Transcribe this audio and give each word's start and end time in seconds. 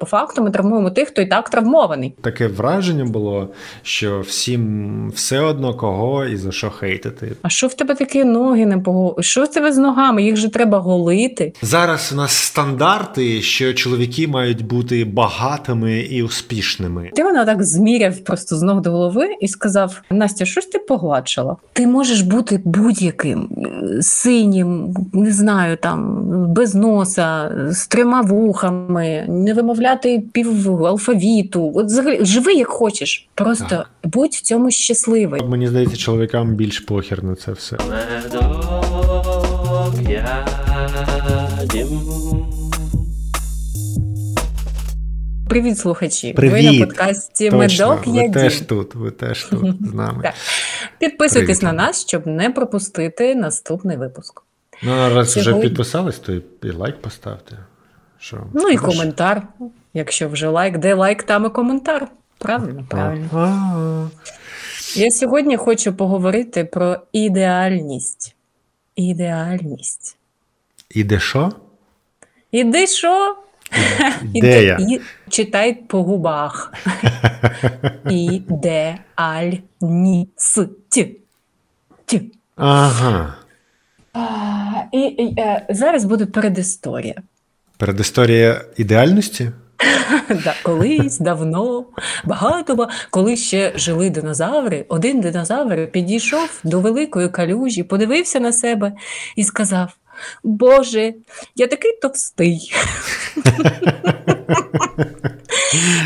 По 0.00 0.06
факту 0.06 0.42
ми 0.42 0.50
травмуємо 0.50 0.90
тих, 0.90 1.08
хто 1.08 1.22
і 1.22 1.26
так 1.26 1.50
травмований. 1.50 2.14
Таке 2.20 2.46
враження 2.46 3.04
було, 3.04 3.48
що 3.82 4.20
всім 4.20 5.10
все 5.10 5.40
одно 5.40 5.74
кого 5.74 6.24
і 6.24 6.36
за 6.36 6.52
що 6.52 6.70
хейтити. 6.70 7.32
А 7.42 7.48
що 7.48 7.66
в 7.66 7.74
тебе 7.74 7.94
такі 7.94 8.24
ноги 8.24 8.66
не 8.66 8.78
пого? 8.78 9.16
Що 9.22 9.44
в 9.44 9.48
тебе 9.48 9.72
з 9.72 9.78
ногами? 9.78 10.22
Їх 10.22 10.36
же 10.36 10.48
треба 10.48 10.78
голити. 10.78 11.52
Зараз 11.62 12.10
у 12.12 12.16
нас 12.16 12.32
стандарти, 12.32 13.42
що 13.42 13.74
чоловіки 13.74 14.28
мають 14.28 14.66
бути 14.66 15.04
багатими 15.04 16.00
і 16.00 16.22
успішними. 16.22 17.10
Ти 17.14 17.24
мене 17.24 17.44
так 17.44 17.62
зміряв 17.62 18.18
просто 18.18 18.56
з 18.56 18.62
ног 18.62 18.80
до 18.80 18.90
голови 18.90 19.28
і 19.40 19.48
сказав: 19.48 20.02
Настя, 20.10 20.44
що 20.44 20.60
ж 20.60 20.72
ти 20.72 20.78
погладшила? 20.78 21.56
Ти 21.72 21.86
можеш 21.86 22.20
бути 22.20 22.60
будь-яким 22.64 23.48
синім, 24.00 24.94
не 25.12 25.32
знаю, 25.32 25.76
там 25.76 26.24
без 26.52 26.74
носа, 26.74 27.52
з 27.70 27.86
трьома 27.86 28.20
вухами, 28.20 29.24
не 29.28 29.54
вимовляти 29.90 30.22
пів 30.32 30.86
алфавіту. 30.86 31.72
От 31.74 31.86
взагалі 31.86 32.24
живи 32.24 32.52
як 32.52 32.68
хочеш. 32.68 33.28
Просто 33.34 33.66
Так. 33.68 33.90
будь 34.04 34.30
в 34.30 34.40
цьому 34.40 34.70
щасливий. 34.70 35.42
Мені 35.42 35.68
здається, 35.68 35.96
чоловікам 35.96 36.54
більш 36.54 36.80
похер 36.80 37.24
на 37.24 37.34
це 37.34 37.52
все. 37.52 37.76
Привіт, 45.48 45.78
слухачі! 45.78 46.32
Привіт! 46.32 46.66
Ви 46.66 46.78
на 46.78 46.86
подкасті 46.86 47.50
Точно, 47.50 47.88
Медок 47.88 48.06
ви 48.06 48.30
теж 48.30 48.60
тут, 48.60 48.94
ви 48.94 49.10
теж 49.10 49.44
тут 49.44 49.76
з 49.90 49.94
нами. 49.94 50.18
Так. 50.22 50.34
Підписуйтесь 50.98 51.58
Привіт. 51.58 51.76
на 51.76 51.84
нас, 51.86 52.06
щоб 52.06 52.26
не 52.26 52.50
пропустити 52.50 53.34
наступний 53.34 53.96
випуск. 53.96 54.42
Ну, 54.82 54.92
а 54.92 55.08
раз 55.08 55.36
вже 55.36 55.54
підписались, 55.54 56.18
то 56.18 56.32
і 56.32 56.42
і 56.62 56.70
лайк 56.70 57.02
поставте. 57.02 57.58
Що? 58.18 58.46
Ну 58.54 58.68
і 58.68 58.76
коментар. 58.76 59.42
Якщо 59.94 60.28
вже 60.28 60.48
лайк, 60.48 60.78
де 60.78 60.94
лайк, 60.94 61.22
там 61.22 61.46
і 61.46 61.48
коментар. 61.48 62.08
Правильно, 62.38 62.84
правильно. 62.88 63.28
А, 63.32 64.08
Я 64.94 65.10
сьогодні 65.10 65.56
хочу 65.56 65.92
поговорити 65.92 66.64
про 66.64 66.96
ідеальність. 67.12 68.34
Ідеальність. 68.96 70.16
Іде 70.90 71.20
що? 71.20 71.52
Іди 72.50 72.86
що? 72.86 73.36
Де 74.22 74.64
я? 74.64 74.78
І 74.80 75.00
читай 75.28 75.74
по 75.74 76.02
губах. 76.02 76.74
Ідеальність. 78.10 79.62
Ага. 82.56 83.34
А, 84.12 84.20
І, 84.92 84.98
і 85.00 85.40
е, 85.40 85.66
зараз 85.70 86.04
буде 86.04 86.26
передісторія. 86.26 87.14
Передісторія 87.76 88.64
ідеальності? 88.76 89.50
Да, 90.44 90.54
колись 90.62 91.18
давно, 91.18 91.86
багато, 92.24 92.74
ба- 92.76 92.88
коли 93.10 93.36
ще 93.36 93.72
жили 93.76 94.10
динозаври, 94.10 94.84
один 94.88 95.20
динозавр 95.20 95.86
підійшов 95.86 96.60
до 96.64 96.80
великої 96.80 97.28
калюжі, 97.28 97.82
подивився 97.82 98.40
на 98.40 98.52
себе 98.52 98.92
і 99.36 99.44
сказав: 99.44 99.92
Боже, 100.44 101.14
я 101.56 101.66
такий 101.66 101.92
товстий. 102.02 102.72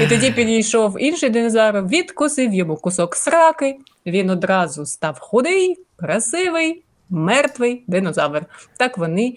І 0.00 0.06
тоді 0.06 0.30
підійшов 0.30 0.96
інший 1.02 1.30
динозавр, 1.30 1.82
відкусив 1.88 2.54
йому 2.54 2.76
кусок 2.76 3.16
сраки. 3.16 3.76
Він 4.06 4.30
одразу 4.30 4.86
став 4.86 5.18
худий, 5.20 5.78
красивий, 5.96 6.82
мертвий 7.10 7.84
динозавр. 7.86 8.42
Так 8.76 8.98
вони 8.98 9.36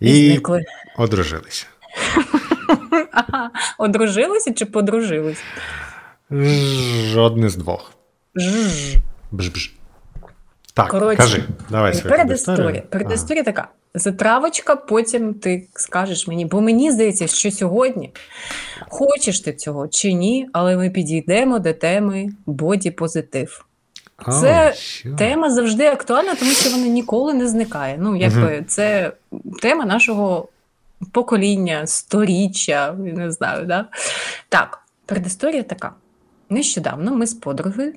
і 0.00 0.24
І 0.24 0.30
зникли. 0.30 0.64
одружилися. 0.98 1.66
Ага, 3.12 3.50
одружилися 3.78 4.54
чи 4.54 4.66
подружились? 4.66 5.42
Жодне 7.12 7.48
з 7.48 7.56
двох. 7.56 7.92
Бж-бж. 9.32 9.70
Так, 10.74 10.88
Коротше, 10.88 11.16
кажи, 11.16 11.44
давай 11.70 11.94
свою 11.94 12.16
Передісторія. 12.16 12.82
Передісторія 12.90 13.44
така. 13.44 13.68
Затравочка, 13.94 14.76
потім 14.76 15.34
ти 15.34 15.68
скажеш 15.74 16.28
мені, 16.28 16.46
бо 16.46 16.60
мені 16.60 16.90
здається, 16.90 17.26
що 17.26 17.50
сьогодні 17.50 18.12
хочеш 18.88 19.40
ти 19.40 19.52
цього 19.52 19.88
чи 19.88 20.12
ні, 20.12 20.48
але 20.52 20.76
ми 20.76 20.90
підійдемо 20.90 21.58
до 21.58 21.72
теми 21.72 22.28
боді-позитив. 22.46 23.64
Це 24.40 24.74
що? 24.76 25.14
Тема 25.14 25.50
завжди 25.50 25.86
актуальна, 25.86 26.34
тому 26.34 26.50
що 26.50 26.70
вона 26.70 26.86
ніколи 26.86 27.34
не 27.34 27.48
зникає. 27.48 27.96
Ну, 28.00 28.16
якби 28.16 28.64
це 28.68 29.12
тема 29.62 29.84
нашого 29.84 30.48
покоління, 31.12 31.86
сторіччя, 31.86 32.92
не 32.98 33.30
знаю, 33.30 33.66
да? 33.66 33.88
Так, 34.48 34.78
передісторія 35.06 35.62
така. 35.62 35.92
Нещодавно 36.50 37.14
ми 37.16 37.26
з 37.26 37.34
подругою 37.34 37.92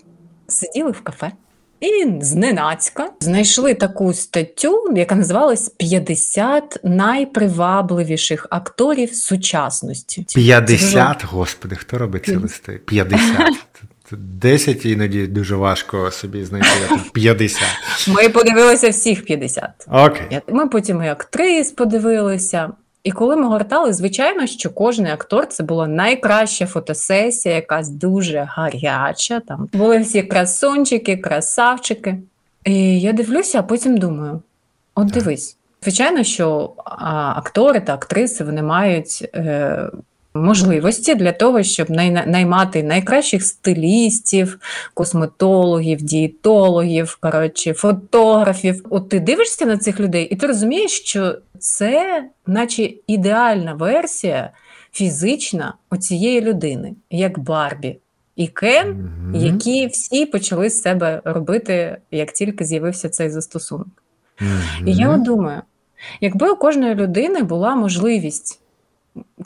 сиділи 0.48 0.92
в 0.92 1.02
кафе 1.02 1.32
і 1.80 2.14
зненацька 2.22 3.10
знайшли 3.20 3.74
таку 3.74 4.14
статтю, 4.14 4.94
яка 4.96 5.16
називалась 5.16 5.76
«50 5.80 6.62
найпривабливіших 6.84 8.48
акторів 8.50 9.14
сучасності. 9.16 10.26
50, 10.36 11.26
господи, 11.26 11.76
хто 11.76 11.98
робить 11.98 12.26
ці 12.26 12.36
листи? 12.36 12.82
50. 12.86 13.54
10 14.12 14.86
іноді 14.86 15.28
дуже 15.28 15.56
важко 15.56 16.12
собі 16.12 16.46
знайти 16.46 16.68
а 16.92 16.98
50. 17.14 17.64
Ми 18.08 18.30
подивилися 18.30 18.90
всіх 18.90 19.26
50. 19.26 19.70
Окей. 19.88 20.28
Я- 20.32 20.42
Ми 20.48 20.68
потім 20.68 21.04
і 21.04 21.08
актрис 21.08 21.72
подивилися. 21.72 22.70
І 23.04 23.12
коли 23.12 23.36
ми 23.36 23.48
гортали, 23.48 23.94
звичайно, 23.94 24.48
що 24.48 24.70
кожен 24.70 25.06
актор 25.06 25.48
це 25.48 25.64
була 25.64 25.88
найкраща 25.88 26.66
фотосесія, 26.66 27.56
якась 27.56 27.90
дуже 27.90 28.40
гаряча. 28.40 29.40
Там 29.40 29.70
були 29.74 30.00
всі 30.00 30.24
красунчики, 30.24 31.18
красавчики. 31.18 32.18
І 32.66 33.02
я 33.02 33.14
дивлюся, 33.14 33.60
а 33.60 33.64
потім 33.64 33.98
думаю: 33.98 34.42
от 34.96 35.08
дивись, 35.08 35.58
звичайно, 35.82 36.24
що 36.24 36.74
актори 37.36 37.82
та 37.82 37.94
актриси 37.94 38.44
вони 38.44 38.64
мають. 38.64 39.30
Е, 39.36 39.90
Можливості 40.44 41.16
для 41.16 41.32
того, 41.32 41.64
щоб 41.64 41.90
най- 41.90 42.28
наймати 42.28 42.84
найкращих 42.84 43.44
стилістів, 43.44 44.60
косметологів, 44.94 46.02
дієтологів, 46.02 47.18
коротше, 47.22 47.74
фотографів. 47.74 48.86
От 48.90 49.10
ти 49.10 49.20
дивишся 49.20 49.66
на 49.66 49.78
цих 49.78 50.00
людей, 50.00 50.26
і 50.26 50.36
ти 50.36 50.48
розумієш, 50.48 50.92
що 50.92 51.36
це, 51.60 52.24
наче 52.48 52.90
ідеальна 53.08 53.74
версія 53.74 54.50
фізична 54.92 55.74
оцієї 55.90 56.42
людини, 56.42 56.94
як 57.10 57.40
Барбі 57.40 57.98
і 58.36 58.48
Кен, 58.48 58.90
Мгм. 58.90 59.36
які 59.36 59.88
всі 59.88 60.26
почали 60.26 60.70
з 60.70 60.82
себе 60.82 61.22
робити, 61.26 61.98
як 62.12 62.32
тільки 62.32 62.66
з'явився 62.66 63.10
цей 63.10 63.30
застосунок. 63.30 63.88
Мгм. 64.40 64.88
І 64.88 64.94
я 64.94 65.18
думаю, 65.18 65.62
якби 66.22 66.50
у 66.52 66.56
кожної 66.56 66.96
людини 66.96 67.44
була 67.44 67.76
можливість, 67.76 68.60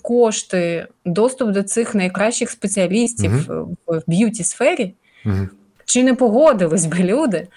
кошти, 0.01 0.88
доступ 1.06 1.51
до 1.51 1.63
цих 1.63 1.95
найкращих 1.95 2.50
спеціалістів 2.50 3.31
Мгм. 3.31 3.78
в 3.88 4.01
beauty 4.07 4.44
сфері, 4.44 4.94
Мгм. 5.25 5.50
чи 5.85 6.03
не 6.03 6.13
погодились 6.13 6.85
би 6.85 6.97
люди 6.97 7.47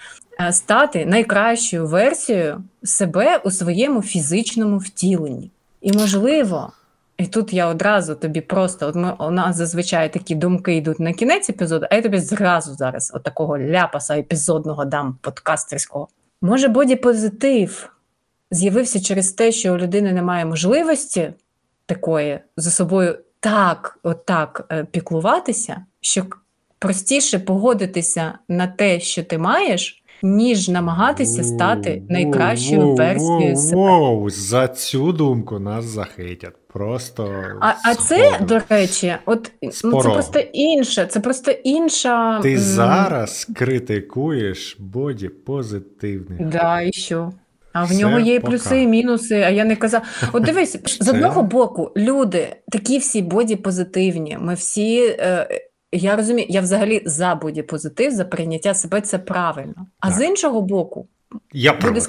е, 0.41 0.53
стати 0.53 1.06
найкращою 1.06 1.87
версією 1.87 2.65
себе 2.82 3.41
у 3.44 3.50
своєму 3.50 4.03
фізичному 4.03 4.78
втіленні? 4.78 5.50
І 5.81 5.93
можливо, 5.93 6.72
і 7.19 7.26
тут 7.26 7.53
я 7.53 7.66
одразу 7.66 8.15
тобі 8.15 8.41
просто, 8.41 8.87
от 8.87 8.94
ми, 8.94 9.15
у 9.19 9.31
нас 9.31 9.56
зазвичай 9.56 10.12
такі 10.12 10.34
думки 10.34 10.76
йдуть 10.76 11.00
на 11.00 11.12
кінець 11.12 11.50
епізоду, 11.50 11.87
а 11.91 11.94
я 11.94 12.03
тобі 12.03 12.19
зразу 12.19 12.75
зараз 12.75 13.12
от 13.15 13.22
такого 13.22 13.59
ляпаса 13.59 14.19
епізодного 14.19 14.84
дам 14.84 15.19
подкастерського. 15.21 16.09
Може, 16.43 16.69
боді-позитив 16.69 17.88
з'явився 18.50 19.00
через 19.00 19.32
те, 19.32 19.53
що 19.53 19.75
у 19.75 19.78
людини 19.78 20.12
немає 20.12 20.44
можливості 20.44 21.32
такої 21.87 22.39
за 22.57 22.71
собою 22.71 23.19
так, 23.41 23.99
отак 24.03 24.67
е, 24.73 24.87
піклуватися, 24.91 25.85
що 26.00 26.27
простіше 26.79 27.38
погодитися 27.38 28.38
на 28.49 28.67
те, 28.67 29.00
що 29.00 29.25
ти 29.25 29.38
маєш, 29.38 30.03
ніж 30.23 30.69
намагатися 30.69 31.44
стати 31.44 32.03
найкращою 32.09 32.94
версією 32.94 33.56
себе. 33.56 33.77
воу, 33.77 34.31
За 34.31 34.69
цю 34.69 35.12
думку 35.12 35.59
нас 35.59 35.85
захейтять. 35.85 36.55
Просто. 36.73 37.43
А, 37.61 37.75
а 37.85 37.94
це, 37.94 38.39
до 38.41 38.61
речі, 38.69 39.15
от 39.27 39.53
ну, 39.62 40.03
це 40.03 40.09
просто 40.11 40.39
інше, 40.53 41.06
це 41.06 41.21
просто 41.21 41.50
інша. 41.50 42.41
Ти 42.41 42.59
зараз 42.59 43.49
критикуєш 43.55 44.77
боді 44.79 45.29
позитивний. 45.29 46.44
Да, 46.44 46.82
і 46.82 46.93
що? 46.93 47.32
А 47.76 47.84
в 47.84 47.88
Все 47.88 47.99
нього 47.99 48.19
є 48.19 48.34
і 48.34 48.40
пока. 48.40 48.50
плюси, 48.50 48.82
і 48.82 48.87
мінуси. 48.87 49.34
А 49.34 49.50
я 49.50 49.64
не 49.64 49.76
казав. 49.76 50.02
От 50.32 50.43
дивись, 50.44 50.78
з 51.00 51.08
одного 51.08 51.43
боку, 51.43 51.93
люди 51.96 52.56
такі 52.73 52.99
всі 52.99 53.23
боді-позитивні. 53.23 54.38
Ми 54.40 54.55
всі. 54.55 55.17
Е, 55.19 55.49
я 55.93 56.17
розумію, 56.17 56.46
я 56.50 56.61
взагалі 56.61 57.02
за 57.05 57.34
боді-позитив, 57.34 58.11
за 58.11 58.25
прийняття 58.25 58.75
себе 58.75 59.00
це 59.00 59.19
правильно. 59.19 59.87
А 60.00 60.08
Так. 60.08 60.19
з 60.19 60.25
іншого 60.25 60.62
боку, 60.62 61.08
Я 61.52 61.73
проти. 61.73 62.00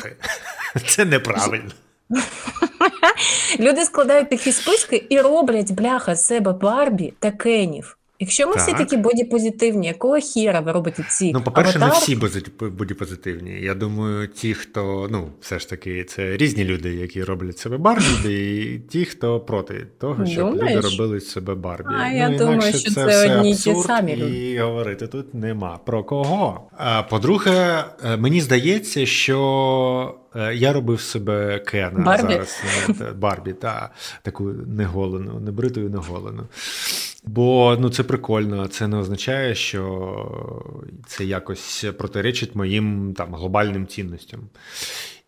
Це 0.87 1.05
неправильно. 1.05 1.71
Люди 3.59 3.85
складають 3.85 4.29
такі 4.29 4.51
списки 4.51 5.05
і 5.09 5.21
роблять 5.21 5.71
бляха 5.71 6.15
з 6.15 6.25
себе 6.25 6.53
Барбі 6.53 7.13
та 7.19 7.31
Кенів. 7.31 7.96
Якщо 8.19 8.47
ми 8.47 8.55
всі 8.55 8.73
такі 8.73 8.97
бодіпозитивні, 8.97 9.87
якого 9.87 10.17
хіра 10.17 10.59
ви 10.59 10.71
робите 10.71 11.05
ці 11.09 11.31
Ну, 11.33 11.41
по-перше, 11.41 11.79
не 11.79 11.89
всі 11.89 12.15
бодіпозитивні. 12.61 13.51
Я 13.61 13.73
думаю, 13.73 14.27
ті, 14.27 14.53
хто 14.53 15.07
ну, 15.11 15.27
все 15.41 15.59
ж 15.59 15.69
таки, 15.69 16.03
це 16.03 16.37
різні 16.37 16.63
люди, 16.63 16.93
які 16.93 17.23
роблять 17.23 17.57
себе 17.57 17.77
Барбі, 17.77 18.03
і 18.25 18.79
ті, 18.79 19.05
хто 19.05 19.39
проти 19.39 19.87
того, 19.99 20.25
щоб 20.25 20.49
Думаєш? 20.53 20.75
люди 20.75 20.87
робили 20.89 21.21
себе 21.21 21.55
Барбі. 21.55 21.89
А, 21.89 22.09
ну, 22.09 22.17
я 22.17 22.29
думаю, 22.37 22.61
що 22.73 22.91
це, 22.91 23.05
це 23.05 23.37
одні 23.37 23.55
ті 23.55 23.75
самі 23.75 24.11
і 24.11 24.59
говорити 24.59 25.07
тут 25.07 25.33
нема 25.33 25.79
про 25.85 26.03
кого. 26.03 26.69
А 26.77 27.03
по-друге, 27.03 27.83
е, 28.05 28.17
мені 28.17 28.41
здається, 28.41 29.05
що 29.05 30.15
е, 30.35 30.55
я 30.55 30.73
робив 30.73 31.01
себе 31.01 31.59
Кена 31.59 31.99
Барбі? 32.05 32.33
зараз. 32.33 32.61
е, 33.01 33.11
Барбі, 33.11 33.53
та 33.53 33.89
таку 34.21 34.43
неголену, 34.67 35.39
небритою 35.39 35.89
неголену. 35.89 36.43
Бо 37.27 37.77
ну 37.79 37.89
це 37.89 38.03
прикольно, 38.03 38.68
це 38.68 38.88
не 38.88 38.97
означає, 38.97 39.56
що 39.56 39.81
це 41.07 41.25
якось 41.25 41.85
протиречить 41.97 42.56
моїм 42.56 43.13
там 43.13 43.35
глобальним 43.35 43.88
цінностям. 43.88 44.39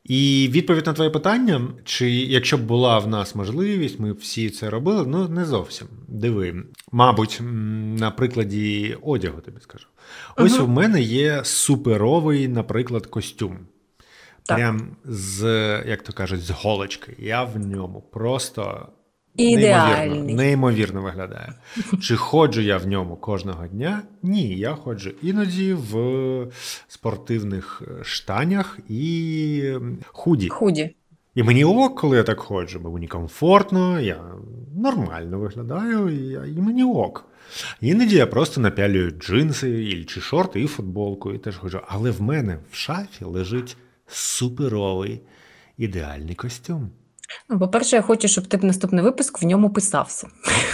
І 0.04 0.50
відповідь 0.52 0.86
на 0.88 0.94
твоє 0.94 1.10
питання: 1.10 1.68
чи 1.84 2.12
якщо 2.12 2.58
б 2.58 2.62
була 2.62 3.00
в 3.00 3.08
нас 3.08 3.36
можливість, 3.36 4.00
ми 4.00 4.14
всі 4.14 4.50
це 4.50 4.70
робили, 4.70 5.06
ну 5.08 5.28
не 5.28 5.46
зовсім. 5.46 5.88
Диви, 6.08 6.64
мабуть, 6.92 7.40
на 8.00 8.12
прикладі 8.12 8.98
одягу 9.02 9.42
тобі 9.42 9.62
скажу. 9.62 9.88
Ось 10.38 10.60
Мгм. 10.60 10.64
у 10.66 10.68
мене 10.68 11.02
є 11.02 11.42
суперовий, 11.44 12.48
наприклад, 12.48 13.06
костюм. 13.06 13.60
Так. 14.44 14.58
Прям 14.58 14.96
з, 15.06 15.44
як 15.88 16.04
то 16.04 16.14
кажуть, 16.14 16.42
з 16.42 16.50
голочки. 16.50 17.16
Я 17.20 17.44
в 17.44 17.60
ньому 17.60 18.02
просто 18.02 18.88
Ідеальний. 19.36 20.10
Неймовірно, 20.10 20.36
неймовірно 20.36 21.02
виглядає. 21.02 21.54
Чи 22.02 22.16
ходжу 22.16 22.62
я 22.62 22.78
в 22.78 22.88
ньому 22.88 23.16
кожного 23.16 23.68
дня? 23.68 24.02
Ні, 24.24 24.58
я 24.58 24.74
ходжу 24.74 25.12
іноді 25.22 25.74
в 25.74 26.48
спортивних 26.88 27.82
е, 27.88 28.04
штанях 28.04 28.80
і 28.90 29.74
худі. 30.08 30.50
Худі. 30.50 30.96
І 31.36 31.44
мені 31.44 31.66
ок, 31.66 32.00
коли 32.00 32.18
я 32.18 32.24
так 32.24 32.40
ходжу, 32.40 32.80
бо 32.84 32.92
мені 32.92 33.08
комфортно, 33.08 34.00
я 34.00 34.24
нормально 34.76 35.40
виглядаю, 35.40 36.10
і, 36.10 36.52
і 36.58 36.62
мені 36.62 36.84
ок. 36.84 37.26
Іноді 37.82 38.16
я 38.16 38.28
просто 38.28 38.62
напялюю 38.62 39.12
джинси 39.12 40.04
чи 40.04 40.22
шорти 40.22 40.62
і 40.62 40.68
футболку, 40.68 41.34
і 41.34 41.38
теж 41.38 41.58
ходжу. 41.58 41.80
Але 41.88 42.12
в 42.12 42.22
мене 42.22 42.58
в 42.72 42.76
шафі 42.76 43.26
лежить 43.26 43.78
суперовий 44.08 45.22
ідеальний 45.78 46.36
костюм. 46.36 46.90
Ну, 47.50 47.60
по-перше, 47.60 47.96
я 47.96 48.02
хочу, 48.02 48.28
щоб 48.28 48.48
ти 48.48 48.58
б 48.58 48.64
наступний 48.64 49.04
випуск 49.04 49.42
в 49.42 49.46
ньому 49.46 49.70
писався. 49.70 50.28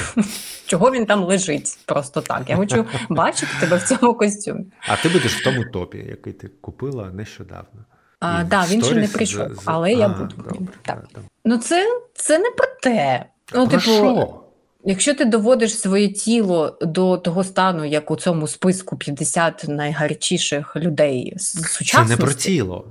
Чого 0.66 0.92
він 0.92 1.06
там 1.06 1.24
лежить 1.24 1.78
просто 1.86 2.22
так. 2.22 2.50
Я 2.50 2.56
хочу 2.56 2.86
бачити 3.10 3.52
тебе 3.60 3.78
в 3.78 3.84
цьому 3.84 4.14
костюмі. 4.14 4.66
А 4.88 4.96
ти 4.96 5.10
будеш 5.10 5.36
в 5.36 5.44
тому 5.44 5.64
топі, 5.74 5.98
який 5.98 6.34
ти 6.34 6.48
купила 6.62 7.10
нещодавно. 7.12 7.86
А, 8.20 8.44
да, 8.44 8.66
він 8.70 8.84
ще 8.84 8.96
не 8.96 9.08
прийшов, 9.08 9.54
з- 9.54 9.56
з- 9.56 9.62
але 9.66 9.94
я 9.94 10.10
буду. 10.10 10.36
добре, 10.38 10.74
Так. 10.82 11.04
добре. 11.14 11.30
Ну, 11.46 11.58
це, 11.58 12.02
це 12.14 12.40
не 12.40 12.50
про 12.52 12.68
те. 12.82 13.26
Ну, 13.54 13.68
Про 13.68 13.80
типу, 13.80 13.82
що? 13.82 14.42
якщо 14.84 15.16
ти 15.16 15.26
доводиш 15.26 15.80
своє 15.80 16.08
тіло 16.08 16.78
до 16.82 17.18
того 17.18 17.44
стану, 17.44 17.86
як 17.86 18.12
у 18.12 18.16
цьому 18.16 18.48
списку 18.48 18.98
50 18.98 19.66
найгарячіших 19.68 20.76
людей 20.76 21.34
з 21.38 21.62
Це 21.86 22.04
не 22.06 22.18
про 22.18 22.34
тіло. 22.34 22.86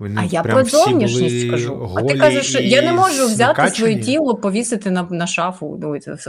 Вони 0.00 0.20
А 0.20 0.24
я 0.24 0.42
про 0.42 0.64
зовнішність 0.64 1.46
скажу. 1.48 1.68
кажу. 1.68 1.94
А 1.96 2.02
ти 2.02 2.18
кажеш, 2.18 2.54
я 2.60 2.82
не 2.82 2.92
можу 2.92 3.26
взяти 3.26 3.62
накачані. 3.62 3.76
своє 3.76 3.98
тіло, 4.00 4.34
повісити 4.34 4.90
на, 4.90 5.02
на 5.10 5.26
шафу, 5.26 5.80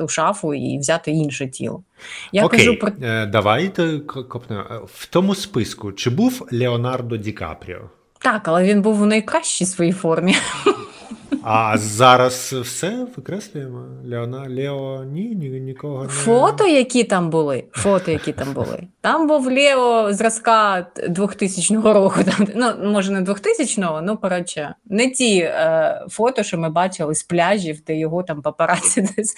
у 0.03 0.07
шафу 0.07 0.53
і 0.53 0.77
взяти 0.77 1.11
інше 1.11 1.47
тіло. 1.47 1.83
Я 2.31 2.45
Окей, 2.45 2.59
кажу 2.59 2.79
про 2.79 2.91
е, 3.07 3.25
давайте 3.25 3.99
копнемо. 3.99 4.63
В 4.93 5.05
тому 5.05 5.35
списку 5.35 5.91
чи 5.91 6.09
був 6.09 6.47
Леонардо 6.51 7.17
Ді 7.17 7.31
Капріо? 7.31 7.81
так, 8.19 8.47
але 8.47 8.63
він 8.63 8.81
був 8.81 9.01
у 9.01 9.05
найкращій 9.05 9.65
своїй 9.65 9.91
формі. 9.91 10.35
А 11.43 11.77
зараз 11.77 12.53
все 12.53 13.07
викреслюємо. 13.17 13.85
Леона 14.05 14.45
Лео 14.49 15.03
ні, 15.03 15.21
ні 15.21 15.49
нікого 15.49 16.03
не 16.03 16.09
Фото, 16.09 16.67
які 16.67 17.03
там 17.03 17.29
були, 17.29 17.63
фото, 17.71 18.11
які 18.11 18.33
там 18.33 18.53
були. 18.53 18.87
Там 19.01 19.27
був 19.27 19.45
Лео 19.45 20.13
зразка 20.13 20.87
2000 21.09 21.75
року. 21.75 22.19
Там, 22.23 22.47
ну, 22.55 22.91
може, 22.91 23.11
не 23.11 23.21
2000-го, 23.21 24.01
ну, 24.01 24.17
коротше, 24.17 24.75
не 24.85 25.09
ті 25.09 25.37
е, 25.37 26.05
фото, 26.09 26.43
що 26.43 26.57
ми 26.57 26.69
бачили 26.69 27.15
з 27.15 27.23
пляжів, 27.23 27.83
де 27.87 27.97
його 27.97 28.23
там 28.23 28.41
папараці 28.41 29.01
десь 29.17 29.35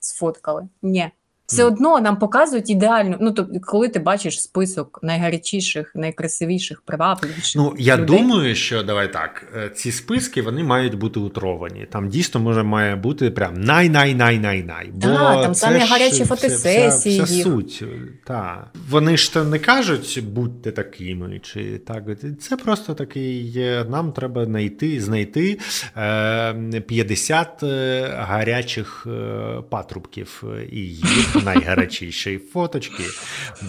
сфоткали. 0.00 0.68
Ні. 0.82 1.10
Все 1.46 1.64
одно 1.64 2.00
нам 2.00 2.18
показують 2.18 2.70
ідеально. 2.70 3.16
Ну, 3.20 3.32
тобто, 3.32 3.60
коли 3.62 3.88
ти 3.88 3.98
бачиш 3.98 4.42
список 4.42 5.00
найгарячіших, 5.02 5.92
найкрасивіших, 5.94 6.82
привабливіших. 6.82 7.56
Ну, 7.56 7.74
я 7.78 7.96
людей, 7.96 8.18
думаю, 8.18 8.54
що 8.54 8.82
давай 8.82 9.12
так. 9.12 9.46
е, 9.56 9.70
Ці 9.70 9.92
списки 9.92 10.42
вони 10.42 10.62
мають 10.64 10.94
бути 10.94 11.20
утровані. 11.20 11.86
Там 11.92 12.08
дійсно 12.08 12.40
може 12.40 12.62
має 12.62 12.96
бути 12.96 13.30
прям 13.30 13.54
най-най-най-най-най. 13.60 14.90
Бо 14.94 15.06
Да, 15.08 15.42
там 15.42 15.54
це 15.54 15.60
самі 15.60 15.80
ж- 15.80 15.86
гарячі 15.86 16.18
це 16.18 16.24
фотосесії 16.24 17.20
Вся, 17.20 17.22
вся 17.24 17.42
суть. 17.42 17.84
Та. 18.26 18.70
Вони 18.90 19.16
ж 19.16 19.32
то 19.32 19.44
не 19.44 19.58
кажуть, 19.58 20.20
будьте 20.32 20.72
такими, 20.72 21.40
чи 21.42 21.78
так. 21.78 22.02
Це 22.40 22.56
просто 22.56 22.94
такий. 22.94 23.52
е, 23.56 23.84
Нам 23.90 24.12
треба 24.12 24.44
знайти, 24.44 25.00
знайти 25.00 25.58
е, 25.96 26.80
50 26.86 27.62
е, 27.62 28.02
гарячих 28.18 29.06
е, 29.06 29.62
патрубків 29.70 30.44
е, 30.58 30.64
і 30.72 30.78
їх 30.80 31.33
найгарячіші 31.44 32.38
фоточки, 32.38 33.04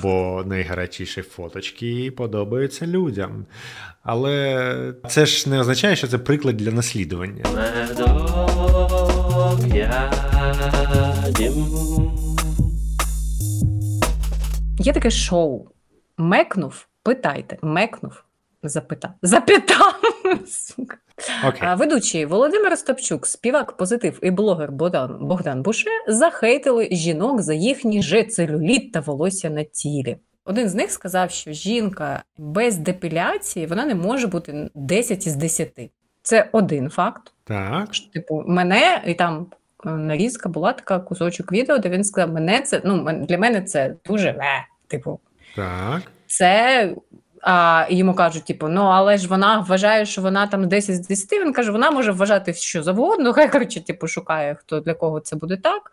бо 0.01 0.43
найгарячіші 0.45 1.21
фоточки 1.21 2.11
подобаються 2.17 2.87
людям. 2.87 3.45
Але 4.03 4.93
це 5.09 5.25
ж 5.25 5.49
не 5.49 5.59
означає, 5.59 5.95
що 5.95 6.07
це 6.07 6.17
приклад 6.17 6.57
для 6.57 6.71
наслідування. 6.71 7.45
Є 14.79 14.93
таке 14.93 15.11
шоу. 15.11 15.67
Мекнув, 16.17 16.87
питайте. 17.03 17.57
Мекнув, 17.61 18.23
запитав. 18.63 19.11
Запитав. 19.21 19.93
Сука. 20.47 20.97
А, 21.59 21.75
Ведучий 21.75 22.25
Володимир 22.25 22.73
Остапчук, 22.73 23.27
співак, 23.27 23.77
позитив 23.77 24.19
і 24.21 24.31
блогер 24.31 24.71
Богдан, 24.71 25.17
Богдан 25.21 25.61
Буше 25.61 25.89
захейтили 26.07 26.87
жінок 26.91 27.41
за 27.41 27.53
їхній 27.53 28.01
же 28.01 28.23
целюліт 28.23 28.91
та 28.91 28.99
волосся 28.99 29.49
на 29.49 29.63
тілі. 29.63 30.17
Один 30.45 30.69
з 30.69 30.75
них 30.75 30.91
сказав, 30.91 31.31
що 31.31 31.51
жінка 31.51 32.23
без 32.37 32.77
депіляції 32.77 33.65
вона 33.65 33.85
не 33.85 33.95
може 33.95 34.27
бути 34.27 34.69
10 34.75 35.27
із 35.27 35.35
10. 35.35 35.71
Це 36.21 36.49
один 36.51 36.89
факт. 36.89 37.33
Так. 37.43 37.93
Що, 37.93 38.11
Типу, 38.11 38.43
мене 38.47 39.03
і 39.05 39.13
там 39.13 39.47
е, 39.85 39.89
нарізка 39.89 40.49
була 40.49 40.73
така 40.73 40.99
кусочок 40.99 41.51
відео, 41.51 41.77
де 41.77 41.89
він 41.89 42.03
сказав: 42.03 42.33
мене 42.33 42.61
це 42.61 42.81
ну 42.85 43.25
для 43.25 43.37
мене 43.37 43.61
це 43.61 43.95
дуже. 44.05 44.35
Типу, 44.87 45.19
Так. 45.55 46.01
це. 46.27 46.89
А 47.47 47.85
йому 47.89 48.13
кажуть, 48.13 48.45
типу, 48.45 48.67
ну 48.67 48.81
але 48.81 49.17
ж 49.17 49.27
вона 49.27 49.59
вважає, 49.59 50.05
що 50.05 50.21
вона 50.21 50.47
там 50.47 50.67
10 50.67 50.95
з 50.95 51.07
10. 51.07 51.31
Він 51.31 51.53
каже, 51.53 51.71
вона 51.71 51.91
може 51.91 52.11
вважати 52.11 52.53
що 52.53 52.83
завгодно. 52.83 53.33
Хай 53.33 53.51
коротше, 53.51 53.81
типу, 53.81 54.07
шукає, 54.07 54.55
хто 54.55 54.79
для 54.79 54.93
кого 54.93 55.19
це 55.19 55.35
буде 55.35 55.57
так. 55.57 55.91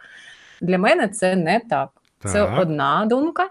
Для 0.60 0.78
мене 0.78 1.08
це 1.08 1.36
не 1.36 1.60
так. 1.70 1.88
Це 2.24 2.32
Так. 2.32 2.60
одна 2.60 3.06
думка. 3.06 3.48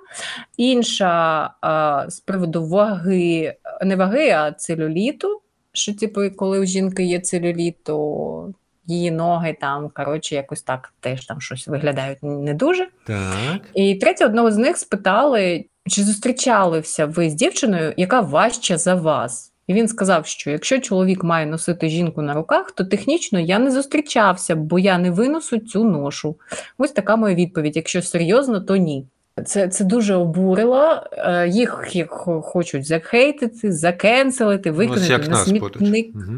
Інша 0.58 1.54
а, 1.62 2.06
з 2.10 2.20
приводу 2.20 2.66
ваги, 2.66 3.56
не 3.82 3.96
ваги, 3.96 4.30
а 4.30 4.52
целюліту. 4.52 5.42
Що, 5.74 5.94
типу, 5.94 6.22
коли 6.36 6.60
у 6.60 6.66
жінки 6.66 7.04
є 7.04 7.20
целюліт, 7.20 7.84
то 7.84 8.54
її 8.86 9.12
ноги 9.12 9.58
там, 9.62 9.90
коротше, 9.94 10.36
якось 10.36 10.62
так 10.62 10.94
теж 11.00 11.26
там 11.26 11.42
щось 11.42 11.68
виглядають 11.68 12.18
не 12.22 12.54
дуже. 12.54 12.88
Так. 13.04 13.62
І 13.74 13.96
третє, 13.96 14.26
одного 14.26 14.52
з 14.52 14.58
них 14.58 14.78
спитали, 14.78 15.66
чи 15.88 16.04
зустрічалися 16.04 17.06
ви 17.06 17.30
з 17.30 17.34
дівчиною, 17.34 17.94
яка 17.98 18.22
важча 18.22 18.78
за 18.78 18.96
вас? 18.96 19.52
І 19.68 19.74
він 19.74 19.88
сказав, 19.88 20.26
що 20.26 20.52
якщо 20.52 20.80
чоловік 20.80 21.24
має 21.24 21.46
носити 21.46 21.90
жінку 21.90 22.22
на 22.22 22.34
руках, 22.34 22.72
то 22.72 22.86
технічно 22.86 23.40
я 23.40 23.60
не 23.60 23.72
зустрічався, 23.72 24.56
бо 24.56 24.80
я 24.80 24.98
не 24.98 25.12
виносу 25.12 25.58
цю 25.58 25.84
ношу. 25.84 26.36
Ось 26.78 26.92
така 26.92 27.16
моя 27.16 27.36
відповідь. 27.36 27.76
Якщо 27.76 28.02
серйозно, 28.02 28.60
то 28.60 28.76
ні. 28.76 29.06
Це, 29.46 29.68
це 29.68 29.84
дуже 29.84 30.16
обурило. 30.16 31.04
Е, 31.12 31.48
Їх, 31.48 31.90
їх 31.92 32.08
хочуть 32.44 32.86
захейтити, 32.86 33.72
закенселити, 33.72 34.72
Ось 34.72 34.78
викинути 34.78 35.30
на 35.30 35.36
смітник. 35.36 36.16
Угу. 36.16 36.34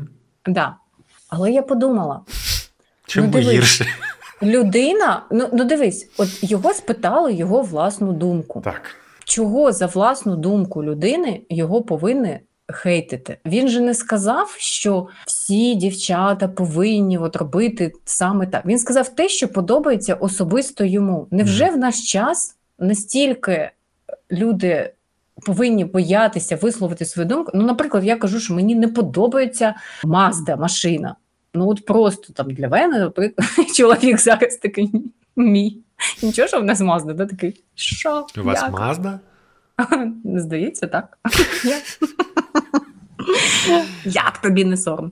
Да. 0.46 0.76
Але 1.36 1.52
я 1.52 1.62
подумала, 1.62 2.22
Чому 3.08 3.28
дивись. 3.28 3.48
гірше? 3.48 3.86
людина, 4.44 5.24
ну, 5.32 5.50
ну 5.54 5.63
дивись, 5.63 6.10
от 6.18 6.30
його 6.44 6.74
спитали 6.74 7.34
його 7.34 7.62
власну 7.62 8.13
думку. 8.13 8.62
Так. 8.63 8.82
Чого 9.25 9.72
за 9.72 9.86
власну 9.86 10.36
думку 10.36 10.84
людини 10.84 11.42
його 11.50 11.82
повинні 11.82 12.40
хейтити. 12.68 13.38
Він 13.46 13.68
же 13.68 13.82
не 13.82 13.94
сказав, 13.94 14.56
що 14.58 15.08
всі 15.28 15.75
дівчата 15.75 16.48
повинні 16.48 17.18
от 17.18 17.36
робити 17.36 17.94
саме 18.06 18.48
так. 18.48 18.66
Він 18.66 18.80
сказав 18.80 19.10
те, 19.10 19.30
що 19.30 19.48
подобається 19.48 20.13
особисто 20.13 20.86
йому. 20.86 21.28
Невже 21.32 21.70
в 21.70 21.78
наш 21.78 22.12
час 22.12 22.56
настільки 22.80 23.72
люди 24.32 24.94
повинні 25.46 25.86
боятися 25.86 26.56
висловити 26.56 27.06
свою 27.06 27.28
думку? 27.28 27.52
Ну, 27.54 27.63
наприклад, 27.66 28.04
я 28.06 28.16
кажу, 28.16 28.40
що 28.40 28.54
мені 28.54 28.75
не 28.75 28.88
подобається 28.88 29.75
Мазда 30.04 30.56
машина. 30.56 31.16
Ну, 31.54 31.70
от 31.70 31.86
просто 31.86 32.34
там 32.34 32.52
для 32.52 32.70
мене, 32.70 33.00
наприклад, 33.00 33.50
чоловік 33.76 34.20
зараз 34.20 34.56
такий 34.56 34.92
мій. 35.36 35.78
Нічого, 36.24 36.48
що 36.48 36.60
в 36.60 36.64
нас 36.64 36.80
Мазда, 36.80 37.14
да? 37.14 37.26
такий, 37.26 37.64
що? 37.76 38.26
У 38.38 38.44
вас 38.44 38.62
Як? 38.62 38.72
Мазда? 38.72 39.20
Здається, 40.26 40.88
так. 40.88 41.18
Як 44.06 44.38
тобі 44.38 44.66
не 44.66 44.78
соромно? 44.78 45.12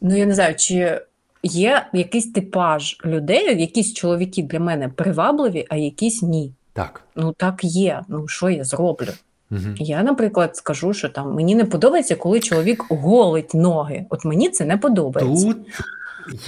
Ну, 0.00 0.16
я 0.16 0.26
не 0.26 0.34
знаю, 0.34 0.54
чи 0.54 1.00
є 1.42 1.86
якийсь 1.92 2.32
типаж 2.32 2.98
людей, 3.04 3.60
якісь 3.60 3.94
чоловіки 3.94 4.42
для 4.42 4.60
мене 4.60 4.88
привабливі, 4.88 5.66
а 5.70 5.76
якісь 5.76 6.22
ні. 6.22 6.52
Так. 6.72 7.02
Ну 7.16 7.32
так 7.32 7.64
є. 7.64 8.02
Ну 8.08 8.28
що 8.28 8.50
я 8.50 8.64
зроблю? 8.64 9.08
Угу. 9.50 9.60
Я, 9.76 10.02
наприклад, 10.02 10.56
скажу, 10.56 10.94
що 10.94 11.08
там 11.08 11.34
мені 11.34 11.54
не 11.54 11.64
подобається, 11.64 12.16
коли 12.16 12.40
чоловік 12.40 12.84
голить 12.90 13.54
ноги. 13.54 14.06
От 14.10 14.24
мені 14.24 14.48
це 14.48 14.64
не 14.64 14.76
подобається. 14.76 15.46
Тут 15.46 15.58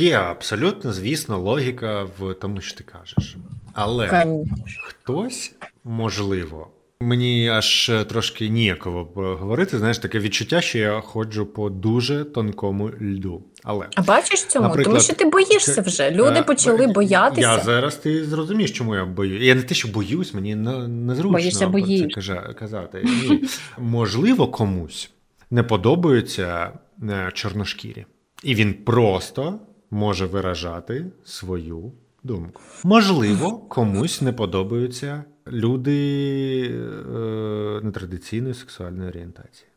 є 0.00 0.16
абсолютно, 0.16 0.92
звісно, 0.92 1.38
логіка 1.38 2.06
в 2.18 2.34
тому, 2.34 2.60
що 2.60 2.78
ти 2.78 2.84
кажеш. 2.84 3.36
Але 3.72 4.08
Конечно. 4.08 4.64
хтось, 4.82 5.54
можливо, 5.84 6.68
мені 7.06 7.48
аж 7.48 7.88
е, 7.88 8.04
трошки 8.04 8.48
ніяково 8.48 9.08
говорити. 9.14 9.78
Знаєш, 9.78 9.98
таке 9.98 10.18
відчуття, 10.18 10.60
що 10.60 10.78
я 10.78 11.00
ходжу 11.00 11.44
по 11.54 11.70
дуже 11.70 12.24
тонкому 12.24 12.90
льду. 13.02 13.42
Але 13.64 13.86
А 13.94 14.02
бачиш 14.02 14.44
цьому? 14.44 14.76
Тому 14.84 15.00
що 15.00 15.14
ти 15.14 15.24
боїшся 15.24 15.82
вже. 15.82 16.10
Люди 16.10 16.38
Е, 16.38 16.42
почали 16.42 16.86
бо- 16.86 16.92
боятися. 16.92 17.40
Я 17.52 17.58
зараз 17.58 17.96
ти 17.96 18.24
зрозумієш, 18.24 18.70
чому 18.72 18.94
я 18.96 19.04
боюсь. 19.04 19.42
Я 19.42 19.54
не 19.54 19.62
те, 19.62 19.74
що 19.74 19.88
боюсь, 19.88 20.34
мені 20.34 20.54
не- 20.54 20.88
незручно 20.88 21.30
Боїшся, 21.30 21.68
про 21.68 22.22
це 22.22 22.54
казати. 22.58 23.04
Ні. 23.04 23.44
Можливо, 23.78 24.48
комусь 24.48 25.10
не 25.50 25.62
подобаються 25.62 26.72
е, 27.10 27.30
чорношкірі, 27.34 28.06
і 28.42 28.54
він 28.54 28.74
просто 28.74 29.58
може 29.90 30.26
виражати 30.26 31.06
свою 31.24 31.92
думку. 32.24 32.62
Можливо, 32.84 33.58
комусь 33.58 34.20
не 34.22 34.32
подобаються 34.32 35.24
люди 35.46 36.60
е, 36.70 37.80
нетрадиційної 37.82 38.54
сексуальної 38.54 39.08
орієнтації. 39.08 39.68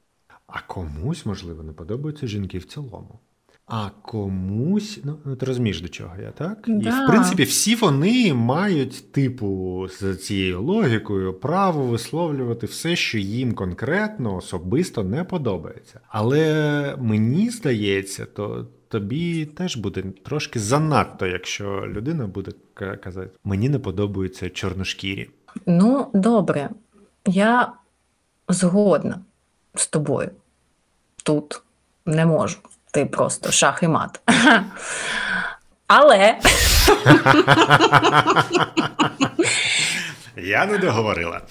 А 0.47 0.61
комусь, 0.67 1.25
можливо, 1.25 1.63
не 1.63 1.73
подобаються 1.73 2.27
жінки 2.27 2.57
в 2.57 2.63
цілому. 2.65 3.19
А 3.67 3.89
комусь, 4.01 4.99
ну 5.03 5.17
ну, 5.25 5.35
ти 5.35 5.45
розумієш, 5.45 5.81
до 5.81 5.87
чого 5.87 6.15
я, 6.21 6.31
так? 6.31 6.67
І 6.67 6.89
в 6.89 7.07
принципі, 7.07 7.43
всі 7.43 7.75
вони 7.75 8.33
мають, 8.33 9.11
типу, 9.11 9.87
з 9.99 10.15
цією 10.15 10.61
логікою 10.61 11.33
право 11.33 11.83
висловлювати 11.83 12.65
все, 12.65 12.95
що 12.95 13.17
їм 13.17 13.53
конкретно 13.53 14.35
особисто 14.35 15.03
не 15.03 15.23
подобається. 15.23 15.99
Але 16.07 16.95
мені 16.99 17.49
здається, 17.49 18.25
то 18.25 18.67
тобі 18.87 19.45
теж 19.45 19.77
буде 19.77 20.03
трошки 20.23 20.59
занадто, 20.59 21.27
якщо 21.27 21.87
людина 21.87 22.27
буде 22.27 22.51
казати, 22.73 23.29
мені 23.43 23.69
не 23.69 23.79
подобаються 23.79 24.49
чорношкірі. 24.49 25.29
Ну, 25.65 26.07
добре, 26.13 26.69
я 27.25 27.71
згодна 28.49 29.19
з 29.75 29.87
тобою. 29.87 30.31
Тут 31.23 31.61
не 32.05 32.25
можу. 32.25 32.57
Ти 32.91 33.05
просто 33.05 33.51
шах 33.51 33.83
і 33.83 33.87
мат. 33.87 34.21
Але 35.87 36.39
Я 40.37 40.65
не 40.65 40.77
договорила. 40.77 41.41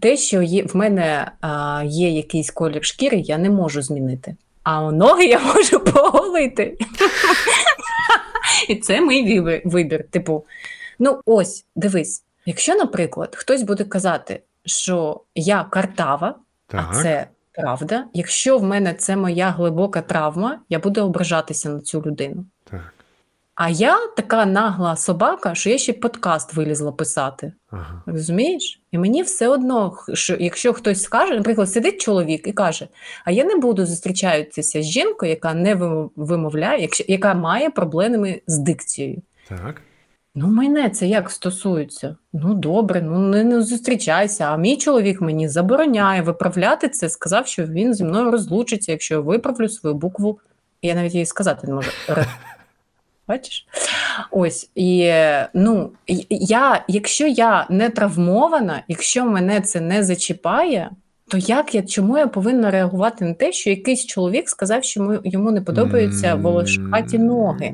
те, 0.00 0.16
що 0.16 0.42
є, 0.42 0.64
в 0.64 0.76
мене 0.76 1.32
а, 1.40 1.82
є 1.86 2.10
якийсь 2.10 2.50
колір 2.50 2.84
шкіри, 2.84 3.18
я 3.18 3.38
не 3.38 3.50
можу 3.50 3.82
змінити. 3.82 4.36
А 4.62 4.80
ноги 4.90 5.24
я 5.24 5.38
можу 5.40 5.80
поголити. 5.80 6.78
І 8.68 8.76
це 8.76 9.00
мій 9.00 9.40
вибір-. 9.64 10.04
Типу, 10.10 10.44
ну 10.98 11.20
ось, 11.26 11.64
дивись, 11.76 12.24
якщо, 12.46 12.74
наприклад, 12.74 13.36
хтось 13.36 13.62
буде 13.62 13.84
казати, 13.84 14.42
що 14.64 15.20
я 15.34 15.64
картава, 15.64 16.34
Так. 16.66 16.86
А 16.90 17.02
це 17.02 17.26
правда. 17.52 18.04
Якщо 18.14 18.58
в 18.58 18.62
мене 18.62 18.94
це 18.94 19.16
моя 19.16 19.50
глибока 19.50 20.02
травма, 20.02 20.60
я 20.68 20.78
буду 20.78 21.02
ображатися 21.02 21.68
на 21.68 21.80
цю 21.80 22.02
людину. 22.06 22.44
Так. 22.70 22.94
А 23.54 23.68
я 23.68 24.06
така 24.16 24.46
нагла 24.46 24.96
собака, 24.96 25.54
що 25.54 25.70
я 25.70 25.78
ще 25.78 25.92
подкаст 25.92 26.54
вилізла 26.54 26.92
писати. 26.92 27.52
Ага. 27.70 28.02
Розумієш? 28.06 28.80
І 28.92 28.98
мені 28.98 29.22
все 29.22 29.48
одно, 29.48 29.96
що 30.14 30.36
якщо 30.40 30.72
хтось 30.72 31.02
скаже, 31.02 31.34
наприклад, 31.34 31.70
сидить 31.70 32.00
чоловік 32.00 32.46
і 32.46 32.52
каже: 32.52 32.88
А 33.24 33.30
я 33.30 33.44
не 33.44 33.56
буду 33.56 33.86
зустрічатися 33.86 34.82
з 34.82 34.84
жінкою, 34.84 35.30
яка 35.30 35.54
не 35.54 35.74
вимовляє, 36.16 36.88
яка 37.08 37.34
має 37.34 37.70
проблеми 37.70 38.40
з 38.46 38.58
дикцією. 38.58 39.22
Так. 39.48 39.82
Ну, 40.38 40.46
мене 40.48 40.90
це 40.90 41.06
як 41.06 41.30
стосується? 41.30 42.16
Ну, 42.32 42.54
добре, 42.54 43.02
ну 43.02 43.18
не, 43.18 43.44
не 43.44 43.62
зустрічайся. 43.62 44.44
А 44.44 44.56
мій 44.56 44.76
чоловік 44.76 45.20
мені 45.20 45.48
забороняє 45.48 46.22
виправляти 46.22 46.88
це, 46.88 47.08
сказав, 47.08 47.46
що 47.46 47.64
він 47.64 47.94
зі 47.94 48.04
мною 48.04 48.30
розлучиться, 48.30 48.92
якщо 48.92 49.14
я 49.14 49.20
виправлю 49.20 49.68
свою 49.68 49.96
букву. 49.96 50.38
Я 50.82 50.94
навіть 50.94 51.14
її 51.14 51.26
сказати 51.26 51.66
не 51.66 51.74
можу. 51.74 51.90
Бачиш? 53.28 53.66
Ось 54.30 54.70
і 54.74 55.12
ну 55.54 55.90
я, 56.30 56.84
якщо 56.88 57.26
я 57.26 57.66
не 57.70 57.90
травмована, 57.90 58.82
якщо 58.88 59.26
мене 59.26 59.60
це 59.60 59.80
не 59.80 60.04
зачіпає, 60.04 60.90
то 61.28 61.36
як 61.38 61.74
я 61.74 61.82
чому 61.82 62.18
я 62.18 62.26
повинна 62.26 62.70
реагувати 62.70 63.24
на 63.24 63.34
те, 63.34 63.52
що 63.52 63.70
якийсь 63.70 64.06
чоловік 64.06 64.48
сказав, 64.48 64.84
що 64.84 65.20
йому- 65.24 65.50
не 65.50 65.60
подобаються 65.60 66.34
волохаті 66.34 67.18
ноги? 67.18 67.70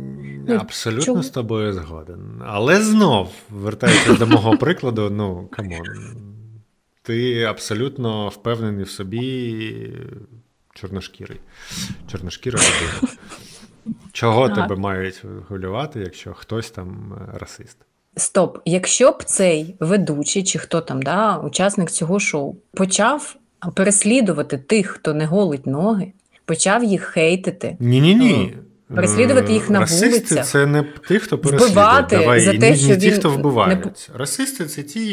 Ну, 0.49 0.55
Абсолютно 0.55 1.05
чому? 1.05 1.23
з 1.23 1.31
тобою 1.31 1.73
згоден. 1.73 2.43
Але 2.47 2.83
знов, 2.83 3.29
вертаючись 3.51 4.19
до 4.19 4.27
мого 4.27 4.57
прикладу, 4.57 5.11
ну 5.11 5.49
come 5.53 5.72
on. 5.72 5.87
Ти 7.03 7.43
абсолютно 7.43 8.29
впевнений 8.29 8.85
в 8.85 8.91
собі 8.91 9.67
чорношкірий. 10.75 11.41
Чорношкіра 12.13 12.59
людина. 12.59 13.13
Чого 14.13 14.49
Так. 14.49 14.57
тебе 14.57 14.77
мають 14.77 15.23
хвилювати, 15.49 16.01
якщо 16.01 16.35
хтось 16.35 16.71
там 16.71 17.15
е, 17.35 17.39
расист? 17.39 17.77
Стоп, 18.17 18.59
якщо 18.65 19.11
б 19.11 19.25
цей 19.25 19.77
ведучий 19.81 20.43
чи 20.43 20.59
хто 20.59 20.81
там, 20.81 21.03
да, 21.03 21.37
учасник 21.39 21.91
цього 21.91 22.21
шоу, 22.21 22.57
почав 22.75 23.37
переслідувати 23.71 24.59
тих, 24.59 24.87
хто 24.87 25.15
не 25.15 25.27
голить 25.27 25.67
ноги, 25.67 26.13
почав 26.45 26.85
їх 26.85 27.03
хейтити, 27.03 27.77
Ні-ні-ні. 27.81 28.55
Переслідувати 28.95 29.53
їх 29.53 29.71
на 29.71 29.81
Расисти 29.81 30.09
вулицях. 30.09 30.47
це 30.47 30.67
не 30.67 30.85
ті, 31.09 31.19
хто 31.19 31.39
переслідує. 31.39 32.07
Давай, 32.11 32.41
за 32.41 32.53
те, 32.53 32.59
не, 32.59 32.77
що 32.77 32.89
не 32.89 32.97
ті, 32.97 33.11
він 33.11 33.19
хто 33.19 33.31
не 33.31 33.37
вбивають. 33.37 34.11
Расисти 34.15 34.65
це 34.67 34.83
ті, 34.83 35.05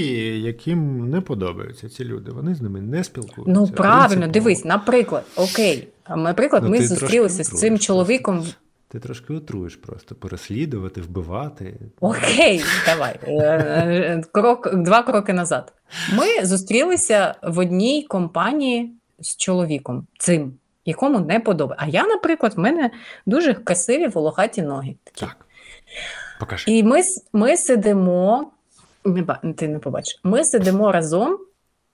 яким 0.41 1.09
не 1.09 1.21
подобаються 1.21 1.89
ці 1.89 2.03
люди. 2.05 2.31
Вони 2.31 2.55
з 2.55 2.61
ними 2.61 2.81
не 2.81 3.03
спілкуються. 3.03 3.53
Ну 3.53 3.67
правильно, 3.67 4.07
Принципово. 4.07 4.31
дивись, 4.33 4.65
наприклад, 4.65 5.23
окей. 5.35 5.87
а, 6.03 6.15
Наприклад, 6.15 6.63
Ну, 6.65 6.69
ми 6.69 6.87
зустрілися 6.87 7.43
з 7.43 7.47
цим 7.47 7.79
чоловіком. 7.79 8.45
Ти 8.91 8.99
трошки 8.99 9.33
утруєш 9.33 9.75
просто 9.75 10.15
переслідувати, 10.15 11.01
вбивати. 11.01 11.75
Окей, 11.99 12.63
давай. 12.85 13.19
е, 13.23 13.33
е, 13.33 14.23
Крок, 14.31 14.75
два 14.75 15.03
кроки 15.03 15.33
назад. 15.33 15.73
Ми 16.13 16.45
зустрілися 16.45 17.35
в 17.43 17.59
одній 17.59 18.03
компанії 18.03 18.93
з 19.19 19.37
чоловіком, 19.37 20.07
цим, 20.19 20.53
якому 20.85 21.19
не 21.19 21.39
подобається. 21.39 21.85
А 21.87 21.89
я, 21.89 22.07
наприклад, 22.07 22.53
в 22.55 22.59
мене 22.59 22.91
дуже 23.25 23.53
красиві 23.53 24.07
волохаті 24.07 24.61
ноги. 24.61 24.95
Такі. 25.03 25.25
Так. 25.25 25.45
Покажи. 26.39 26.71
І 26.71 26.83
ми, 26.83 27.01
ми 27.33 27.57
сидимо, 27.57 28.51
не, 29.05 29.53
ти 29.53 29.67
не 29.67 29.79
побачиш, 29.79 30.19
ми 30.23 30.43
сидимо 30.43 30.91
разом. 30.91 31.37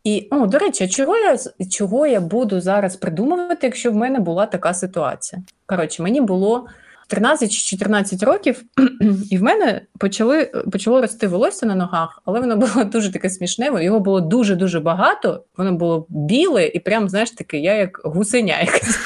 І, 0.04 0.28
о, 0.32 0.46
до 0.48 0.58
речі, 0.58 0.84
а 0.84 0.88
чого 0.88 1.18
я, 1.18 1.38
чого 1.72 2.08
я 2.08 2.20
буду 2.20 2.62
зараз 2.62 2.96
придумувати, 2.96 3.68
якщо 3.68 3.92
в 3.92 3.96
мене 3.96 4.20
була 4.20 4.46
така 4.46 4.74
ситуація? 4.74 5.42
Коротше, 5.66 6.04
мені 6.04 6.22
було 6.22 6.68
13 7.08 7.52
чи 7.52 7.62
14 7.62 8.24
років, 8.24 8.64
і 9.32 9.38
в 9.38 9.44
мене 9.44 9.82
почали, 10.00 10.46
почало 10.72 11.02
рости 11.02 11.28
волосся 11.28 11.66
на 11.66 11.76
ногах, 11.76 12.22
але 12.26 12.40
воно 12.40 12.58
було 12.58 12.84
дуже 12.92 13.12
таке 13.12 13.30
смішне, 13.30 13.84
його 13.84 14.00
було 14.00 14.22
дуже-дуже 14.22 14.80
багато, 14.80 15.44
воно 15.58 15.74
було 15.74 16.06
біле, 16.10 16.68
і 16.68 16.80
прям, 16.80 17.10
знаєш, 17.10 17.32
таке, 17.32 17.58
я 17.58 17.74
як 17.74 18.02
гусеня 18.04 18.60
якась. 18.60 19.00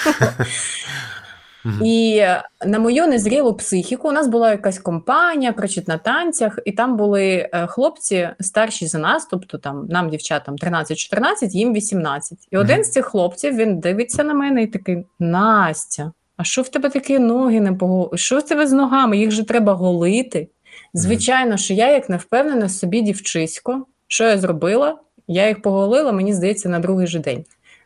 І 1.83 2.23
на 2.65 2.79
мою 2.79 3.07
незрілу 3.07 3.53
психіку 3.53 4.09
у 4.09 4.11
нас 4.11 4.27
була 4.27 4.51
якась 4.51 4.79
компанія, 4.79 5.53
коротше, 5.53 5.83
на 5.87 5.97
танцях, 5.97 6.59
і 6.65 6.71
там 6.71 6.97
були 6.97 7.49
е, 7.53 7.67
хлопці 7.67 8.29
старші 8.39 8.87
за 8.87 8.99
нас, 8.99 9.27
тобто 9.31 9.57
там 9.57 9.85
нам, 9.89 10.09
дівчатам, 10.09 10.55
13-14, 10.55 11.49
їм 11.49 11.73
18. 11.73 12.37
І 12.51 12.57
один 12.57 12.83
з 12.83 12.91
цих 12.91 13.05
хлопців 13.05 13.55
він 13.55 13.79
дивиться 13.79 14.23
на 14.23 14.33
мене 14.33 14.63
і 14.63 14.67
такий: 14.67 15.05
Настя, 15.19 16.11
а 16.39 16.43
що 16.43 16.61
в 16.61 16.69
тебе 16.69 16.89
такі 16.89 17.19
ноги 17.19 17.59
не 17.59 17.73
пого... 17.73 18.17
Що 18.17 18.39
в 18.39 18.43
тебе 18.43 18.67
з 18.67 18.71
ногами? 18.71 19.17
Їх 19.17 19.31
же 19.31 19.43
треба 19.43 19.73
голити. 19.73 20.47
Звичайно, 20.93 21.57
що 21.57 21.73
я, 21.73 21.91
як 21.91 22.09
не 22.09 22.17
впевнена 22.17 22.69
собі 22.69 23.01
дівчисько, 23.01 23.85
що 24.07 24.23
я 24.23 24.37
зробила? 24.37 24.97
Я 25.27 25.47
їх 25.47 25.61
поголила, 25.61 26.11
мені 26.11 26.33
здається, 26.33 26.69
на 26.69 26.79
другий 26.79 27.07
же 27.07 27.19
день. 27.19 27.45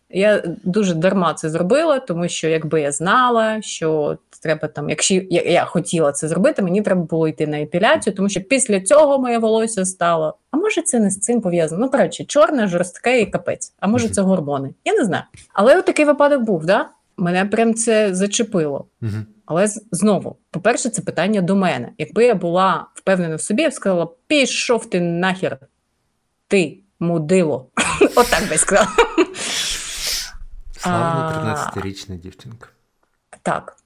Я 0.09 0.43
дуже 0.63 0.93
дарма 0.93 1.33
це 1.33 1.49
зробила, 1.49 1.99
тому 1.99 2.27
що 2.27 2.47
якби 2.47 2.81
я 2.81 2.91
знала, 2.91 3.61
що 3.61 4.17
треба 4.41 4.67
там, 4.67 4.89
якщо 4.89 5.13
я, 5.13 5.41
я 5.41 5.65
хотіла 5.65 6.11
це 6.11 6.27
зробити, 6.27 6.61
мені 6.61 6.81
треба 6.81 7.01
було 7.01 7.27
йти 7.27 7.47
на 7.47 7.61
епіляцію, 7.61 8.15
тому 8.15 8.29
що 8.29 8.41
після 8.41 8.81
цього 8.81 9.19
моє 9.19 9.37
волосся 9.37 9.85
стало. 9.85 10.37
А 10.51 10.57
може, 10.57 10.81
це 10.81 10.99
не 10.99 11.09
з 11.09 11.19
цим 11.19 11.41
пов'язано? 11.41 11.85
Ну, 11.85 11.91
коротше, 11.91 12.25
чорне, 12.25 12.67
жорстке 12.67 13.21
і 13.21 13.25
капець. 13.25 13.73
А 13.79 13.87
може, 13.87 14.09
це 14.09 14.21
гормони? 14.21 14.69
Я 14.85 14.93
не 14.93 15.05
знаю. 15.05 15.23
Але 15.53 15.79
от 15.79 15.85
такий 15.85 16.05
випадок 16.05 16.41
був, 16.41 16.65
да? 16.65 16.89
Мене 17.23 17.45
прям 17.45 17.73
це 17.73 18.15
зачепило. 18.15 18.85
Мгм. 19.01 19.25
Але 19.45 19.67
знову, 19.91 20.37
по-перше, 20.51 20.89
це 20.89 21.01
питання 21.01 21.41
до 21.41 21.55
мене. 21.55 21.89
Якби 21.97 22.25
я 22.25 22.35
була 22.35 22.87
впевнена 22.93 23.35
в 23.35 23.41
собі, 23.41 23.61
я 23.61 23.69
б 23.69 23.73
сказала: 23.73 24.07
пішов 24.27 24.89
ти 24.89 25.01
нахер, 25.01 25.57
ти 26.47 26.79
мудило. 26.99 27.67
Отак 28.15 28.49
би 28.49 28.57
сказала. 28.57 28.89
Славна 30.77 31.65
13-річна 31.75 32.19
дівчинка. 32.19 32.69
Так. 33.41 33.77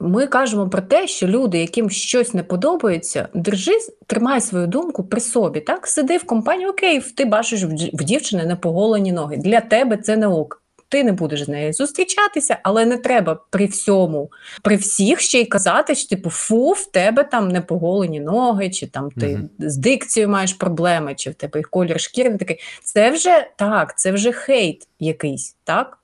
Ми 0.00 0.26
кажемо 0.26 0.68
про 0.68 0.82
те, 0.82 1.06
що 1.06 1.26
люди, 1.26 1.58
яким 1.58 1.90
щось 1.90 2.34
не 2.34 2.42
подобається, 2.42 3.28
держи, 3.34 3.72
тримай 4.06 4.40
свою 4.40 4.66
думку 4.66 5.04
при 5.04 5.20
собі. 5.20 5.60
Так, 5.60 5.86
сиди 5.86 6.16
в 6.16 6.24
компанії, 6.24 6.68
окей, 6.68 7.00
ти 7.00 7.24
бачиш 7.24 7.64
в 7.92 8.04
дівчини 8.04 8.46
непоголені 8.46 9.12
ноги. 9.12 9.36
Для 9.36 9.60
тебе 9.60 9.96
це 9.96 10.16
не 10.16 10.26
ок. 10.26 10.62
Ти 10.90 11.04
не 11.04 11.12
будеш 11.12 11.42
з 11.44 11.48
нею 11.48 11.72
зустрічатися, 11.72 12.58
але 12.62 12.84
не 12.84 12.96
треба 12.98 13.40
при 13.50 13.66
всьому, 13.66 14.30
при 14.62 14.76
всіх 14.76 15.20
ще 15.20 15.40
й 15.40 15.44
казати, 15.44 15.94
що 15.94 16.08
типу, 16.08 16.30
фу, 16.30 16.72
в 16.72 16.86
тебе 16.86 17.24
там 17.24 17.48
непоголені 17.48 18.20
ноги, 18.20 18.70
чи 18.70 18.86
там 18.86 19.10
ти 19.10 19.26
Мгм. 19.26 19.50
з 19.58 19.76
дикцією 19.76 20.30
маєш 20.30 20.52
проблеми, 20.52 21.14
чи 21.14 21.30
в 21.30 21.34
тебе 21.34 21.62
колір 21.62 22.00
шкіри 22.00 22.30
не 22.30 22.38
такий. 22.38 22.60
Це 22.82 23.10
вже 23.10 23.46
так, 23.56 23.98
це 23.98 24.12
вже 24.12 24.32
хейт 24.32 24.88
якийсь, 25.00 25.56
так? 25.64 25.98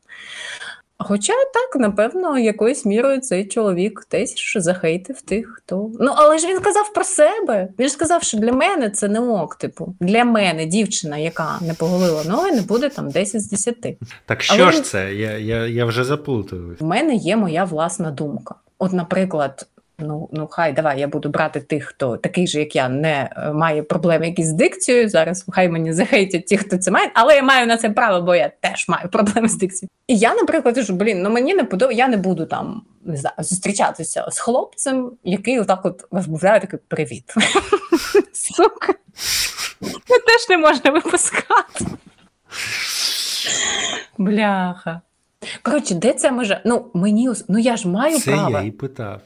Хоча 0.98 1.32
так, 1.32 1.80
напевно, 1.80 2.38
якоюсь 2.38 2.84
мірою 2.84 3.20
цей 3.20 3.48
чоловік 3.48 4.06
десь 4.10 4.52
захейтив 4.56 5.22
тих, 5.22 5.54
хто. 5.56 5.90
Ну, 6.00 6.12
але 6.16 6.38
ж 6.38 6.46
він 6.46 6.60
казав 6.60 6.92
про 6.92 7.04
себе. 7.04 7.68
Він 7.78 7.88
ж 7.88 7.94
сказав, 7.94 8.22
що 8.22 8.38
для 8.38 8.52
мене 8.52 8.90
це 8.90 9.08
не 9.08 9.20
ок. 9.20 9.56
Типу, 9.56 9.94
для 10.00 10.24
мене 10.24 10.66
дівчина, 10.66 11.18
яка 11.18 11.58
не 11.60 11.74
поголила 11.74 12.24
ноги, 12.24 12.52
не 12.52 12.62
буде 12.62 12.88
там 12.88 13.10
10 13.10 13.42
з 13.42 13.50
10. 13.50 13.76
Так 14.26 14.42
що 14.42 14.62
Але- 14.62 14.72
ж 14.72 14.82
це? 14.82 15.14
Я, 15.14 15.38
я, 15.38 15.66
я 15.66 15.84
вже 15.84 16.04
заплутаюсь. 16.04 16.80
У 16.80 16.86
мене 16.86 17.14
є 17.14 17.36
моя 17.36 17.64
власна 17.64 18.10
думка. 18.10 18.54
От, 18.78 18.92
наприклад, 18.92 19.66
ну, 19.98 20.28
ну 20.32 20.46
хай 20.46 20.72
давай 20.72 21.00
я 21.00 21.08
буду 21.08 21.28
брати 21.28 21.60
тих, 21.60 21.84
хто 21.84 22.16
такий 22.16 22.46
же, 22.46 22.58
як 22.60 22.76
я, 22.76 22.88
не 22.88 23.30
е, 23.36 23.52
має 23.52 23.82
проблеми 23.82 24.26
якісь 24.26 24.46
з 24.46 24.52
дикцією. 24.52 25.08
Зараз 25.08 25.44
хай 25.48 25.68
мені 25.68 25.92
захейтять 25.92 26.46
ті, 26.46 26.56
хто 26.56 26.78
це 26.78 26.90
має, 26.90 27.10
але 27.14 27.36
я 27.36 27.42
маю 27.42 27.66
на 27.66 27.76
це 27.76 27.90
право, 27.90 28.26
бо 28.26 28.34
я 28.34 28.52
теж 28.60 28.88
маю 28.88 29.08
проблеми 29.08 29.48
з 29.48 29.56
дикцією. 29.56 29.90
І 30.06 30.18
я, 30.18 30.34
наприклад, 30.34 30.74
кажу, 30.74 30.94
блін, 30.94 31.22
ну 31.22 31.30
мені 31.30 31.54
не 31.54 31.64
подобається, 31.64 32.04
я 32.04 32.08
не 32.08 32.16
буду 32.16 32.46
там 32.46 32.82
не 33.04 33.16
знаю, 33.16 33.34
зустрічатися 33.38 34.26
з 34.30 34.38
хлопцем, 34.38 35.12
який 35.24 35.60
отак 35.60 35.84
от 35.84 36.04
розмовляє 36.10 36.60
такий 36.60 36.78
привіт. 36.88 37.34
Сука. 38.32 38.94
Це 39.80 40.18
теж 40.26 40.48
не 40.50 40.58
можна 40.58 40.90
випускати. 40.90 41.84
Бляха. 44.18 45.00
Коротше, 45.62 45.94
де 45.94 46.12
ця 46.12 46.30
межа? 46.30 46.60
Ну, 46.64 46.90
мені 46.94 47.30
ну 47.48 47.58
я 47.58 47.76
ж 47.76 47.88
маю 47.88 48.18
Це 48.18 48.30
право. 48.30 48.50
я 48.50 48.62
і 48.62 48.70
питав. 48.70 49.20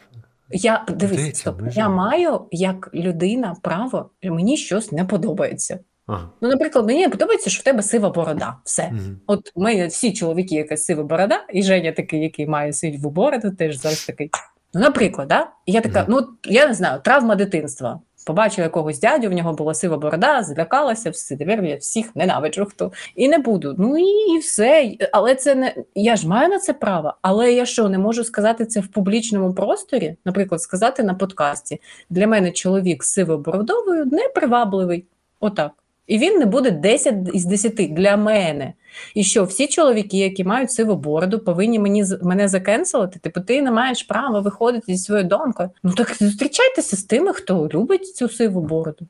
Я 0.51 0.85
дивись, 0.89 1.33
ця 1.33 1.35
стоп. 1.35 1.61
Я 1.73 1.89
маю 1.89 2.47
як 2.51 2.91
людина 2.95 3.57
право, 3.63 4.11
мені 4.23 4.57
щось 4.57 4.93
не 4.93 5.05
подобається. 5.05 5.79
Ага. 6.07 6.31
Ну, 6.41 6.49
наприклад, 6.49 6.87
мені 6.87 7.01
не 7.01 7.09
подобається, 7.09 7.51
що 7.51 7.61
в 7.61 7.65
тебе 7.65 7.83
сива 7.83 8.11
борода. 8.11 8.57
Все. 8.65 8.93
Угу. 8.93 9.17
От 9.27 9.53
ми 9.57 9.87
всі 9.87 10.13
чоловіки, 10.13 10.55
якась 10.55 10.85
сива 10.85 11.03
борода, 11.03 11.47
і 11.53 11.63
Женя 11.63 11.93
такий, 11.93 12.21
який 12.21 12.47
має 12.47 12.73
сиву 12.73 13.11
бороду, 13.11 13.51
теж 13.51 13.81
зараз 13.81 14.05
такий. 14.05 14.31
Ну, 14.75 14.81
наприклад, 14.81 15.29
да? 15.29 15.51
І 15.67 15.73
я 15.73 15.81
така, 15.81 16.03
угу. 16.03 16.09
ну 16.11 16.53
я 16.53 16.69
не 16.69 16.75
знаю, 16.75 17.01
травма 17.05 17.35
дитинства. 17.35 18.01
Побачила 18.29 18.65
якогось 18.65 19.01
дядю, 19.01 19.29
в 19.29 19.33
нього 19.33 19.53
була 19.53 19.75
сива 19.75 19.97
борода, 19.97 20.43
злякалася, 20.43 21.11
все, 21.11 21.37
тепер 21.37 21.65
я 21.65 21.77
всіх 21.77 22.17
ненавиджу 22.17 22.67
хто. 22.71 22.93
І 23.15 23.29
не 23.29 23.39
буду. 23.39 23.75
Ну 23.79 23.99
і, 23.99 24.35
і 24.35 24.39
все. 24.39 24.95
Але 25.13 25.35
це 25.35 25.55
не 25.55 25.75
я 25.95 26.17
ж 26.17 26.29
маю 26.29 26.49
на 26.49 26.59
це 26.59 26.73
право. 26.73 27.15
Але 27.23 27.53
я 27.53 27.67
що, 27.67 27.89
не 27.89 27.99
можу 27.99 28.25
сказати 28.25 28.67
це 28.67 28.81
в 28.81 28.87
публічному 28.89 29.55
просторі? 29.55 30.17
Наприклад, 30.25 30.63
сказати 30.63 31.03
на 31.03 31.15
подкасті: 31.15 31.81
для 32.11 32.27
мене 32.27 32.53
чоловік 32.53 33.05
з 33.05 33.13
сивобородовою 33.13 34.05
непривабливий. 34.05 35.07
Отак. 35.41 35.73
І 36.09 36.19
він 36.19 36.39
не 36.39 36.47
буде 36.47 36.71
10 36.71 37.15
із 37.33 37.45
10 37.45 37.95
для 37.95 38.17
мене. 38.17 38.73
І 39.15 39.25
що 39.25 39.45
всі 39.45 39.67
чоловіки, 39.67 40.19
які 40.19 40.45
мають 40.45 40.71
сиву 40.71 40.97
бороду, 40.97 41.39
повинні 41.39 41.79
мені 41.79 42.05
мене 42.23 42.49
закенселити? 42.49 43.19
Типу, 43.19 43.41
ти 43.41 43.63
не 43.63 43.71
маєш 43.71 44.03
права 44.03 44.41
виходити 44.41 44.93
зі 44.93 44.99
своєю 44.99 45.29
домкою. 45.29 45.71
Ну 45.83 45.93
так 45.93 46.17
зустрічайтеся 46.21 46.97
з 46.97 47.03
тими, 47.03 47.33
хто 47.33 47.69
любить 47.75 48.17
цю 48.17 48.29
сиву 48.29 48.61
бороду. 48.61 49.07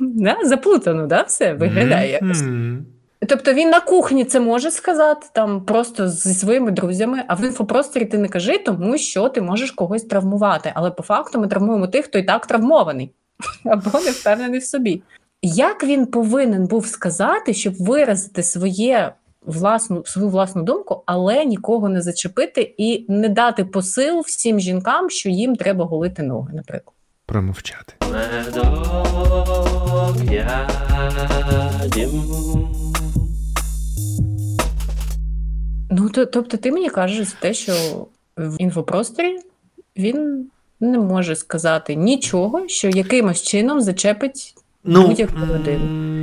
Да? 0.00 0.36
Заплутано, 0.44 1.06
да, 1.06 1.22
все 1.22 1.54
виглядає 1.54 2.10
якось. 2.12 2.44
Тобто 3.28 3.52
він 3.52 3.70
на 3.70 3.80
кухні 3.80 4.24
це 4.24 4.40
може 4.40 4.70
сказати 4.70 5.26
там 5.32 5.64
просто 5.64 6.08
зі 6.08 6.34
своїми 6.34 6.70
друзями, 6.70 7.22
а 7.28 7.34
в 7.34 7.44
інфопросторі 7.44 8.04
ти 8.04 8.18
не 8.18 8.28
кажи, 8.28 8.58
тому 8.58 8.98
що 8.98 9.28
ти 9.28 9.40
можеш 9.40 9.70
когось 9.70 10.02
травмувати. 10.02 10.72
Але 10.74 10.90
по 10.90 11.02
факту 11.02 11.40
ми 11.40 11.48
травмуємо 11.48 11.86
тих, 11.86 12.04
хто 12.04 12.18
і 12.18 12.22
так 12.22 12.46
травмований 12.46 13.10
або 13.64 14.00
не 14.00 14.10
впевнений 14.10 14.58
в 14.58 14.64
собі. 14.64 15.02
Як 15.46 15.84
він 15.84 16.06
повинен 16.06 16.66
був 16.66 16.86
сказати, 16.86 17.54
щоб 17.54 17.74
виразити 17.74 18.42
своє 18.42 19.12
власну 19.42 20.02
свою 20.06 20.28
власну 20.28 20.62
думку, 20.62 21.02
але 21.06 21.44
нікого 21.44 21.88
не 21.88 22.02
зачепити 22.02 22.74
і 22.78 23.06
не 23.08 23.28
дати 23.28 23.64
посил 23.64 24.20
всім 24.20 24.60
жінкам, 24.60 25.10
що 25.10 25.28
їм 25.28 25.56
треба 25.56 25.84
голити 25.84 26.22
ноги, 26.22 26.54
наприклад. 26.54 26.94
Промовчати. 27.26 27.94
Медок. 28.12 28.64
Ну, 35.90 36.08
то, 36.08 36.26
тобто, 36.26 36.56
ти 36.56 36.72
мені 36.72 36.90
кажеш 36.90 37.32
те, 37.40 37.54
що 37.54 37.72
в 38.36 38.56
інфопросторі 38.58 39.38
він 39.96 40.46
не 40.80 40.98
може 40.98 41.36
сказати 41.36 41.94
нічого, 41.94 42.68
що 42.68 42.88
якимось 42.88 43.42
чином 43.42 43.80
зачепить 43.80 44.53
Ну, 44.84 45.06
будь-яку 45.06 45.38
людину. 45.38 46.14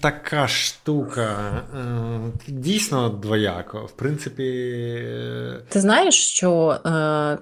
така 0.00 0.48
штука. 0.48 1.62
е, 1.76 2.20
Дійсно 2.48 3.08
двояко. 3.08 3.78
В 3.78 3.92
принципі, 3.92 4.42
е, 4.42 5.60
Ти 5.68 5.80
знаєш, 5.80 6.14
що 6.14 6.70
е, 6.86 7.38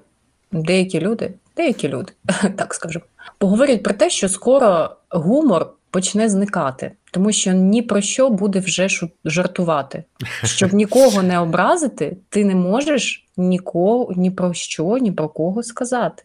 деякі 0.51 0.99
люди, 0.99 1.33
деякі 1.57 1.87
люди, 1.89 2.11
так 2.57 2.73
скажемо, 2.73 3.05
поговорять 3.37 3.83
про 3.83 3.93
те, 3.93 4.09
що 4.09 4.29
скоро 4.29 4.95
гумор 5.09 5.73
почне 5.91 6.29
зникати, 6.29 6.91
тому 7.11 7.31
що 7.31 7.53
ні 7.53 7.81
про 7.81 8.01
що 8.01 8.29
буде 8.29 8.59
вже 8.59 8.87
жартувати. 9.25 10.03
Щоб 10.43 10.73
нікого 10.73 11.23
не 11.23 11.39
образити, 11.39 12.17
ти 12.29 12.45
не 12.45 12.55
можеш 12.55 13.26
нікого, 13.37 14.13
ні 14.15 14.31
про 14.31 14.53
що, 14.53 14.97
ні 14.97 15.11
про 15.11 15.29
кого 15.29 15.63
сказати. 15.63 16.23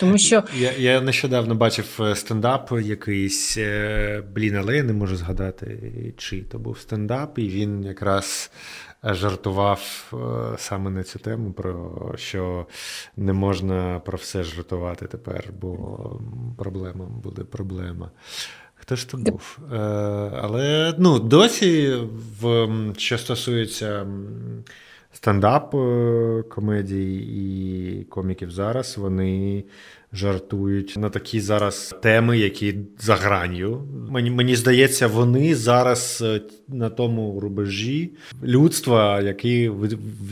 Тому 0.00 0.18
що 0.18 0.42
я, 0.56 0.72
я 0.72 1.00
нещодавно 1.00 1.54
бачив 1.54 1.98
е, 2.00 2.14
стендап 2.16 2.72
якийсь. 2.82 3.56
е, 3.58 4.22
Блін, 4.34 4.56
але 4.56 4.76
я 4.76 4.82
не 4.82 4.92
можу 4.92 5.16
згадати, 5.16 5.92
чий 6.16 6.40
то 6.40 6.58
був 6.58 6.78
стендап, 6.78 7.38
і 7.38 7.48
він 7.48 7.84
якраз 7.84 8.50
е, 9.04 9.14
жартував 9.14 10.12
саме 10.58 10.90
на 10.90 11.02
цю 11.02 11.18
тему, 11.18 11.52
про 11.52 12.14
що 12.16 12.66
не 13.16 13.32
можна 13.32 14.00
про 14.04 14.18
все 14.18 14.42
жартувати 14.42 15.06
тепер, 15.06 15.44
бо 15.60 16.20
проблема 16.58 17.04
буде 17.04 17.44
проблема. 17.44 18.10
Хто 18.74 18.96
ж 18.96 19.08
то 19.08 19.16
був? 19.16 19.58
Але 20.42 20.94
ну, 20.98 21.18
досі, 21.18 21.94
в, 22.40 22.68
що 22.96 23.18
стосується 23.18 24.06
стендап 25.14 25.74
е, 25.74 26.42
комедій 26.50 27.16
і 27.16 28.04
коміків 28.04 28.50
зараз 28.50 28.98
вони 28.98 29.64
жартують 30.12 30.94
на 30.96 31.10
такі 31.10 31.40
зараз 31.40 31.94
теми, 32.02 32.38
які 32.38 32.78
за 32.98 33.14
гранью. 33.14 33.82
Мені 34.10 34.30
мені 34.30 34.56
здається, 34.56 35.06
вони 35.06 35.54
зараз 35.54 36.22
е, 36.26 36.40
на 36.68 36.90
тому 36.90 37.40
рубежі 37.40 38.10
людства, 38.42 39.20
які 39.20 39.70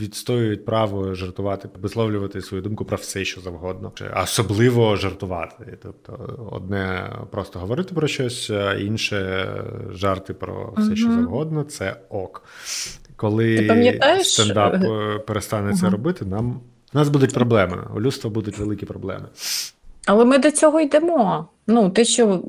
відстоюють 0.01 0.65
право 0.65 1.15
жартувати, 1.15 1.69
висловлювати 1.81 2.41
свою 2.41 2.63
думку 2.63 2.85
про 2.85 2.97
все, 2.97 3.25
що 3.25 3.41
завгодно, 3.41 3.91
особливо 4.23 4.95
жартувати. 4.95 5.77
Тобто, 5.83 6.13
одне 6.51 7.11
просто 7.31 7.59
говорити 7.59 7.95
про 7.95 8.07
щось, 8.07 8.49
а 8.49 8.73
інше 8.73 9.47
жарти 9.91 10.33
про 10.33 10.73
все, 10.77 10.95
що 10.95 11.11
завгодно, 11.11 11.63
це 11.63 11.95
ок. 12.09 12.43
Коли 13.23 13.69
стендап 14.23 14.73
е, 14.73 15.19
перестане 15.19 15.71
uh-huh. 15.71 15.79
це 15.79 15.89
робити, 15.89 16.25
нам 16.25 16.59
у 16.93 16.97
нас 16.97 17.09
будуть 17.09 17.33
проблеми. 17.33 17.77
У 17.95 18.01
людства 18.01 18.29
будуть 18.29 18.57
великі 18.57 18.85
проблеми. 18.85 19.25
Але 20.05 20.25
ми 20.25 20.37
до 20.37 20.51
цього 20.51 20.79
йдемо. 20.79 21.47
Ну, 21.67 21.89
те, 21.89 22.05
що. 22.05 22.43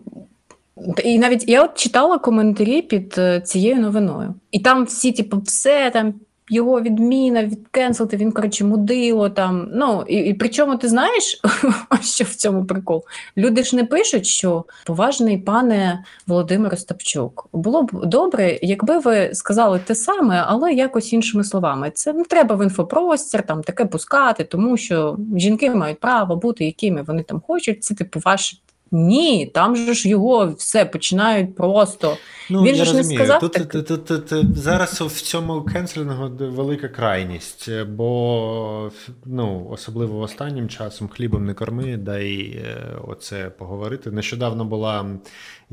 І 1.04 1.18
навіть 1.18 1.48
я 1.48 1.64
от 1.64 1.74
читала 1.74 2.18
коментарі 2.18 2.82
під 2.82 3.14
е, 3.18 3.40
цією 3.40 3.76
новиною. 3.76 4.34
І 4.50 4.58
там 4.58 4.84
всі, 4.84 5.12
типу, 5.12 5.40
все 5.40 5.90
там 5.90 6.14
його 6.50 6.80
відміна, 6.80 7.44
відкенселити, 7.44 8.16
він, 8.16 8.32
коротше, 8.32 8.64
мудило 8.64 9.30
там. 9.30 9.68
Ну, 9.72 10.04
і, 10.08 10.16
і 10.16 10.34
причому 10.34 10.76
ти 10.76 10.88
знаєш, 10.88 11.40
що 12.00 12.24
в 12.24 12.34
цьому 12.34 12.64
прикол? 12.64 13.04
Люди 13.36 13.62
ж 13.62 13.76
не 13.76 13.84
пишуть, 13.84 14.26
що 14.26 14.64
поважний 14.86 15.38
пане 15.38 16.04
Володимир 16.26 16.74
Остапчук. 16.74 17.48
Було 17.52 17.82
б 17.82 18.06
добре, 18.06 18.58
якби 18.62 18.98
ви 18.98 19.30
сказали 19.34 19.80
те 19.86 19.94
саме, 19.94 20.44
але 20.46 20.72
якось 20.72 21.12
іншими 21.12 21.44
словами. 21.44 21.90
Це 21.94 22.12
не 22.12 22.24
треба 22.24 22.56
в 22.56 22.62
інфопростір 22.62 23.42
там 23.42 23.62
таке 23.62 23.84
пускати, 23.84 24.44
тому 24.44 24.76
що 24.76 25.18
жінки 25.36 25.70
мають 25.70 26.00
право 26.00 26.36
бути, 26.36 26.64
якими 26.64 27.02
вони 27.02 27.22
там 27.22 27.42
хочуть. 27.46 27.84
Це 27.84 27.94
типу 27.94 28.20
ваше 28.24 28.56
ні, 28.94 29.46
там 29.46 29.76
же 29.76 29.94
ж 29.94 30.08
його 30.08 30.54
все 30.58 30.84
починають 30.84 31.56
просто. 31.56 32.16
Ну, 32.50 32.62
Він 32.62 32.74
же 32.74 32.84
же 32.84 32.96
розумію. 32.96 33.20
не 33.20 33.26
сказав. 33.26 33.40
Тут, 33.40 33.52
так... 33.52 33.68
тут, 33.68 33.86
тут, 33.86 34.04
тут, 34.04 34.26
тут 34.26 34.56
зараз 34.56 35.00
в 35.00 35.20
цьому 35.20 35.62
кенселінгу 35.62 36.30
велика 36.38 36.88
крайність, 36.88 37.70
бо 37.84 38.90
ну, 39.26 39.68
особливо 39.70 40.20
останнім 40.20 40.68
часом 40.68 41.08
хлібом 41.08 41.46
не 41.46 41.54
корми, 41.54 41.96
дай 41.96 42.40
е, 42.40 42.76
оце 43.08 43.50
поговорити. 43.50 44.10
Нещодавно 44.10 44.64
була 44.64 45.06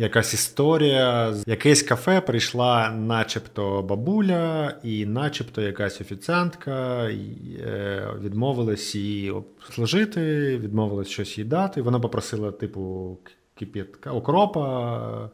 якась 0.01 0.33
історія. 0.33 1.33
З 1.33 1.43
якесь 1.47 1.83
кафе 1.83 2.21
прийшла, 2.21 2.91
начебто, 2.91 3.81
бабуля, 3.81 4.75
і 4.83 5.05
начебто 5.05 5.61
якась 5.61 6.01
офіціантка 6.01 7.05
е, 7.09 8.07
відмовилась 8.23 8.95
її 8.95 9.31
обслужити, 9.31 10.21
відмовилась 10.57 11.07
щось 11.07 11.37
їй 11.37 11.43
дати. 11.43 11.81
Вона 11.81 11.99
попросила, 11.99 12.51
типу, 12.51 13.17
кип'ятка, 13.55 14.11
окропа. 14.11 15.29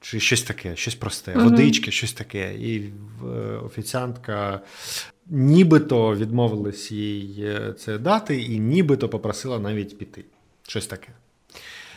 Чи 0.00 0.20
щось 0.20 0.42
таке, 0.42 0.76
щось 0.76 0.94
просте, 0.94 1.32
uh-huh. 1.32 1.44
водички, 1.44 1.90
щось 1.90 2.12
таке. 2.12 2.54
І 2.54 2.78
е, 2.80 3.56
офіціантка 3.66 4.60
нібито 5.26 6.16
відмовилась 6.16 6.92
їй 6.92 7.44
е, 7.44 7.72
це 7.78 7.98
дати, 7.98 8.42
і 8.42 8.60
нібито 8.60 9.08
попросила 9.08 9.58
навіть 9.58 9.98
піти. 9.98 10.24
Щось 10.62 10.86
таке. 10.86 11.08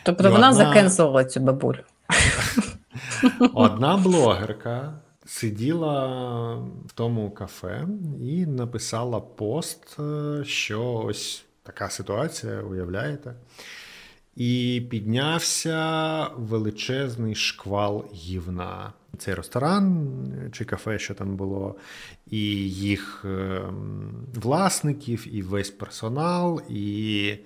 Тобто 0.04 0.24
вона 0.24 0.50
одна... 0.50 0.54
закенсувала 0.54 1.26
цю 1.26 1.40
бабулю. 1.40 1.80
Одна 3.54 3.98
блогерка 3.98 4.94
сиділа 5.26 6.56
в 6.86 6.92
тому 6.94 7.32
кафе 7.32 7.88
і 8.22 8.46
написала 8.46 9.20
пост, 9.20 10.00
е, 10.00 10.44
що 10.46 10.94
ось 10.94 11.46
така 11.64 11.90
ситуація, 11.90 12.62
уявляєте? 12.62 13.34
І 14.36 14.84
піднявся 14.90 16.28
величезний 16.38 17.36
шквал 17.36 18.06
гівна. 18.14 18.94
Цей 19.18 19.34
ресторан 19.34 20.10
чи 20.52 20.66
кафе, 20.66 21.00
що 21.00 21.14
там 21.14 21.36
було, 21.36 21.76
і 22.28 22.40
їх 22.70 23.26
ем, 23.26 24.12
власників, 24.34 25.36
і 25.36 25.42
весь 25.42 25.70
персонал, 25.70 26.62
і 26.70 27.38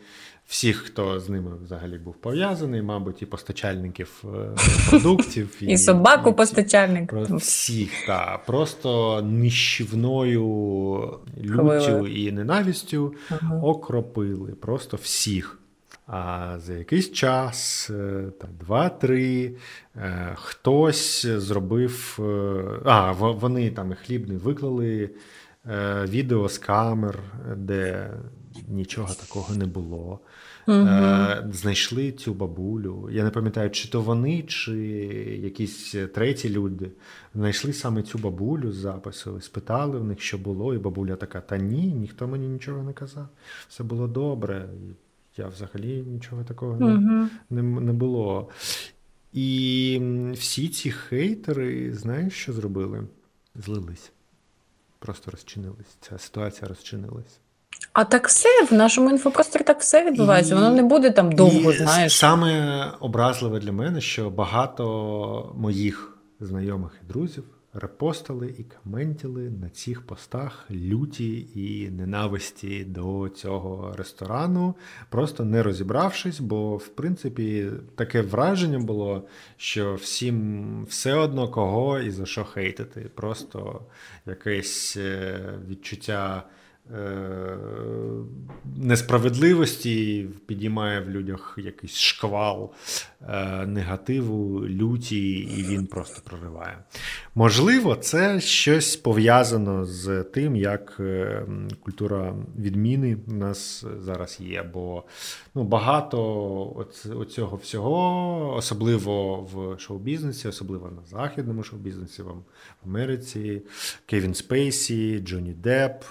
всіх, 0.50 0.78
хто 0.78 1.20
з 1.20 1.30
ними 1.30 1.52
взагалі 1.64 1.98
був 1.98 2.14
пов'язаний, 2.14 2.82
мабуть, 2.82 3.22
і 3.22 3.26
постачальників 3.26 4.24
е, 4.26 4.56
продуктів, 4.90 5.58
і, 5.62 5.66
і 5.66 5.78
собаку 5.78 6.34
постачальник. 6.34 7.14
Всіх, 7.14 7.92
так. 8.08 8.46
Просто 8.46 9.22
нищівною 9.22 10.48
люттю 11.44 12.08
і 12.08 12.32
ненавістю 12.32 13.14
ага. 13.30 13.60
окропили 13.62 14.52
просто 14.52 14.98
всіх. 14.98 15.60
А 16.08 16.56
за 16.60 16.74
якийсь 16.74 17.12
час, 17.12 17.90
е, 17.90 18.24
там, 18.42 18.50
два-три, 18.60 19.52
е, 19.96 20.36
хтось 20.36 21.26
зробив. 21.26 22.20
А, 22.86 23.12
вони 23.12 23.70
там 23.70 23.92
і 23.92 23.96
хлібний 23.96 24.38
виклали 24.38 25.10
відео 26.08 26.50
з 26.50 26.58
камер, 26.58 27.20
де 27.58 28.12
нічого 28.68 29.14
такого 29.14 29.56
не 29.56 29.66
було. 29.66 30.20
Угу. 30.68 30.88
Знайшли 31.52 32.12
цю 32.12 32.34
бабулю. 32.34 33.10
Я 33.12 33.24
не 33.24 33.30
пам'ятаю, 33.30 33.70
чи 33.70 33.90
то 33.90 34.02
вони, 34.02 34.42
чи 34.42 34.74
якісь 35.44 35.96
треті 36.14 36.50
люди 36.50 36.92
знайшли 37.36 37.74
саме 37.74 38.02
цю 38.02 38.18
бабулю 38.18 38.72
з 38.72 38.76
запису, 38.76 39.42
спитали 39.42 40.00
в 40.00 40.04
них, 40.04 40.22
що 40.22 40.38
було, 40.38 40.76
і 40.76 40.78
бабуля 40.78 41.16
така: 41.16 41.42
Та 41.42 41.58
ні, 41.58 41.94
ніхто 41.94 42.28
мені 42.28 42.48
нічого 42.48 42.84
не 42.84 42.94
казав. 42.94 43.28
Все 43.70 43.84
було 43.84 44.08
добре. 44.08 44.70
Я 45.38 45.48
взагалі 45.48 46.04
нічого 46.08 46.44
такого 46.44 46.80
не, 46.80 47.30
не, 47.50 47.62
не 47.62 47.94
було. 47.94 48.50
І 49.34 50.02
всі 50.34 50.70
ці 50.70 50.92
хейтери, 50.92 51.94
знаєш, 51.94 52.34
що 52.34 52.54
зробили? 52.54 53.04
Злились. 53.56 54.12
Просто 55.00 55.32
розчинились. 55.32 55.98
Ця 56.02 56.18
ситуація 56.18 56.68
розчинилась. 56.68 57.40
А 57.94 58.04
так 58.04 58.28
все 58.28 58.50
в 58.66 58.74
нашому 58.74 59.10
інфопросторі 59.10 59.64
так 59.64 59.80
все 59.80 60.06
відбувається. 60.06 60.54
І, 60.54 60.58
Воно 60.58 60.72
не 60.72 60.84
буде 60.84 61.12
там 61.12 61.32
довго. 61.32 61.72
і 61.74 61.78
знаєш. 61.78 62.16
Саме 62.18 62.86
образливе 63.00 63.60
для 63.60 63.72
мене, 63.72 64.02
що 64.02 64.30
багато 64.30 65.56
моїх 65.58 66.18
знайомих 66.40 66.92
і 67.04 67.08
друзів 67.14 67.44
репостили 67.74 68.56
і 68.58 68.64
коментили 68.64 69.50
на 69.50 69.70
цих 69.70 70.02
постах 70.02 70.66
люті 70.72 71.48
і 71.56 71.90
ненависті 71.90 72.84
до 72.84 73.30
цього 73.30 73.96
ресторану, 73.98 74.76
просто 75.10 75.46
не 75.46 75.64
розібравшись, 75.64 76.40
бо 76.40 76.78
в 76.78 76.88
принципі 76.88 77.72
таке 77.96 78.22
враження 78.22 78.80
було, 78.80 79.28
що 79.58 79.96
всім 79.96 80.86
все 80.86 81.14
одно 81.14 81.50
кого 81.50 82.00
і 82.00 82.12
за 82.12 82.26
що 82.26 82.44
хейтити. 82.44 83.10
Просто 83.16 83.82
якесь 84.26 84.98
е, 84.98 85.40
відчуття. 85.70 86.44
Е, 86.94 87.58
несправедливості 88.78 90.28
підіймає 90.46 91.00
в 91.00 91.10
людях 91.10 91.58
якийсь 91.58 91.96
шквал 91.96 92.72
е, 93.30 93.66
негативу, 93.66 94.68
люті, 94.68 95.32
і 95.32 95.64
він 95.64 95.88
просто 95.88 96.22
прориває. 96.24 96.78
Можливо, 97.36 97.96
це 97.96 98.42
щось 98.42 98.96
пов'язано 98.96 99.86
з 99.86 100.24
тим, 100.24 100.56
як 100.56 100.98
е, 101.00 101.44
культура 101.84 102.36
відміни 102.60 103.18
у 103.28 103.34
нас 103.34 103.86
зараз 104.00 104.38
є. 104.40 104.64
Бо 104.74 105.04
ну, 105.56 105.64
багато 105.64 106.86
цього 107.30 107.58
всього, 107.58 108.56
особливо 108.56 109.38
в 109.38 109.80
шоу-бізнесі, 109.80 110.48
особливо 110.48 110.92
на 110.92 111.20
західному 111.20 111.64
шоу-бізнесі, 111.64 112.22
в 112.22 112.34
Америці, 112.86 113.62
Кевін 114.06 114.34
Спейсі, 114.34 115.20
Джонні 115.20 115.54
Депп 115.54 116.04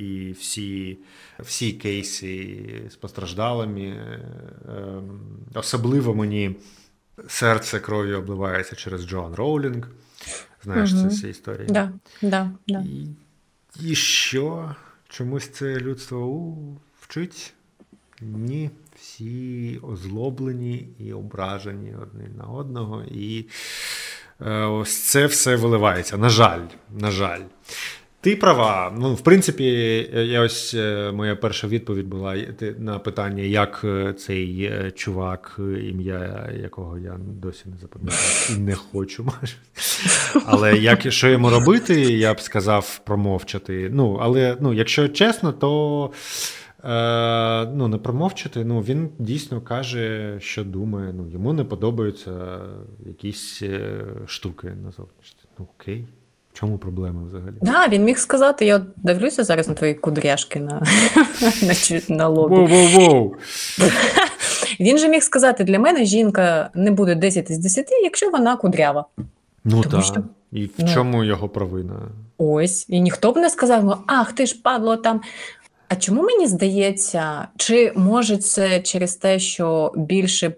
і 0.00 0.32
всі 0.32 0.98
всі 1.38 1.72
кейси 1.72 2.58
з 2.90 2.94
постраждалими. 2.94 3.96
Ем, 4.68 5.20
особливо 5.54 6.14
мені 6.14 6.56
серце 7.28 7.80
кров'ю 7.80 8.18
обливається 8.18 8.76
через 8.76 9.06
Джоан 9.06 9.34
Роулінг. 9.34 9.88
Знаєш 10.64 10.92
угу. 10.92 11.10
ці 11.10 11.28
історії? 11.28 11.66
Да, 11.70 11.92
да, 12.22 12.50
да. 12.68 12.80
І, 12.80 13.06
і 13.90 13.94
що? 13.94 14.74
Чомусь 15.08 15.48
це 15.48 15.76
людство 15.76 16.26
у, 16.26 16.76
вчить? 17.00 17.54
Ні. 18.20 18.70
Всі 19.00 19.80
озлоблені 19.82 20.88
і 20.98 21.12
ображені 21.12 21.94
один 22.02 22.36
на 22.36 22.44
одного. 22.44 23.04
І 23.10 23.46
е, 24.40 24.64
ось 24.64 25.02
це 25.02 25.26
все 25.26 25.56
виливається. 25.56 26.16
На 26.16 26.28
жаль, 26.28 26.60
на 26.90 27.10
жаль. 27.10 27.40
Ти 28.22 28.36
права. 28.36 28.92
Ну, 28.98 29.14
в 29.14 29.20
принципі, 29.20 29.64
я 30.14 30.40
ось 30.40 30.74
е, 30.74 31.12
моя 31.12 31.36
перша 31.36 31.66
відповідь 31.66 32.06
була 32.06 32.36
на 32.78 32.98
питання, 32.98 33.42
як 33.42 33.80
е, 33.84 34.12
цей 34.12 34.62
е, 34.64 34.90
чувак, 34.90 35.56
ім'я 35.58 36.50
якого 36.62 36.98
я 36.98 37.16
досі 37.18 37.62
не 37.66 37.76
запам'ятав 37.76 38.50
і 38.56 38.60
не 38.60 38.74
хочу 38.74 39.24
майже. 39.24 39.56
Але 40.46 40.76
як 40.76 41.12
що 41.12 41.28
йому 41.28 41.50
робити, 41.50 42.00
я 42.00 42.34
б 42.34 42.40
сказав 42.40 43.00
промовчати. 43.04 43.90
Ну, 43.92 44.18
але 44.20 44.56
ну, 44.60 44.72
якщо 44.72 45.08
чесно, 45.08 45.52
то 45.52 46.10
е, 46.84 47.66
ну, 47.74 47.88
не 47.88 47.98
промовчати. 47.98 48.64
Ну, 48.64 48.80
він 48.80 49.08
дійсно 49.18 49.60
каже, 49.60 50.36
що 50.40 50.64
думає. 50.64 51.12
Ну, 51.12 51.28
Йому 51.28 51.52
не 51.52 51.64
подобаються 51.64 52.60
якісь 53.06 53.62
штуки 54.26 54.66
на 54.66 54.90
зовнішності. 54.90 55.48
Ну, 55.58 55.68
окей 55.78 56.04
чому 56.52 56.78
проблема 56.78 57.22
взагалі? 57.28 57.54
Да, 57.62 57.88
він 57.88 58.04
міг 58.04 58.18
сказати: 58.18 58.66
я 58.66 58.82
дивлюся 58.96 59.44
зараз 59.44 59.68
на 59.68 59.74
твої 59.74 59.94
кудряшки 59.94 60.60
на 60.60 60.72
на, 61.62 62.00
на 62.16 62.28
лобі. 62.28 62.54
Воу-воу-воу! 62.54 63.32
Він 64.80 64.98
же 64.98 65.08
міг 65.08 65.22
сказати: 65.22 65.64
для 65.64 65.78
мене 65.78 66.04
жінка 66.04 66.70
не 66.74 66.90
буде 66.90 67.14
10 67.14 67.50
із 67.50 67.58
10, 67.58 67.86
якщо 68.02 68.30
вона 68.30 68.56
кудрява. 68.56 69.04
Ну 69.64 69.82
так. 69.82 70.04
Що... 70.04 70.22
І 70.52 70.64
в 70.64 70.70
ну, 70.78 70.88
чому 70.94 71.24
його 71.24 71.48
провина? 71.48 71.94
Ось. 72.38 72.86
І 72.88 73.00
ніхто 73.00 73.32
б 73.32 73.36
не 73.36 73.50
сказав, 73.50 74.04
ах, 74.06 74.32
ти 74.32 74.46
ж 74.46 74.60
падло 74.62 74.96
там. 74.96 75.20
А 75.88 75.96
чому 75.96 76.22
мені 76.22 76.46
здається, 76.46 77.48
чи 77.56 77.92
може 77.96 78.36
це 78.36 78.80
через 78.80 79.14
те, 79.14 79.38
що 79.38 79.92
більше 79.96 80.52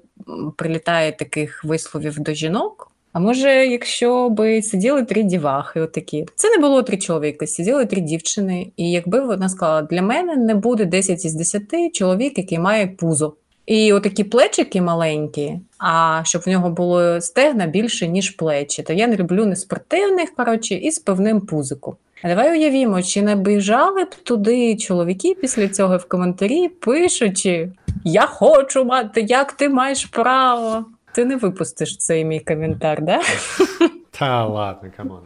прилітає 0.57 1.13
таких 1.13 1.65
висловів 1.65 2.21
до 2.21 2.35
жінок? 2.35 2.92
А 3.12 3.20
може, 3.20 3.66
якщо 3.66 4.29
би 4.29 4.62
сиділи 4.62 5.05
три 5.05 5.22
дівахи, 5.22 5.81
отакі. 5.81 6.27
Це 6.35 6.51
не 6.51 6.59
було 6.59 6.83
три 6.83 6.96
чоловіка, 6.96 7.46
сиділи 7.46 7.87
три 7.87 8.01
дівчини. 8.01 8.72
І 8.77 8.90
якби 8.90 9.20
вона 9.20 9.48
сказала, 9.48 9.83
для 9.83 10.03
мене 10.03 10.37
не 10.37 10.55
буде 10.55 10.85
10 10.85 11.25
із 11.25 11.35
10 11.35 11.62
чоловік, 11.92 12.38
який 12.38 12.59
має 12.59 12.87
пузо. 12.87 13.35
І 13.66 13.92
отакі 13.92 14.25
плечики 14.25 14.83
маленькі, 14.83 15.61
а 15.79 16.20
щоб 16.25 16.42
в 16.42 16.48
нього 16.48 16.70
було 16.70 17.20
стегна 17.20 17.66
більше, 17.66 18.09
ніж 18.09 18.31
плечі. 18.31 18.83
То 18.83 18.92
я 18.92 19.07
не 19.07 19.16
люблю 19.16 19.46
не 19.46 19.57
спортивних, 19.57 20.35
коротше, 20.35 20.75
і 20.75 20.90
з 20.90 20.98
певним 20.98 21.40
пузиком. 21.40 21.94
А 22.22 22.29
давай 22.29 22.53
уявімо, 22.53 23.03
чи 23.03 23.22
не 23.22 23.37
біжали 23.37 24.05
б 24.05 24.14
туди 24.14 24.77
чоловіки 24.77 25.37
після 25.40 25.68
цього 25.68 25.96
в 25.96 26.09
коментарі, 26.09 26.68
пишучи: 26.68 27.68
Я 28.05 28.27
хочу 28.27 28.85
мати, 28.85 29.20
як 29.20 29.53
ти 29.53 29.68
маєш 29.68 30.05
право. 30.05 30.85
Ти 31.14 31.25
не 31.25 31.37
випустиш 31.37 31.96
цей 31.96 32.25
мій 32.25 32.40
коментар, 32.40 33.03
да? 33.03 33.20
Та 34.18 34.46
ладно, 34.46 34.90
come 34.97 35.10
on. 35.10 35.21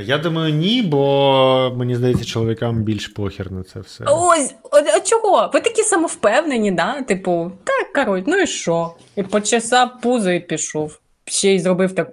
Я 0.00 0.18
думаю, 0.18 0.54
ні, 0.54 0.82
бо 0.82 1.72
мені 1.76 1.96
здається, 1.96 2.24
чоловікам 2.24 2.82
більш 2.82 3.08
похер 3.08 3.52
на 3.52 3.62
це 3.62 3.80
все. 3.80 4.04
Ось, 4.08 4.54
а 4.96 5.00
чого? 5.00 5.50
Ви 5.54 5.60
такі 5.60 5.82
самовпевнені, 5.82 6.70
да? 6.70 7.02
Типу, 7.02 7.52
так, 7.64 7.92
коротше, 7.92 8.24
ну 8.26 8.36
і 8.38 8.46
що? 8.46 8.94
І 9.16 9.22
почесав 9.22 10.00
пузо 10.00 10.30
і 10.30 10.40
пішов. 10.40 10.98
Ще 11.24 11.54
й 11.54 11.58
зробив 11.58 11.94
так. 11.94 12.08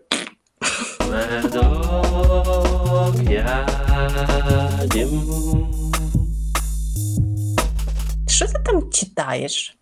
Що 8.27 8.47
ти 8.47 8.53
там 8.65 8.91
читаєш? 8.91 9.77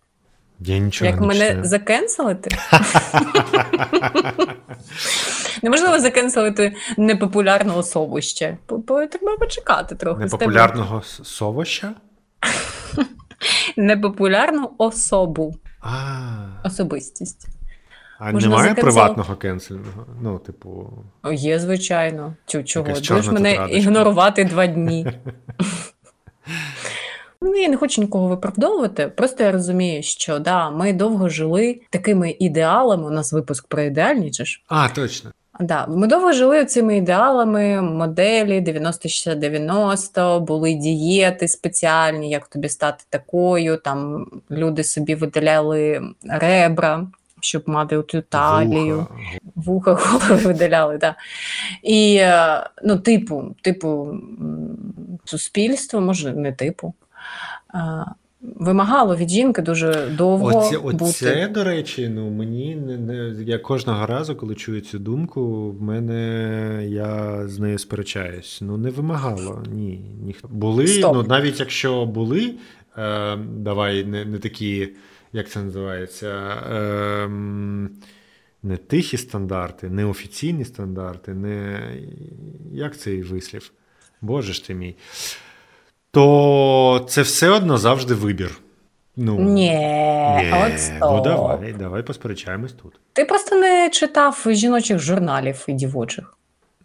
Я 0.64 0.78
нічого 0.78 1.10
Як 1.10 1.20
не 1.20 1.26
мене 1.26 1.46
читаю. 1.46 1.64
закенселити? 1.64 2.50
Неможливо 5.62 5.98
закенселити 5.98 6.74
непопулярну 6.96 7.76
особу 7.76 8.20
ще. 8.20 8.56
Треба 8.86 9.36
почекати 9.38 9.94
трохи. 9.94 10.20
Непопулярного 10.24 11.02
совоща? 11.02 11.94
Непопулярну 13.76 14.70
особу. 14.78 15.54
Особистість. 16.64 17.48
А 18.18 18.32
Можна 18.32 18.48
немає 18.48 18.68
закенсел... 18.68 18.92
приватного 18.94 19.36
кенсельного? 19.36 20.06
Ну, 20.22 20.38
типу. 20.38 20.90
Є, 21.32 21.58
звичайно. 21.58 22.34
Чого? 22.64 22.86
Будеш 22.86 23.26
мене 23.26 23.68
ігнорувати 23.70 24.44
два 24.44 24.66
дні. 24.66 25.06
Ну, 27.44 27.56
я 27.56 27.68
не 27.68 27.76
хочу 27.76 28.00
нікого 28.00 28.28
виправдовувати. 28.28 29.08
Просто 29.08 29.44
я 29.44 29.52
розумію, 29.52 30.02
що 30.02 30.38
да, 30.38 30.70
ми 30.70 30.92
довго 30.92 31.28
жили 31.28 31.80
такими 31.90 32.36
ідеалами. 32.38 33.06
У 33.06 33.10
нас 33.10 33.32
випуск 33.32 33.66
про 33.66 33.82
ідеальні 33.82 34.30
чи 34.30 34.44
ж? 34.44 34.62
А, 34.68 34.88
точно. 34.88 35.30
Да, 35.60 35.86
ми 35.86 36.06
довго 36.06 36.32
жили 36.32 36.64
цими 36.64 36.96
ідеалами, 36.96 37.82
моделі 37.82 38.60
90-60-90, 38.60 40.40
були 40.40 40.74
дієти 40.74 41.48
спеціальні, 41.48 42.30
як 42.30 42.48
тобі 42.48 42.68
стати 42.68 43.04
такою. 43.10 43.76
Там 43.76 44.26
люди 44.50 44.84
собі 44.84 45.14
видаляли 45.14 46.02
ребра, 46.24 47.06
щоб 47.40 47.62
мати 47.66 48.02
ту 48.02 48.20
талію, 48.20 49.06
вуха, 49.54 49.92
вуха 49.92 50.18
голови 50.18 50.46
видаляли. 50.46 50.98
Да. 50.98 51.14
І 51.82 52.22
ну, 52.84 52.98
типу, 52.98 53.54
типу, 53.62 54.16
суспільство, 55.24 56.00
може, 56.00 56.32
не 56.32 56.52
типу 56.52 56.94
вимагало 58.42 59.16
від 59.16 59.30
жінки 59.30 59.62
дуже 59.62 60.06
довго. 60.18 60.58
Оце, 60.58 60.78
бути. 60.78 61.04
оце 61.04 61.48
до 61.48 61.64
речі, 61.64 62.08
ну 62.08 62.30
мені 62.30 62.76
не, 62.76 62.98
не 62.98 63.42
я 63.42 63.58
кожного 63.58 64.06
разу, 64.06 64.36
коли 64.36 64.54
чую 64.54 64.80
цю 64.80 64.98
думку, 64.98 65.70
в 65.70 65.82
мене 65.82 66.86
я 66.88 67.42
з 67.48 67.58
нею 67.58 67.78
сперечаюсь. 67.78 68.58
Ну 68.62 68.76
не 68.76 68.90
вимагало. 68.90 69.64
Ні. 69.72 70.00
ніхто. 70.24 70.48
Були, 70.48 70.86
Стоп. 70.86 71.14
ну 71.14 71.22
навіть 71.22 71.60
якщо 71.60 72.06
були, 72.06 72.54
е, 72.98 73.36
давай 73.36 74.04
не, 74.04 74.24
не 74.24 74.38
такі, 74.38 74.88
як 75.32 75.48
це 75.48 75.62
називається. 75.62 76.28
Е, 76.72 77.28
не 78.62 78.76
тихі 78.76 79.16
стандарти, 79.16 79.90
не 79.90 80.04
офіційні 80.04 80.64
стандарти, 80.64 81.34
не 81.34 81.80
як 82.72 82.98
цей 82.98 83.22
вислів? 83.22 83.72
Боже 84.20 84.52
ж 84.52 84.66
ти 84.66 84.74
мій 84.74 84.96
то 86.12 87.06
це 87.08 87.22
все 87.22 87.50
одно 87.50 87.78
завжди 87.78 88.14
вибір. 88.14 88.58
Ну, 89.16 89.40
Ні, 89.40 89.80
от 90.52 90.92
Ну 91.00 91.20
давай, 91.20 91.72
давай 91.78 92.02
посперечаємось 92.02 92.72
тут. 92.72 92.92
Ти 93.12 93.24
просто 93.24 93.56
не 93.56 93.90
читав 93.90 94.46
жіночих 94.50 94.98
журналів 94.98 95.64
і 95.68 95.72
дівочих. 95.72 96.36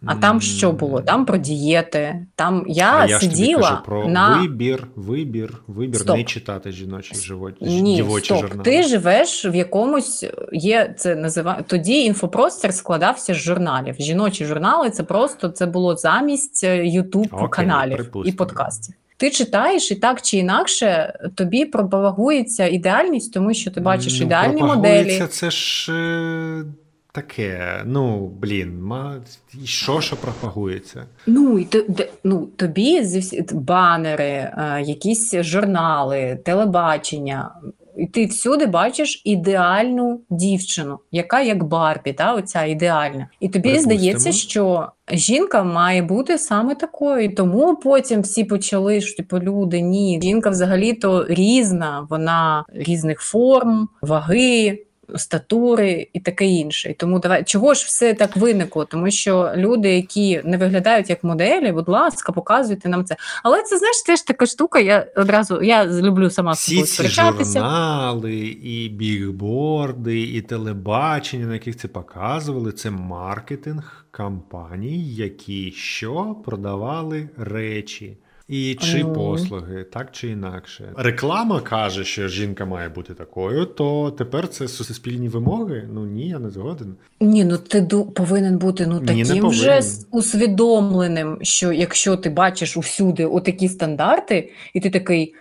А 0.06 0.14
там 0.14 0.40
що 0.40 0.72
було? 0.72 1.00
Там 1.00 1.26
про 1.26 1.36
дієти. 1.38 2.26
Там 2.34 2.64
я, 2.68 2.96
а 2.96 3.06
я 3.06 3.20
сиділа 3.20 3.46
ж 3.46 3.50
тобі 3.50 3.62
кажу 3.62 3.82
про 3.84 4.08
на 4.08 4.40
вибір, 4.40 4.86
вибір, 4.96 5.62
вибір 5.66 6.00
стоп. 6.00 6.16
не 6.16 6.24
читати 6.24 6.72
жіночі 6.72 7.14
животі, 7.14 7.64
Ні, 7.64 7.96
дівочі 7.96 8.24
стоп. 8.24 8.40
журнали. 8.40 8.62
Ти 8.62 8.82
живеш 8.82 9.46
в 9.46 9.54
якомусь 9.54 10.26
є 10.52 10.94
це 10.98 11.16
називає 11.16 11.64
тоді. 11.66 12.04
Інфопростір 12.04 12.74
складався 12.74 13.34
з 13.34 13.36
журналів. 13.36 13.96
Жіночі 13.98 14.44
журнали 14.44 14.90
це 14.90 15.02
просто 15.02 15.48
це 15.48 15.66
було 15.66 15.96
замість 15.96 16.64
Ютуб 16.82 17.50
каналів 17.50 18.10
і 18.24 18.32
подкастів. 18.32 18.94
Ти 19.18 19.30
читаєш 19.30 19.90
і 19.90 19.94
так 19.94 20.22
чи 20.22 20.36
інакше 20.36 21.18
тобі 21.34 21.64
пропагується 21.64 22.66
ідеальність, 22.66 23.34
тому 23.34 23.54
що 23.54 23.70
ти 23.70 23.80
бачиш 23.80 24.20
ну, 24.20 24.26
ідеальні 24.26 24.62
моделі. 24.62 25.26
Це 25.30 25.50
ж 25.50 25.92
е, 25.92 26.64
таке. 27.12 27.82
Ну 27.84 28.28
блін, 28.28 28.82
ма 28.82 29.16
що 29.64 30.00
що 30.00 30.16
пропагується? 30.16 31.06
Ну 31.26 31.58
і 31.58 31.64
то, 31.64 31.84
ну, 32.24 32.46
тобі 32.46 33.06
банери, 33.52 34.24
е, 34.24 34.82
якісь 34.86 35.34
журнали, 35.34 36.38
телебачення. 36.44 37.50
І 37.98 38.06
ти 38.06 38.26
всюди 38.26 38.66
бачиш 38.66 39.22
ідеальну 39.24 40.20
дівчину, 40.30 40.98
яка 41.12 41.40
як 41.40 41.64
Барбі, 41.64 42.12
та 42.12 42.34
оця 42.34 42.64
ідеальна. 42.64 43.28
І 43.40 43.48
тобі 43.48 43.62
Припустимо. 43.62 43.94
здається, 43.94 44.32
що 44.32 44.88
жінка 45.12 45.62
має 45.62 46.02
бути 46.02 46.38
саме 46.38 46.74
такою. 46.74 47.24
І 47.24 47.28
тому 47.28 47.76
потім 47.76 48.20
всі 48.20 48.44
почали 48.44 49.00
що 49.00 49.16
типу, 49.16 49.38
люди 49.38 49.80
ні. 49.80 50.20
Жінка 50.22 50.50
взагалі-то 50.50 51.26
різна, 51.28 52.06
вона 52.10 52.64
різних 52.74 53.20
форм, 53.20 53.88
ваги 54.02 54.84
статури 55.16 56.08
і 56.12 56.20
таке 56.20 56.46
інше. 56.46 56.90
І 56.90 56.94
тому 56.94 57.18
давай 57.18 57.44
чого 57.44 57.74
ж 57.74 57.84
все 57.86 58.14
так 58.14 58.36
виникло? 58.36 58.84
Тому 58.84 59.10
що 59.10 59.52
люди, 59.56 59.94
які 59.94 60.40
не 60.44 60.56
виглядають 60.56 61.10
як 61.10 61.24
моделі, 61.24 61.72
будь 61.72 61.88
ласка, 61.88 62.32
показуйте 62.32 62.88
нам 62.88 63.04
це. 63.04 63.16
Але 63.42 63.62
це 63.62 63.78
знаєш 63.78 64.02
теж 64.06 64.22
така 64.22 64.46
штука. 64.46 64.78
Я 64.78 65.06
одразу 65.16 65.62
я 65.62 65.86
люблю 65.86 66.30
сама 66.30 66.54
з 66.54 66.60
собою 66.60 66.86
сперечатися. 66.86 67.60
журнали, 67.60 68.36
і 68.46 68.88
бігборди, 68.88 70.22
і 70.22 70.40
телебачення, 70.40 71.46
на 71.46 71.54
яких 71.54 71.76
це 71.76 71.88
показували. 71.88 72.72
Це 72.72 72.90
маркетинг 72.90 74.06
компаній, 74.10 75.14
які 75.14 75.72
що 75.72 76.36
продавали 76.44 77.28
речі. 77.36 78.16
І 78.48 78.74
чи 78.74 79.04
послуги, 79.04 79.84
так 79.84 80.08
чи 80.12 80.28
інакше. 80.28 80.92
Реклама 80.96 81.60
каже, 81.60 82.04
що 82.04 82.28
жінка 82.28 82.64
має 82.64 82.88
бути 82.88 83.14
такою, 83.14 83.64
то 83.64 84.10
тепер 84.10 84.48
це 84.48 84.68
суспільні 84.68 85.28
вимоги. 85.28 85.88
Ну 85.92 86.06
ні, 86.06 86.28
я 86.28 86.38
не 86.38 86.50
згоден. 86.50 86.94
Ні, 87.20 87.44
ну 87.44 87.58
ти 87.58 87.80
ду- 87.80 88.10
повинен 88.10 88.58
бути 88.58 88.86
ну 88.86 89.00
Ні, 89.00 89.24
таким 89.24 89.48
вже 89.48 89.80
усвідомленим, 90.10 91.38
що 91.42 91.72
якщо 91.72 92.16
ти 92.16 92.30
бачиш 92.30 92.76
усюди 92.76 93.26
отакі 93.26 93.68
стандарти, 93.68 94.52
і 94.74 94.80
ти 94.80 94.90
такий, 94.90 95.34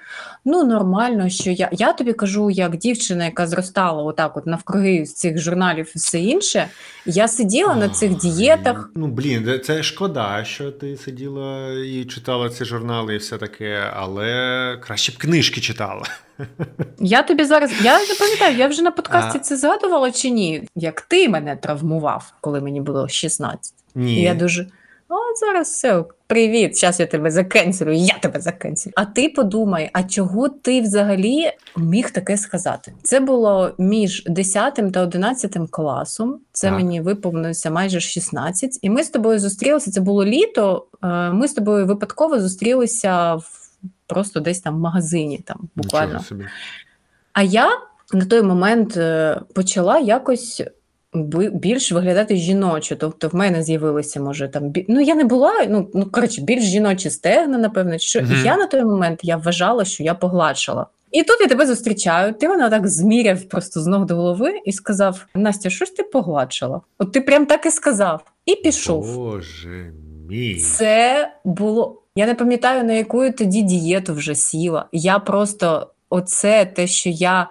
ну 0.48 0.64
нормально, 0.64 1.30
що 1.30 1.52
я. 1.52 1.70
Я 1.72 1.94
тобі 1.94 2.14
кажу, 2.14 2.50
як 2.50 2.78
дівчина, 2.78 3.26
яка 3.26 3.48
зростала 3.48 4.04
отак, 4.04 4.38
от 4.38 4.46
навкруги 4.46 5.06
з 5.06 5.14
цих 5.14 5.40
журналів 5.40 5.92
і 5.96 6.00
все 6.00 6.20
інше. 6.20 6.68
Я 7.06 7.28
сиділа 7.28 7.76
на 7.76 7.90
цих 7.90 8.18
дієтах. 8.18 8.90
Ну 8.96 9.08
блін, 9.08 9.62
це 9.64 9.84
шкода, 9.84 10.44
що 10.44 10.72
ти 10.72 10.98
сиділа 10.98 11.74
і 11.86 12.06
читала 12.06 12.50
ці 12.50 12.66
журнали, 12.66 13.16
і 13.16 13.18
все 13.18 13.38
таке, 13.38 13.92
але 13.96 14.78
краще 14.84 15.12
б 15.12 15.18
книжки 15.18 15.62
читала. 15.62 16.04
Я 17.00 17.24
тобі 17.24 17.44
зараз, 17.44 17.72
я 17.84 18.00
не 18.00 18.16
пам'ятаю, 18.20 18.58
я 18.58 18.68
вже 18.68 18.82
на 18.82 18.92
подкасті 18.92 19.38
А. 19.38 19.44
це 19.44 19.58
згадувала 19.58 20.12
чи 20.12 20.30
ні? 20.30 20.68
Як 20.76 21.02
ти 21.02 21.30
мене 21.30 21.56
травмував, 21.56 22.34
коли 22.42 22.62
мені 22.62 22.82
було 22.82 23.08
16. 23.08 23.74
Ні. 23.96 24.16
І 24.16 24.22
я 24.22 24.34
дуже. 24.36 24.68
О, 25.10 25.16
зараз 25.40 25.68
все, 25.68 26.04
привіт, 26.28 26.78
зараз 26.78 27.00
я 27.00 27.06
тебе 27.06 27.32
закенселю, 27.32 27.92
я 27.92 28.18
тебе 28.22 28.40
закенселю. 28.40 28.94
А 28.96 29.06
ти 29.06 29.30
подумай, 29.30 29.90
а 29.94 30.04
чого 30.04 30.50
ти 30.50 30.82
взагалі 30.82 31.52
міг 31.78 32.12
таке 32.12 32.38
сказати? 32.38 32.94
Це 33.04 33.20
було 33.20 33.72
між 33.78 34.24
10 34.28 34.76
та 34.94 35.02
11 35.02 35.58
класом. 35.72 36.40
Це 36.52 36.68
Так. 36.68 36.76
мені 36.78 37.02
виповнилося 37.02 37.72
майже 37.72 38.00
16. 38.00 38.80
І 38.82 38.90
ми 38.90 39.04
з 39.04 39.10
тобою 39.10 39.40
зустрілися. 39.40 39.92
Це 39.92 40.02
було 40.02 40.26
літо. 40.26 40.86
е, 41.04 41.08
Ми 41.32 41.48
з 41.48 41.54
тобою 41.54 41.86
випадково 41.86 42.40
зустрілися 42.40 43.36
в 43.36 43.50
просто 44.08 44.40
десь 44.40 44.60
там 44.62 44.76
в 44.76 44.80
магазині, 44.80 45.38
там 45.46 45.70
буквально. 45.76 46.20
Собі. 46.24 46.46
А 47.34 47.44
я 47.44 47.70
на 48.14 48.26
той 48.26 48.42
момент 48.42 48.98
е, 48.98 49.42
почала 49.56 50.00
якось 50.00 50.64
більш 51.54 51.92
виглядати 51.92 52.36
жіночо. 52.36 52.96
Тобто 52.96 53.28
в 53.28 53.36
мене 53.36 53.64
з'явилися, 53.64 54.20
може, 54.20 54.48
там 54.48 54.74
ну 54.88 55.02
я 55.02 55.16
не 55.16 55.24
була, 55.24 55.66
ну, 55.70 55.90
ну 55.94 56.06
коротше, 56.12 56.42
більш 56.42 56.64
жіночі 56.64 57.10
стегна, 57.10 57.58
напевно, 57.58 57.98
що. 57.98 58.20
І 58.20 58.44
я 58.46 58.58
на 58.58 58.68
той 58.68 58.84
момент 58.84 59.20
я 59.24 59.38
вважала, 59.38 59.86
що 59.86 60.04
я 60.04 60.14
погладшала. 60.14 60.86
І 61.12 61.24
тут 61.24 61.38
я 61.42 61.48
тебе 61.48 61.66
зустрічаю, 61.66 62.34
ти 62.34 62.48
мене 62.48 62.70
так 62.70 62.88
зміряв 62.88 63.42
просто 63.44 63.82
з 63.82 63.88
ног 63.88 64.06
до 64.06 64.16
голови 64.16 64.54
і 64.66 64.72
сказав: 64.72 65.26
Настя, 65.36 65.70
що 65.70 65.86
ж 65.86 65.96
ти 65.96 66.04
погладшала? 66.04 66.82
От 67.00 67.12
ти 67.12 67.22
прям 67.22 67.46
так 67.46 67.66
і 67.66 67.72
сказав, 67.72 68.22
і 68.46 68.56
пішов. 68.56 69.16
Боже 69.16 69.94
мій. 70.30 70.56
Це 70.56 71.32
було. 71.46 72.02
Я 72.16 72.26
не 72.26 72.36
пам'ятаю, 72.36 72.84
на 72.84 72.94
яку 72.94 73.24
я 73.24 73.32
тоді 73.32 73.62
дієту 73.62 74.14
вже 74.14 74.36
сіла. 74.36 74.86
Я 74.92 75.20
просто 75.20 75.88
оце 76.10 76.66
те, 76.66 76.88
що 76.88 77.10
я. 77.10 77.50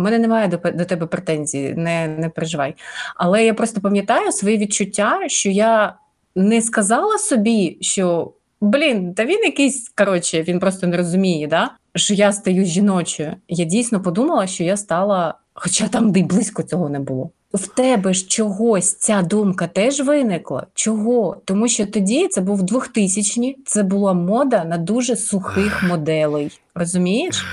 У 0.00 0.02
мене 0.02 0.18
немає 0.18 0.48
до, 0.48 0.56
до 0.56 0.84
тебе 0.84 1.06
претензій, 1.06 1.74
не, 1.76 2.08
не 2.08 2.28
переживай. 2.28 2.74
Але 3.16 3.44
я 3.44 3.54
просто 3.54 3.80
пам'ятаю 3.80 4.32
свої 4.32 4.58
відчуття, 4.58 5.18
що 5.26 5.50
я 5.50 5.94
не 6.34 6.62
сказала 6.62 7.18
собі, 7.18 7.78
що 7.80 8.32
блін, 8.60 9.14
та 9.14 9.24
він 9.24 9.44
якийсь, 9.44 9.88
коротше, 9.88 10.42
він 10.42 10.60
просто 10.60 10.86
не 10.86 10.96
розуміє, 10.96 11.46
да? 11.46 11.70
що 11.94 12.14
я 12.14 12.32
стаю 12.32 12.64
жіночою. 12.64 13.36
Я 13.48 13.64
дійсно 13.64 14.02
подумала, 14.02 14.46
що 14.46 14.64
я 14.64 14.76
стала, 14.76 15.34
хоча 15.54 15.88
там 15.88 16.12
де 16.12 16.20
й 16.20 16.22
близько 16.22 16.62
цього 16.62 16.88
не 16.88 17.00
було. 17.00 17.30
В 17.54 17.66
тебе 17.66 18.14
ж 18.14 18.26
чогось 18.26 18.94
ця 18.94 19.22
думка 19.22 19.66
теж 19.66 20.00
виникла. 20.00 20.66
Чого? 20.74 21.36
Тому 21.44 21.68
що 21.68 21.86
тоді 21.86 22.28
це 22.28 22.40
був 22.40 22.62
2000-ні, 22.62 23.56
це 23.66 23.82
була 23.82 24.12
мода 24.12 24.64
на 24.64 24.78
дуже 24.78 25.16
сухих 25.16 25.82
моделей. 25.82 26.60
Розумієш? 26.74 27.44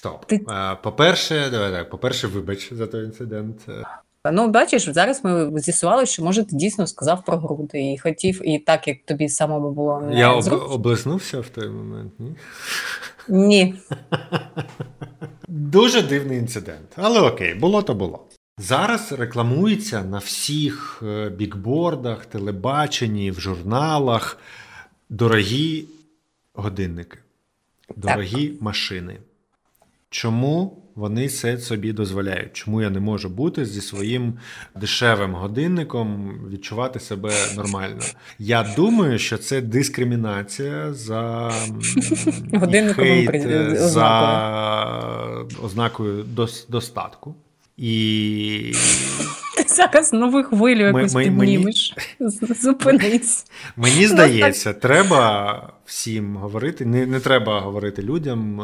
Стоп. 0.00 0.24
Ти- 0.26 0.38
По-перше, 0.82 1.48
давай 1.50 1.72
так, 1.72 1.90
по-перше, 1.90 2.26
вибач 2.26 2.72
за 2.72 2.86
той 2.86 3.04
інцидент. 3.04 3.56
Ну, 4.32 4.48
бачиш, 4.48 4.88
зараз 4.88 5.24
ми 5.24 5.60
з'ясували, 5.60 6.06
що 6.06 6.24
може 6.24 6.44
ти 6.44 6.56
дійсно 6.56 6.86
сказав 6.86 7.24
про 7.24 7.36
груди 7.36 7.92
і 7.92 7.98
хотів, 7.98 8.48
і 8.48 8.58
так 8.58 8.88
як 8.88 8.96
тобі 9.04 9.28
самому 9.28 9.70
було 9.70 10.00
не 10.00 10.18
Я 10.18 10.32
об- 10.32 10.42
зручно. 10.42 10.66
облизнувся 10.66 11.40
в 11.40 11.48
той 11.48 11.68
момент, 11.68 12.12
ні? 12.18 12.34
Ні. 13.28 13.74
Дуже 15.48 16.02
дивний 16.02 16.38
інцидент. 16.38 16.88
Але 16.96 17.20
окей, 17.20 17.54
було 17.54 17.82
то 17.82 17.94
було. 17.94 18.26
Зараз 18.58 19.12
рекламується 19.12 20.02
на 20.04 20.18
всіх 20.18 21.02
е, 21.06 21.28
бікбордах, 21.28 22.26
телебаченні, 22.26 23.30
в 23.30 23.40
журналах 23.40 24.38
дорогі 25.10 25.84
годинники, 26.54 27.18
дорогі 27.96 28.52
машини. 28.60 29.16
Чому 30.10 30.76
вони 30.94 31.28
це 31.28 31.58
собі 31.58 31.92
дозволяють? 31.92 32.52
Чому 32.52 32.82
я 32.82 32.90
не 32.90 33.00
можу 33.00 33.28
бути 33.28 33.64
зі 33.64 33.80
своїм 33.80 34.34
дешевим 34.80 35.34
годинником 35.34 36.38
відчувати 36.52 37.00
себе 37.00 37.32
нормально? 37.56 38.00
Я 38.38 38.66
думаю, 38.76 39.18
що 39.18 39.38
це 39.38 39.60
дискримінація 39.60 40.92
за 40.92 41.50
хейт, 42.94 43.30
е, 43.34 43.74
за 43.76 45.46
ознакою 45.62 46.24
достатку. 46.68 47.34
І 47.76 48.72
зараз 49.68 50.12
нову 50.12 50.42
хвилю 50.42 50.80
якусь 50.86 51.14
ми- 51.14 51.24
піднімеш. 51.24 51.94
З- 52.20 52.62
Зупинись. 52.62 53.46
Мені 53.76 54.06
здається, 54.06 54.72
треба 54.72 55.72
всім 55.84 56.36
говорити. 56.36 56.86
Не, 56.86 57.06
не 57.06 57.20
треба 57.20 57.60
говорити 57.60 58.02
людям. 58.02 58.60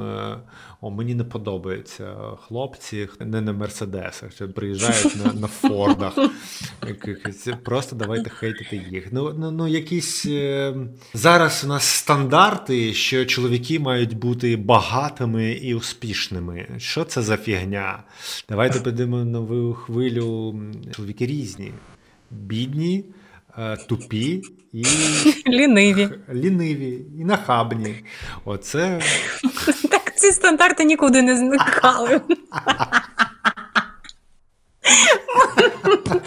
О, 0.81 0.91
мені 0.91 1.15
не 1.15 1.25
подобаються 1.25 2.15
хлопці, 2.47 3.09
не 3.21 3.41
на 3.41 3.53
мерседесах, 3.53 4.33
що 4.33 4.49
приїжджають 4.49 5.17
на, 5.25 5.33
на 5.33 5.47
фордах. 5.47 6.19
Якихось. 6.87 7.49
Просто 7.65 7.97
давайте 7.97 8.31
хейтити 8.31 8.83
їх. 8.91 9.09
Ну, 9.13 9.35
ну, 9.39 9.51
ну 9.51 9.69
якісь 9.69 10.27
е, 10.27 10.75
зараз 11.15 11.65
у 11.65 11.69
нас 11.69 11.85
стандарти, 11.85 12.95
що 12.95 13.25
чоловіки 13.25 13.79
мають 13.79 14.17
бути 14.17 14.57
багатими 14.57 15.53
і 15.53 15.75
успішними. 15.75 16.67
Що 16.79 17.05
це 17.05 17.23
за 17.23 17.37
фігня? 17.37 18.03
Давайте 18.49 18.81
підемо 18.81 19.17
на 19.17 19.25
нову 19.25 19.75
хвилю. 19.75 20.61
Чоловіки 20.97 21.27
різні, 21.27 21.73
бідні, 22.31 23.05
е, 23.59 23.77
тупі 23.77 24.43
і 24.73 24.85
Ліниві. 25.49 26.09
ліниві, 26.35 27.05
і 27.19 27.25
нахабні. 27.25 27.95
Оце 28.45 29.01
ці 30.27 30.33
стандарти 30.33 30.85
нікуди 30.85 31.23
не 31.23 31.37
зникали. 31.37 32.21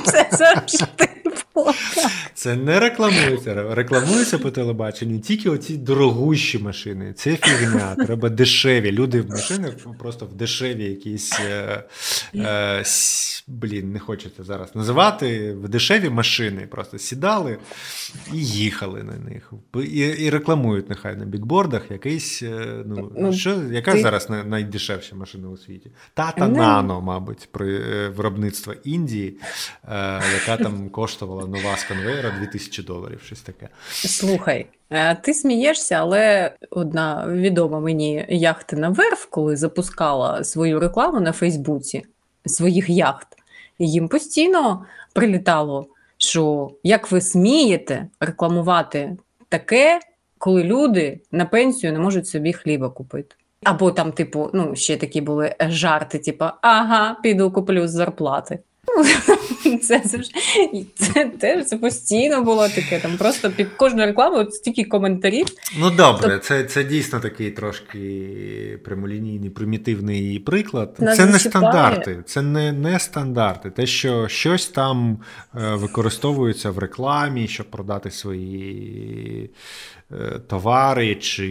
Це 0.05 0.29
завжди. 0.31 1.08
Це 2.33 2.55
не 2.55 2.79
рекламується. 2.79 3.75
Рекламується 3.75 4.39
по 4.39 4.51
телебаченню 4.51 5.19
тільки 5.19 5.49
оці 5.49 5.77
дорогущі 5.77 6.59
машини. 6.59 7.13
Це 7.13 7.35
фігня. 7.35 7.95
Треба 8.05 8.29
дешеві. 8.29 8.91
Люди 8.91 9.21
в 9.21 9.29
машинах 9.29 9.71
просто 9.99 10.25
в 10.25 10.33
дешеві 10.33 10.83
якісь. 10.83 11.39
Е, 11.39 11.83
е, 12.35 12.83
блін, 13.47 13.91
не 13.91 13.99
хочете 13.99 14.43
зараз 14.43 14.75
називати. 14.75 15.53
В 15.53 15.69
дешеві 15.69 16.09
машини 16.09 16.67
просто 16.71 16.97
сідали 16.97 17.57
і 18.33 18.45
їхали 18.45 19.03
на 19.03 19.13
них. 19.17 19.53
І, 19.75 19.99
і 19.99 20.29
рекламують 20.29 20.89
нехай 20.89 21.15
на 21.15 21.25
бікбордах 21.25 21.91
якийсь. 21.91 22.43
е, 22.43 22.83
Ну, 22.85 23.11
Ну, 23.17 23.33
що, 23.33 23.61
яка 23.71 23.93
ти- 23.93 24.01
зараз 24.01 24.29
найдешевша 24.29 25.15
машина 25.15 25.49
у 25.49 25.57
світі? 25.57 25.91
Тата 26.13 26.47
Ну. 26.47 26.55
Нано, 26.57 27.01
мабуть, 27.01 27.49
при 27.51 27.75
е, 27.75 28.09
виробництва 28.09 28.75
Індії, 28.83 29.37
е, 29.89 30.21
яка 30.33 30.63
там 30.63 30.89
коштувала 30.89 31.47
нова 31.49 31.77
з 31.77 31.83
конвейера 31.83 32.31
2000 32.39 32.83
доларів, 32.83 33.21
щось 33.25 33.41
таке. 33.41 33.69
Слухай, 33.91 34.65
е, 34.89 35.15
ти 35.15 35.33
смієшся, 35.33 35.95
але 35.95 36.53
одна 36.69 37.27
відома 37.27 37.79
мені 37.79 38.25
яхтина 38.29 38.89
верф, 38.89 39.25
коли 39.25 39.55
запускала 39.55 40.43
свою 40.43 40.79
рекламу 40.79 41.19
на 41.19 41.31
Фейсбуці 41.31 42.05
своїх 42.45 42.89
яхт, 42.89 43.27
їм 43.79 44.07
постійно 44.07 44.85
прилітало, 45.13 45.87
що 46.17 46.71
як 46.83 47.11
ви 47.11 47.21
смієте 47.21 48.07
рекламувати 48.19 49.17
таке, 49.49 49.99
коли 50.37 50.63
люди 50.63 51.19
на 51.31 51.45
пенсію 51.45 51.93
не 51.93 51.99
можуть 51.99 52.27
собі 52.27 52.53
хліба 52.53 52.89
купити. 52.89 53.35
Або 53.63 53.91
там, 53.91 54.11
типу, 54.11 54.49
ну, 54.53 54.75
ще 54.75 54.97
такі 54.97 55.21
були 55.21 55.55
жарти, 55.59 56.19
типу, 56.19 56.45
ага, 56.61 57.17
піду 57.23 57.51
куплю 57.51 57.87
з 57.87 57.91
зарплати. 57.91 58.59
Це, 59.81 59.99
це, 59.99 60.23
ж- 60.23 60.31
це 60.95 61.25
теж 61.25 61.65
це 61.65 61.77
постійно 61.77 62.43
було 62.43 62.69
таке. 62.69 62.99
Там 62.99 63.17
просто 63.17 63.51
під 63.51 63.67
кожну 63.77 64.05
рекламу 64.05 64.37
от 64.37 64.53
стільки 64.53 64.83
коментарів. 64.83 65.45
Ну 65.79 65.89
добре, 65.89 66.39
це, 66.39 66.63
це 66.63 66.83
дійсно 66.83 67.19
такий 67.19 67.51
трошки 67.51 68.79
прямолінійний, 68.85 69.49
примітивний 69.49 70.39
приклад. 70.39 70.95
Нас 70.99 71.17
це 71.17 71.25
не 71.25 71.39
стандарти, 71.39 72.23
це 72.25 72.41
не, 72.41 72.71
не 72.71 72.99
стандарти. 72.99 73.69
Те, 73.69 73.85
що 73.85 74.27
щось 74.27 74.67
там 74.67 75.19
е, 75.55 75.75
використовується 75.75 76.71
в 76.71 76.77
рекламі, 76.77 77.47
щоб 77.47 77.65
продати 77.71 78.11
свої 78.11 79.49
е, 80.11 80.39
товари, 80.47 81.15
чи 81.15 81.47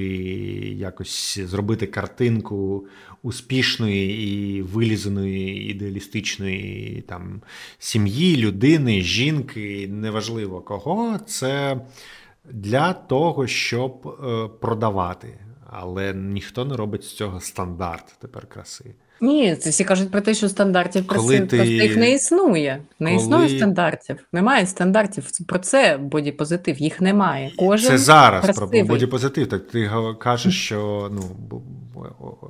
якось 0.78 1.38
зробити 1.38 1.86
картинку 1.86 2.86
успішної 3.22 4.28
і 4.28 4.62
вилізаної 4.62 5.70
ідеалістичної 5.70 7.04
там 7.08 7.42
сім'ї, 7.78 8.36
людини, 8.36 9.02
жінки, 9.02 9.88
неважливо 9.90 10.60
кого, 10.60 11.18
це 11.18 11.80
для 12.44 12.92
того, 12.92 13.46
щоб 13.46 14.08
е, 14.08 14.48
продавати. 14.60 15.38
Але 15.70 16.14
ніхто 16.14 16.64
не 16.64 16.76
робить 16.76 17.04
з 17.04 17.12
цього 17.12 17.40
стандарт 17.40 18.16
тепер 18.20 18.46
краси. 18.46 18.94
Ні, 19.20 19.56
це 19.56 19.70
всі 19.70 19.84
кажуть 19.84 20.10
про 20.10 20.20
те, 20.20 20.34
що 20.34 20.48
стандартів 20.48 21.06
Коли 21.06 21.40
ти- 21.40 21.56
простих 21.56 21.96
не 21.96 22.12
існує. 22.12 22.82
Не 23.00 23.10
Коли- 23.10 23.22
існує 23.22 23.48
стандартів. 23.48 24.16
Немає 24.32 24.66
стандартів. 24.66 25.24
Про 25.46 25.58
це 25.58 25.98
бодіпозитив. 26.02 26.78
Їх 26.80 27.00
немає. 27.00 27.52
Кожен 27.58 27.90
Це 27.90 27.98
зараз 27.98 28.44
красивий. 28.44 28.80
про 28.84 28.88
бодіпозитив. 28.88 29.46
Так 29.46 29.66
ти 29.66 29.90
кажеш, 30.18 30.64
що 30.64 31.10
ну 31.12 31.22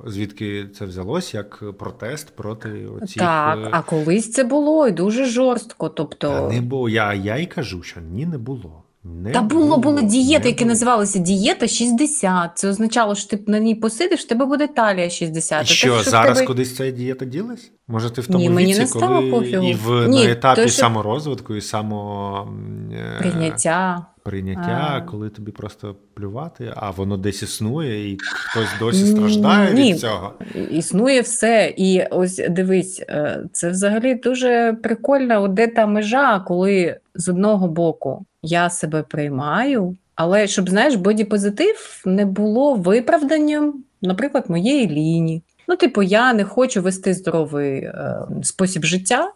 звідки 0.07 0.65
це 0.75 0.85
взялось 0.85 1.33
як 1.33 1.63
протест 1.79 2.35
проти 2.35 2.69
оцих... 3.01 3.17
Так, 3.17 3.59
е, 3.65 3.69
а 3.71 3.81
колись 3.81 4.31
це 4.31 4.43
було 4.43 4.87
і 4.87 4.91
дуже 4.91 5.25
жорстко. 5.25 5.89
Тобто, 5.89 6.29
Та 6.29 6.47
не 6.47 6.61
було. 6.61 6.89
Я, 6.89 7.13
я 7.13 7.37
і 7.37 7.45
кажу, 7.45 7.83
що 7.83 7.99
ні, 8.01 8.25
не 8.25 8.37
було. 8.37 8.83
Не 9.03 9.31
Та 9.31 9.41
було, 9.41 9.77
були 9.77 10.01
дієти, 10.03 10.43
не 10.43 10.49
які 10.49 10.63
було. 10.63 10.69
називалися 10.69 11.19
дієта 11.19 11.67
60. 11.67 12.51
Це 12.55 12.69
означало, 12.69 13.15
що 13.15 13.37
ти 13.37 13.43
на 13.47 13.59
ній 13.59 13.75
посидиш, 13.75 14.19
в 14.19 14.27
тебе 14.27 14.45
буде 14.45 14.67
талія 14.67 15.09
60. 15.09 15.63
І 15.63 15.73
що, 15.73 15.95
в 15.97 16.03
зараз 16.03 16.33
тебе... 16.37 16.47
кудись 16.47 16.75
ця 16.75 16.91
дієта 16.91 17.25
ділась? 17.25 17.71
Може, 17.87 18.09
ти 18.09 18.21
в 18.21 18.27
тому 18.27 18.39
Ні, 18.39 18.49
мені 18.49 18.67
віці, 18.71 18.79
не 18.79 18.87
стало 18.87 19.31
коли 19.31 19.47
і 19.49 19.73
в 19.73 20.07
Ні, 20.07 20.25
на 20.25 20.31
етапі 20.31 20.61
то, 20.61 20.67
що- 20.67 20.77
саморозвитку 20.81 21.55
і 21.55 21.61
само 21.61 22.47
е, 22.93 23.19
прийняття. 23.19 24.05
прийняття, 24.23 24.93
А. 24.97 25.01
коли 25.01 25.29
тобі 25.29 25.51
просто 25.51 25.95
плювати, 26.13 26.73
а 26.75 26.91
воно 26.91 27.17
десь 27.17 27.43
існує, 27.43 28.11
і 28.11 28.17
хтось 28.21 28.69
досі 28.79 29.05
страждає 29.05 29.73
Ні. 29.73 29.93
від 29.93 29.99
цього. 29.99 30.33
Існує 30.71 31.21
все. 31.21 31.73
І 31.77 32.03
ось 32.11 32.41
дивись, 32.49 33.03
е, 33.09 33.43
це 33.51 33.69
взагалі 33.69 34.15
дуже 34.15 34.77
прикольно, 34.83 35.47
де 35.47 35.67
та 35.67 35.87
межа, 35.87 36.39
коли 36.47 36.97
з 37.19 37.27
одного 37.29 37.67
боку 37.67 38.25
я 38.43 38.69
себе 38.69 39.03
приймаю, 39.03 39.97
але 40.15 40.47
щоб 40.47 40.69
знаєш, 40.69 40.95
бодіпозитив 40.95 42.01
не 42.05 42.25
було 42.25 42.75
виправданням, 42.75 43.83
наприклад, 44.01 44.45
моєї 44.49 44.87
лінії. 44.89 45.43
Ну, 45.67 45.75
типу, 45.75 46.03
я 46.03 46.33
не 46.33 46.43
хочу 46.43 46.81
вести 46.81 47.13
здоровий 47.13 47.79
е, 47.79 48.15
спосіб 48.43 48.85
життя. 48.85 49.31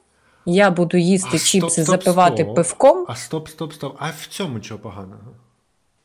Я 0.45 0.71
буду 0.71 0.97
їсти 0.97 1.29
А, 1.33 1.37
стоп, 1.39 1.47
чіпси, 1.61 1.83
стоп, 1.83 1.85
запивати 2.03 2.43
стоп. 2.43 2.55
пивком. 2.55 3.05
А 3.07 3.15
стоп, 3.15 3.47
стоп, 3.49 3.73
стоп. 3.73 3.95
А 3.99 4.07
в 4.09 4.25
цьому 4.29 4.59
чого 4.59 4.79
поганого? 4.79 5.31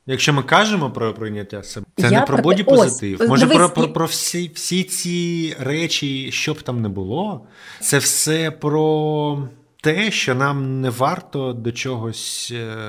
Якщо 0.07 0.33
ми 0.33 0.43
кажемо 0.43 0.91
про 0.91 1.15
прийняття 1.15 1.63
себе, 1.63 1.87
це 1.97 2.09
Я 2.11 2.21
не 2.21 2.27
про 2.27 2.39
бодіпозитив. 2.39 3.19
ось, 3.21 3.29
Може, 3.29 3.47
дивись, 3.47 3.57
про, 3.57 3.71
про, 3.71 3.93
про 3.93 4.07
всі, 4.07 4.51
всі 4.55 4.85
ці 4.85 5.57
речі, 5.61 6.33
що 6.33 6.53
б 6.55 6.63
там 6.63 6.83
не 6.83 6.89
було, 6.89 7.41
це 7.81 7.99
все 7.99 8.51
про 8.51 9.49
те, 9.83 10.11
що 10.11 10.35
нам 10.35 10.81
не 10.81 10.91
варто 10.91 11.53
до 11.53 11.73
чогось 11.73 12.53
е, 12.57 12.83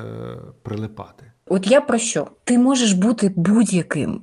прилипати. 0.63 1.25
От 1.49 1.67
я 1.67 1.81
про 1.81 1.97
що? 1.97 2.27
Ти 2.43 2.57
можеш 2.57 2.93
бути 2.93 3.33
будь-яким 3.35 4.21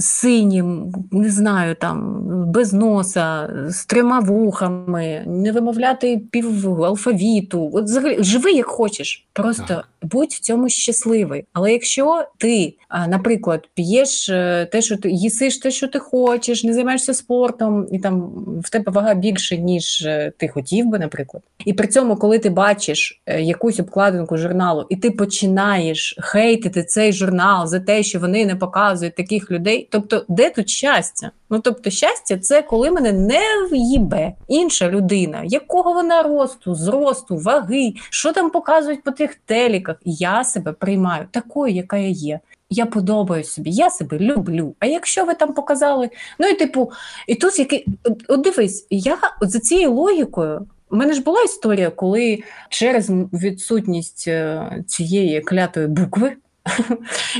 синім, 0.00 0.92
не 1.12 1.30
знаю, 1.30 1.74
там 1.74 2.22
без 2.52 2.72
носа, 2.72 3.50
з 3.68 3.86
трьома 3.86 4.20
вухами, 4.20 5.24
не 5.26 5.52
вимовляти 5.52 6.22
пів 6.30 6.68
алфавіту. 6.84 7.70
От 7.72 7.84
взагалі 7.84 8.16
живи 8.20 8.52
як 8.52 8.66
хочеш. 8.66 9.28
Просто 9.32 9.64
Так. 9.66 9.88
Будь 10.12 10.32
в 10.32 10.40
цьому 10.40 10.68
щасливий. 10.68 11.44
Але 11.52 11.72
якщо 11.72 12.24
ти, 12.38 12.74
наприклад, 13.08 13.68
п'єш 13.74 14.28
е, 14.28 14.68
те, 14.72 14.82
що 14.82 14.96
ти 14.96 15.10
їсиш 15.10 15.58
те, 15.58 15.70
що 15.70 15.88
ти 15.88 15.98
хочеш, 15.98 16.64
не 16.64 16.74
займаєшся 16.74 17.14
спортом, 17.14 17.86
і 17.92 17.98
там 17.98 18.32
в 18.64 18.70
тебе 18.70 18.92
вага 18.92 19.14
більше, 19.14 19.58
ніж 19.58 20.02
е, 20.06 20.32
ти 20.36 20.48
хотів 20.48 20.86
би, 20.86 20.98
наприклад. 20.98 21.42
І 21.64 21.72
при 21.72 21.86
цьому, 21.86 22.16
коли 22.16 22.38
ти 22.38 22.50
бачиш 22.50 23.22
е, 23.26 23.42
якусь 23.42 23.80
обкладинку 23.80 24.36
журналу, 24.36 24.86
і 24.90 24.96
ти 24.96 25.10
починаєш 25.10 26.16
хейтити 26.20 26.84
цей 26.84 27.12
журнал 27.12 27.66
за 27.66 27.80
те, 27.80 28.02
що 28.02 28.20
вони 28.20 28.46
не 28.46 28.56
показують 28.56 29.16
таких 29.16 29.50
людей. 29.50 29.88
Тобто, 29.90 30.24
де 30.28 30.50
тут 30.50 30.68
щастя? 30.68 31.30
Ну 31.50 31.58
тобто, 31.58 31.90
щастя, 31.90 32.38
це 32.38 32.62
коли 32.62 32.90
мене 32.90 33.12
не 33.12 33.68
в'їбе 33.70 34.32
інша 34.48 34.90
людина, 34.90 35.42
якого 35.44 35.92
вона 35.92 36.22
росту, 36.22 36.74
зросту, 36.74 37.36
ваги, 37.36 37.94
що 38.10 38.32
там 38.32 38.50
показують 38.50 39.02
по 39.02 39.10
тих 39.10 39.34
теліках. 39.34 39.96
Я 40.04 40.44
себе 40.44 40.72
приймаю 40.72 41.26
такою, 41.30 41.74
яка 41.74 41.96
я 41.96 42.08
є. 42.08 42.40
Я 42.70 42.86
подобаю 42.86 43.44
собі, 43.44 43.70
я 43.70 43.90
себе 43.90 44.18
люблю. 44.18 44.74
А 44.78 44.86
якщо 44.86 45.24
ви 45.24 45.34
там 45.34 45.52
показали, 45.52 46.10
ну 46.38 46.48
і 46.48 46.54
типу, 46.54 46.92
і 47.26 47.34
тут 47.34 47.58
який 47.58 47.86
от, 48.28 48.40
дивись, 48.40 48.86
я 48.90 49.18
от 49.40 49.50
за 49.50 49.60
цією 49.60 49.92
логікою. 49.92 50.66
У 50.90 50.96
мене 50.96 51.12
ж 51.12 51.22
була 51.22 51.42
історія, 51.42 51.90
коли 51.90 52.42
через 52.68 53.10
відсутність 53.10 54.28
е, 54.28 54.70
цієї 54.86 55.40
клятої 55.40 55.86
букви, 55.86 56.32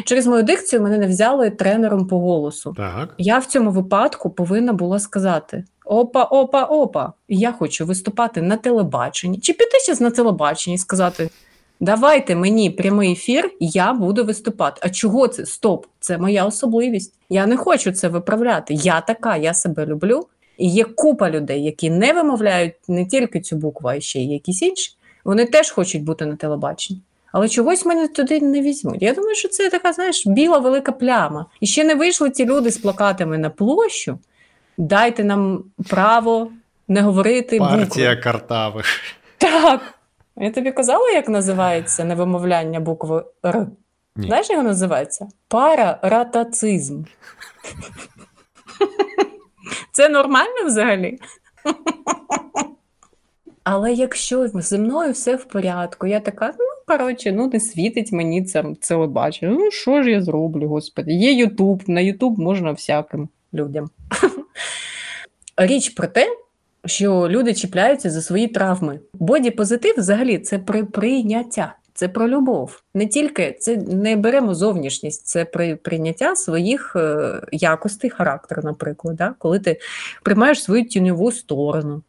через 0.05 0.27
мою 0.27 0.43
дикцію 0.43 0.83
мене 0.83 0.99
не 0.99 1.07
взяли 1.07 1.51
тренером 1.51 2.07
по 2.07 2.18
голосу. 2.18 2.74
Так. 2.77 3.14
Я 3.18 3.39
в 3.39 3.47
цьому 3.47 3.70
випадку 3.70 4.31
повинна 4.31 4.72
була 4.72 4.99
сказати: 4.99 5.64
опа, 5.85 6.22
опа, 6.24 6.62
опа, 6.62 7.12
я 7.29 7.53
хочу 7.53 7.87
виступати 7.87 8.43
на 8.43 8.57
телебаченні, 8.57 9.39
чи 9.39 9.53
піти 9.53 9.79
зараз 9.87 10.01
на 10.01 10.11
телебаченні 10.11 10.74
і 10.74 10.79
сказати: 10.79 11.31
давайте 11.81 12.37
мені 12.37 12.70
прямий 12.70 13.12
ефір, 13.12 13.51
я 13.61 13.93
буду 13.93 14.24
виступати. 14.24 14.81
А 14.85 14.91
чого 14.91 15.29
це? 15.29 15.47
Стоп, 15.47 15.87
це 16.01 16.18
моя 16.18 16.45
особливість. 16.45 17.14
Я 17.31 17.47
не 17.47 17.57
хочу 17.57 17.93
це 17.93 18.09
виправляти. 18.09 18.74
Я 18.74 19.01
така, 19.01 19.37
я 19.37 19.55
себе 19.55 19.87
люблю. 19.87 20.27
І 20.59 20.70
є 20.70 20.85
купа 20.85 21.31
людей, 21.31 21.64
які 21.64 21.91
не 21.91 22.12
вимовляють 22.12 22.74
не 22.89 23.07
тільки 23.07 23.41
цю 23.41 23.57
букву, 23.57 23.89
а 23.89 24.01
ще 24.01 24.20
й 24.20 24.33
якісь 24.33 24.62
інші. 24.62 24.97
Вони 25.24 25.47
теж 25.47 25.70
хочуть 25.70 26.05
бути 26.05 26.27
на 26.27 26.37
телебаченні. 26.37 27.01
Але 27.33 27.49
чогось 27.49 27.87
мене 27.87 28.09
туди 28.09 28.41
не 28.41 28.61
візьмуть. 28.61 29.03
Я 29.03 29.14
думаю, 29.14 29.35
що 29.35 29.49
це 29.49 29.70
така, 29.70 29.93
знаєш, 29.93 30.27
біла 30.27 30.59
велика 30.59 30.93
пляма. 30.93 31.47
І 31.61 31.66
ще 31.66 31.85
не 31.85 31.95
вийшли 31.95 32.31
ті 32.31 32.45
люди 32.47 32.70
з 32.70 32.79
плакатами 32.79 33.39
на 33.39 33.51
площу. 33.51 34.18
Дайте 34.79 35.24
нам 35.24 35.64
право 35.89 36.53
не 36.89 37.01
говорити 37.03 37.59
Партія 37.59 38.11
букви. 38.11 38.22
картавих. 38.22 38.87
Так. 39.39 39.81
Я 40.37 40.51
тобі 40.51 40.72
казала, 40.72 41.11
як 41.11 41.29
називається 41.29 42.05
невимовляння 42.05 42.81
букви 42.81 43.24
Р. 43.47 43.66
Ні. 44.16 44.27
Знаєш, 44.27 44.51
як 44.51 44.57
воно 44.59 44.68
називається? 44.68 45.29
Параратацизм. 45.49 47.03
Це 49.93 50.09
нормально 50.09 50.66
взагалі? 50.66 51.18
Але 53.64 53.93
якщо 53.93 54.49
зі 54.49 54.79
мною 54.79 55.12
все 55.12 55.37
в 55.37 55.45
порядку, 55.45 56.07
я 56.07 56.20
така, 56.20 56.55
ну 56.59 56.64
коротше, 56.87 57.32
ну 57.32 57.51
не 57.53 57.61
світить 57.61 58.12
мені 58.12 58.45
це 58.45 58.64
телебачення. 58.80 59.53
Ну 59.53 59.70
що 59.70 60.03
ж 60.03 60.11
я 60.11 60.22
зроблю, 60.22 60.68
господи? 60.68 61.12
Є 61.12 61.32
Ютуб, 61.32 61.82
на 61.87 62.01
Ютуб 62.01 62.39
можна 62.39 62.72
всяким 62.72 63.28
людям. 63.55 63.91
Річ 65.57 65.89
про 65.89 66.07
те, 66.07 66.37
що 66.84 67.28
люди 67.28 67.55
чіпляються 67.55 68.11
за 68.11 68.22
свої 68.22 68.49
травми. 68.49 69.01
Боді-позитив 69.14 69.95
взагалі 69.99 70.39
це 70.39 70.59
про 70.59 70.87
прийняття. 70.87 71.74
Це 71.95 72.09
про 72.09 72.28
любов. 72.28 72.82
Не 72.95 73.07
тільки 73.07 73.57
це 73.61 73.76
не 73.76 74.16
беремо 74.16 74.55
зовнішність, 74.55 75.26
це 75.26 75.45
при 75.45 75.76
прийняття 75.76 76.37
своїх 76.37 76.97
е, 76.97 77.41
якостей 77.53 78.11
характеру, 78.11 78.62
наприклад, 78.64 79.16
да? 79.16 79.34
коли 79.39 79.59
ти 79.59 79.80
приймаєш 80.22 80.62
свою 80.62 80.84
тіньову 80.84 81.32
сторону. 81.32 82.03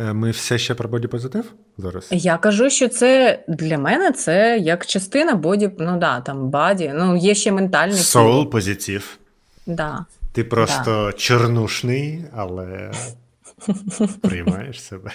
Е, 0.00 0.12
Ми 0.12 0.30
все 0.30 0.58
ще 0.58 0.74
про 0.74 0.88
бодіпозитив 0.88 1.52
зараз? 1.80 2.08
Я 2.10 2.36
кажу, 2.36 2.70
що 2.70 2.88
це 2.88 3.38
для 3.48 3.78
мене 3.78 4.12
це 4.12 4.58
як 4.58 4.86
частина 4.86 5.34
body, 5.34 5.70
ну 5.78 5.98
да, 5.98 6.20
там 6.20 6.50
body, 6.50 6.92
ну 6.94 7.16
є 7.16 7.34
ще 7.34 7.52
ментальний 7.52 7.96
soul 7.96 8.50
позитив. 8.50 9.18
Да. 9.66 10.04
Ти 10.32 10.44
просто 10.44 11.12
чорнушний, 11.12 12.24
але 12.36 12.92
приймаєш 14.22 14.82
себе. 14.82 15.10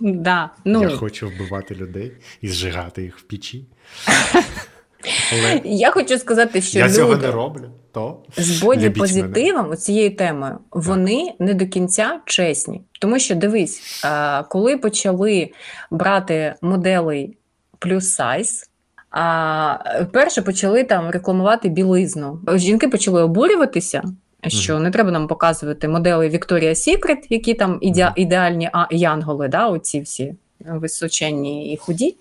Да. 0.00 0.50
Ну, 0.64 0.82
Я 0.82 0.96
хочу 0.96 1.28
вбивати 1.28 1.74
людей 1.74 2.12
і 2.40 2.48
зжигати 2.48 3.02
їх 3.02 3.18
в 3.18 3.22
печі. 3.22 3.64
Але 5.32 5.60
я 5.64 5.90
хочу 5.90 6.18
сказати, 6.18 6.62
що 6.62 6.78
я 6.78 6.84
люди 6.84 6.96
цього 6.96 7.16
не 7.16 7.30
роблю. 7.30 7.70
То 7.92 8.18
з 8.36 8.62
боді-позитивом, 8.62 9.76
цією 9.76 10.16
темою, 10.16 10.58
вони 10.70 11.32
не 11.38 11.54
до 11.54 11.66
кінця 11.66 12.20
чесні. 12.24 12.82
Тому 13.00 13.18
що 13.18 13.34
дивись, 13.34 14.04
коли 14.48 14.76
почали 14.76 15.50
брати 15.90 16.54
моделей 16.62 17.36
плюс 17.78 18.08
сайз, 18.08 18.70
а 19.10 20.04
перше 20.12 20.42
почали 20.42 20.84
там 20.84 21.10
рекламувати 21.10 21.68
білизну. 21.68 22.40
Жінки 22.54 22.88
почали 22.88 23.22
обурюватися. 23.22 24.02
Що 24.46 24.80
не 24.80 24.90
треба 24.90 25.10
нам 25.10 25.28
показувати 25.28 25.88
модели 25.88 26.28
Victoria's 26.28 26.88
Secret, 26.88 27.26
які 27.30 27.54
там 27.54 27.78
іде, 27.80 28.12
ідеальні 28.16 28.70
а, 28.72 28.86
янголи, 28.90 29.48
да, 29.48 29.68
оці 29.68 30.00
всі 30.00 30.34
височенні 30.60 31.72
і 31.72 31.76
худі, 31.76 32.16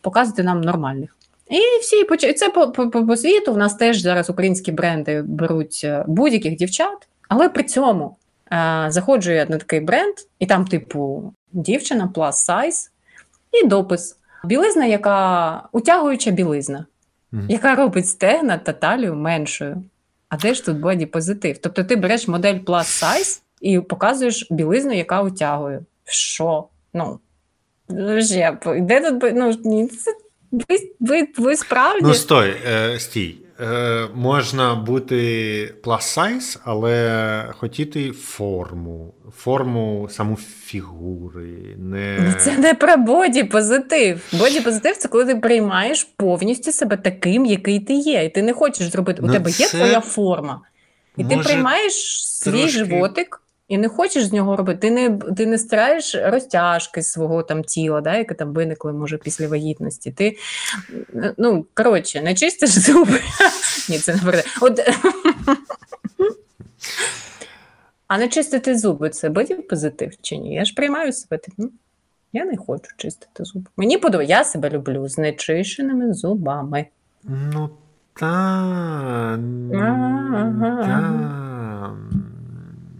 показувати 0.00 0.42
нам 0.42 0.60
нормальних. 0.60 1.16
І 1.50 1.60
всі 1.80 2.04
поч- 2.04 2.34
це 2.34 2.48
по, 2.48 2.70
по, 2.72 2.90
по, 2.90 3.06
по 3.06 3.16
світу. 3.16 3.52
В 3.52 3.56
нас 3.56 3.74
теж 3.74 4.00
зараз 4.00 4.30
українські 4.30 4.72
бренди 4.72 5.22
беруть 5.22 5.80
е, 5.84 6.04
будь-яких 6.06 6.56
дівчат, 6.56 7.08
але 7.28 7.48
при 7.48 7.62
цьому 7.62 8.16
е, 8.52 8.86
заходжу 8.88 9.30
я 9.32 9.46
на 9.48 9.58
такий 9.58 9.80
бренд, 9.80 10.14
і 10.38 10.46
там, 10.46 10.64
типу, 10.66 11.32
дівчина, 11.52 12.10
plus 12.14 12.32
size, 12.32 12.90
і 13.52 13.66
допис. 13.66 14.16
Білизна, 14.44 14.86
яка 14.86 15.62
утягуюча 15.72 16.30
білизна, 16.30 16.86
Мгм. 17.32 17.46
яка 17.48 17.74
робить 17.74 18.08
стегна 18.08 18.58
та 18.58 18.72
талію 18.72 19.14
меншою. 19.14 19.82
А 20.28 20.36
де 20.36 20.54
ж 20.54 20.64
тут 20.64 20.78
боді 20.80 21.06
позитив? 21.06 21.58
Тобто 21.58 21.84
ти 21.84 21.96
береш 21.96 22.28
модель 22.28 22.54
plus 22.58 23.02
size 23.04 23.40
і 23.60 23.80
показуєш 23.80 24.46
білизну, 24.50 24.92
яка 24.92 25.22
утягує. 25.22 25.80
Що? 26.04 26.64
Ну, 26.94 27.18
де 27.88 29.00
тут, 29.10 29.32
ну, 29.34 29.54
ні, 29.64 29.86
це, 29.88 30.10
ви, 30.68 30.76
ви, 31.00 31.28
ви 31.38 31.56
справді? 31.56 32.00
Ну, 32.06 32.14
стой, 32.14 32.56
е, 32.66 32.98
стій. 32.98 33.36
Е, 33.60 34.06
можна 34.14 34.74
бути 34.74 35.16
plus 35.84 36.00
size, 36.18 36.58
але 36.64 37.44
хотіти 37.58 38.10
форму, 38.10 39.14
форму 39.36 40.08
саму 40.10 40.36
фігури. 40.36 41.48
Не... 41.78 42.18
Ну, 42.20 42.32
Це 42.40 42.58
не 42.58 42.74
про 42.74 42.96
боді 42.96 43.44
позитив. 43.44 44.20
Боді 44.32 44.60
позитив 44.60 44.96
це 44.96 45.08
коли 45.08 45.24
ти 45.24 45.36
приймаєш 45.36 46.04
повністю 46.16 46.72
себе 46.72 46.96
таким, 46.96 47.46
який 47.46 47.80
ти 47.80 47.94
є. 47.94 48.24
І 48.24 48.28
ти 48.28 48.42
не 48.42 48.52
хочеш 48.52 48.88
зробити. 48.88 49.22
У 49.22 49.26
Ну, 49.26 49.32
тебе 49.32 49.50
є 49.50 49.66
твоя 49.68 50.00
форма. 50.00 50.60
І 51.16 51.24
ти 51.24 51.36
приймаєш 51.36 51.92
свій 52.28 52.50
трошки- 52.50 52.68
животик 52.70 53.40
і 53.68 53.78
не 53.78 53.88
хочеш 53.88 54.24
з 54.24 54.32
нього 54.32 54.56
робити. 54.56 54.78
Ти 54.78 54.90
не, 54.90 55.18
ти 55.36 55.46
не 55.46 55.58
стираєш 55.58 56.14
розтяжки 56.14 57.02
свого 57.02 57.42
там 57.42 57.64
тіла, 57.64 58.00
да, 58.00 58.16
яке 58.16 58.34
там 58.34 58.52
виникли, 58.52 58.92
може, 58.92 59.18
після 59.18 59.48
вагітності. 59.48 60.10
Ти, 60.10 60.36
ну, 61.36 61.66
коротше, 61.74 62.22
не 62.22 62.34
чистиш 62.34 62.70
зуби. 62.70 63.20
Ні, 63.88 63.98
це 63.98 64.14
не 64.14 64.32
те. 64.32 64.44
От... 64.60 64.80
А 68.06 68.18
не 68.18 68.28
чистити 68.28 68.78
зуби 68.78 69.10
це 69.10 69.28
боді 69.28 69.54
позитив 69.54 70.12
чи 70.22 70.36
ні? 70.36 70.54
Я 70.54 70.64
ж 70.64 70.74
приймаю 70.74 71.12
себе 71.12 71.38
таким. 71.38 71.70
Я 72.32 72.44
не 72.44 72.56
хочу 72.56 72.90
чистити 72.96 73.44
зуби. 73.44 73.66
Мені 73.76 73.98
подобається, 73.98 74.36
я 74.38 74.44
себе 74.44 74.70
люблю 74.70 75.08
з 75.08 75.18
нечищеними 75.18 76.14
зубами. 76.14 76.86
Ну, 77.24 77.70
та, 78.14 79.38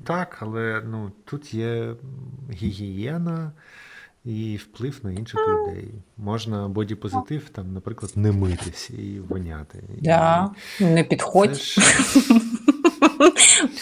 так, 0.05 0.39
але 0.41 0.83
ну, 0.87 1.13
тут 1.25 1.55
є 1.55 1.95
гігієна 2.53 3.53
і 4.25 4.57
вплив 4.57 5.01
на 5.03 5.13
інших 5.13 5.41
людей. 5.49 5.95
Можна 6.17 6.69
бодіпозитив, 6.69 7.49
там, 7.49 7.73
наприклад, 7.73 8.13
не 8.17 8.33
митися 8.33 8.95
і 8.95 9.21
воняти. 9.21 9.79
Да, 10.01 10.51
не 10.81 11.01
І 11.01 11.05
підходь. 11.05 11.55
ж 11.55 11.81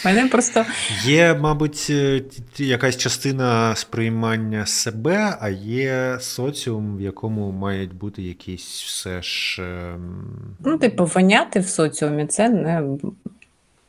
Мене 0.05 0.27
просто 0.27 0.65
Є, 1.03 1.33
мабуть, 1.33 1.87
е, 1.89 2.23
якась 2.57 2.97
частина 2.97 3.75
сприймання 3.75 4.65
себе, 4.65 5.37
а 5.41 5.49
є 5.49 6.17
соціум, 6.19 6.97
в 6.97 7.01
якому 7.01 7.51
мають 7.51 7.93
бути 7.93 8.21
якісь 8.21 8.83
все 8.83 9.21
ж. 9.21 9.61
ем, 9.61 10.25
ну, 10.59 10.77
типу, 10.77 11.05
воняти 11.05 11.59
в 11.59 11.67
соціумі 11.67 12.25
це 12.25 12.49
не, 12.49 12.83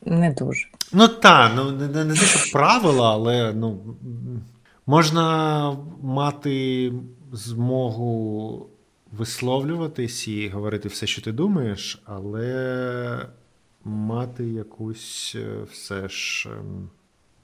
не 0.05 0.31
дуже. 0.31 0.67
Ну 0.97 1.07
так, 1.07 1.51
ну 1.55 1.71
не, 1.71 1.87
не, 1.87 2.05
не 2.05 2.13
те, 2.13 2.25
що 2.25 2.51
правила, 2.51 3.11
але 3.13 3.53
ну, 3.53 3.95
можна 4.85 5.77
мати 6.01 6.91
змогу 7.31 8.69
висловлюватись 9.11 10.27
і 10.27 10.49
говорити 10.49 10.89
все, 10.89 11.07
що 11.07 11.21
ти 11.21 11.31
думаєш, 11.31 12.01
але 12.05 13.25
мати 13.83 14.43
якусь 14.43 15.35
е, 15.35 15.63
все 15.71 16.09
ж 16.09 16.49
ем, 16.49 16.89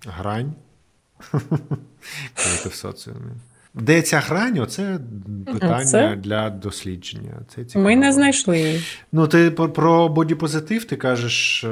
грань, 0.07 0.53
коли 1.31 2.57
ти 2.63 2.69
в 2.69 2.73
соціумі. 2.73 3.31
Де 3.73 4.01
ця 4.01 4.19
грань? 4.19 4.59
Оце 4.59 4.99
питання 5.45 5.85
Це? 5.85 6.15
для 6.15 6.49
дослідження. 6.49 7.33
Це 7.55 7.65
цікаво. 7.65 7.85
Ми 7.85 7.95
не 7.95 8.11
знайшли 8.11 8.59
її. 8.59 8.83
Ну, 9.11 9.27
ти 9.27 9.51
про, 9.51 9.69
про 9.69 10.09
бодіпозитив, 10.09 10.85
ти 10.85 10.95
кажеш. 10.95 11.65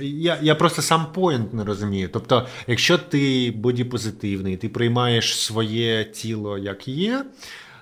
Я, 0.00 0.38
я 0.42 0.54
просто 0.54 0.82
сам 0.82 1.06
поінт 1.12 1.54
не 1.54 1.64
розумію. 1.64 2.08
Тобто, 2.12 2.46
якщо 2.66 2.98
ти 2.98 3.52
бодіпозитивний, 3.56 4.56
ти 4.56 4.68
приймаєш 4.68 5.40
своє 5.40 6.04
тіло 6.04 6.58
як 6.58 6.88
є, 6.88 7.24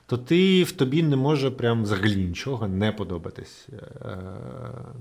то 0.07 0.19
ти 0.19 0.65
в 0.65 0.73
тобі 0.73 1.03
не 1.03 1.17
може 1.17 1.51
прям 1.51 1.83
взагалі 1.83 2.17
нічого 2.17 2.69
не 2.69 2.93
подобатись. 2.93 3.67
Е, 4.03 4.17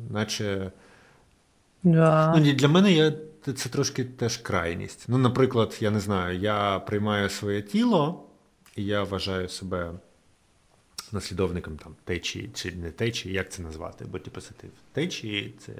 наче 0.09 0.71
Да. 1.83 2.33
Ну, 2.37 2.53
для 2.53 2.67
мене 2.67 2.91
я, 2.91 3.13
це 3.55 3.69
трошки 3.69 4.03
теж 4.03 4.37
крайність. 4.37 5.05
Ну, 5.07 5.17
наприклад, 5.17 5.77
я 5.81 5.91
не 5.91 5.99
знаю, 5.99 6.39
я 6.39 6.79
приймаю 6.79 7.29
своє 7.29 7.61
тіло, 7.61 8.23
і 8.75 8.85
я 8.85 9.03
вважаю 9.03 9.49
себе 9.49 9.91
наслідовником 11.13 11.77
там, 11.77 11.95
течії 12.03 12.49
чи 12.53 12.71
не 12.71 12.91
течії, 12.91 13.33
як 13.33 13.51
це 13.51 13.61
назвати? 13.61 14.05
Бодіпозитив. 14.05 14.69
Течії 14.93 15.53
це 15.65 15.71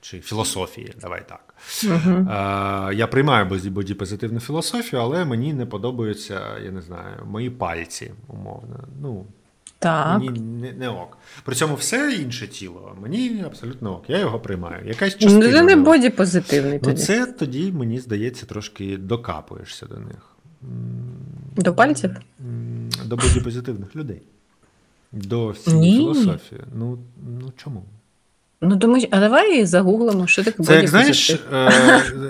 чи 0.00 0.20
філософії, 0.20 0.94
давай 1.00 1.28
так. 1.28 1.54
Угу. 1.84 2.26
А, 2.30 2.90
я 2.94 3.06
приймаю 3.06 3.46
бодіпозитивну 3.70 4.40
філософію, 4.40 5.02
але 5.02 5.24
мені 5.24 5.54
не 5.54 5.66
подобаються, 5.66 6.58
я 6.64 6.70
не 6.70 6.82
знаю, 6.82 7.16
мої 7.26 7.50
пальці, 7.50 8.12
умовно. 8.28 8.84
Ну, 9.00 9.26
Так. 9.78 10.18
Мені 10.18 10.40
не, 10.40 10.72
не 10.72 10.88
ок. 10.88 11.18
При 11.44 11.54
цьому 11.54 11.74
все 11.74 12.12
інше 12.12 12.48
тіло 12.48 12.96
мені 13.02 13.42
абсолютно 13.46 13.96
ок. 13.96 14.04
Я 14.10 14.18
його 14.18 14.40
приймаю. 14.40 14.88
Якась 14.88 15.12
частина. 15.12 15.46
Ну, 15.46 15.52
це 15.52 15.62
не 15.62 15.76
боді 15.76 16.10
позитивний 16.10 16.78
Ну, 16.82 16.90
тоді. 16.90 17.02
це 17.02 17.26
тоді, 17.26 17.72
мені 17.72 18.00
здається, 18.00 18.46
трошки 18.46 18.96
докапуєшся 18.96 19.86
до 19.86 19.96
них. 19.96 20.36
До 21.56 21.74
пальців? 21.74 22.10
До 23.04 23.16
бодіпозитивних 23.16 23.96
людей. 23.96 24.22
До 25.14 25.48
всієї 25.48 25.96
філософії. 25.96 26.60
Ну, 26.74 26.98
ну 27.40 27.52
чому? 27.56 27.84
Ну, 28.60 28.76
думаю, 28.76 29.06
а 29.10 29.20
давай 29.20 29.66
загуглимо, 29.66 30.26
що 30.26 30.44
таке 30.44 30.62
Це 30.62 30.76
як 30.76 30.88
знаєш, 30.88 31.30
е, 31.30 31.70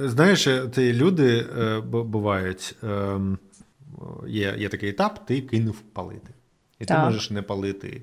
знаєш, 0.04 0.48
ті 0.74 0.92
люди 0.92 1.46
е, 1.58 1.80
бувають. 1.80 2.74
Е, 2.84 3.20
є, 4.28 4.54
є 4.58 4.68
такий 4.68 4.88
етап, 4.88 5.26
ти 5.26 5.40
кинув 5.40 5.80
палити. 5.80 6.30
І 6.80 6.84
ти 6.84 6.98
можеш 6.98 7.30
не 7.30 7.42
палити 7.42 8.02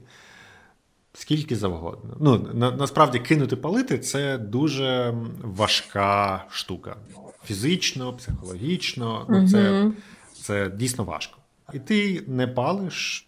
скільки 1.13 1.55
завгодно. 1.55 2.17
Ну, 2.19 2.47
на, 2.53 2.71
насправді 2.71 3.19
кинути 3.19 3.55
палити 3.55 3.99
це 3.99 4.37
дуже 4.37 5.13
важка 5.43 6.45
штука. 6.49 6.95
Фізично, 7.45 8.13
психологічно. 8.13 9.25
Ну, 9.29 9.47
це, 9.49 9.91
це 10.41 10.69
дійсно 10.69 11.03
важко. 11.03 11.37
І 11.73 11.79
ти 11.79 12.23
не 12.27 12.47
палиш 12.47 13.27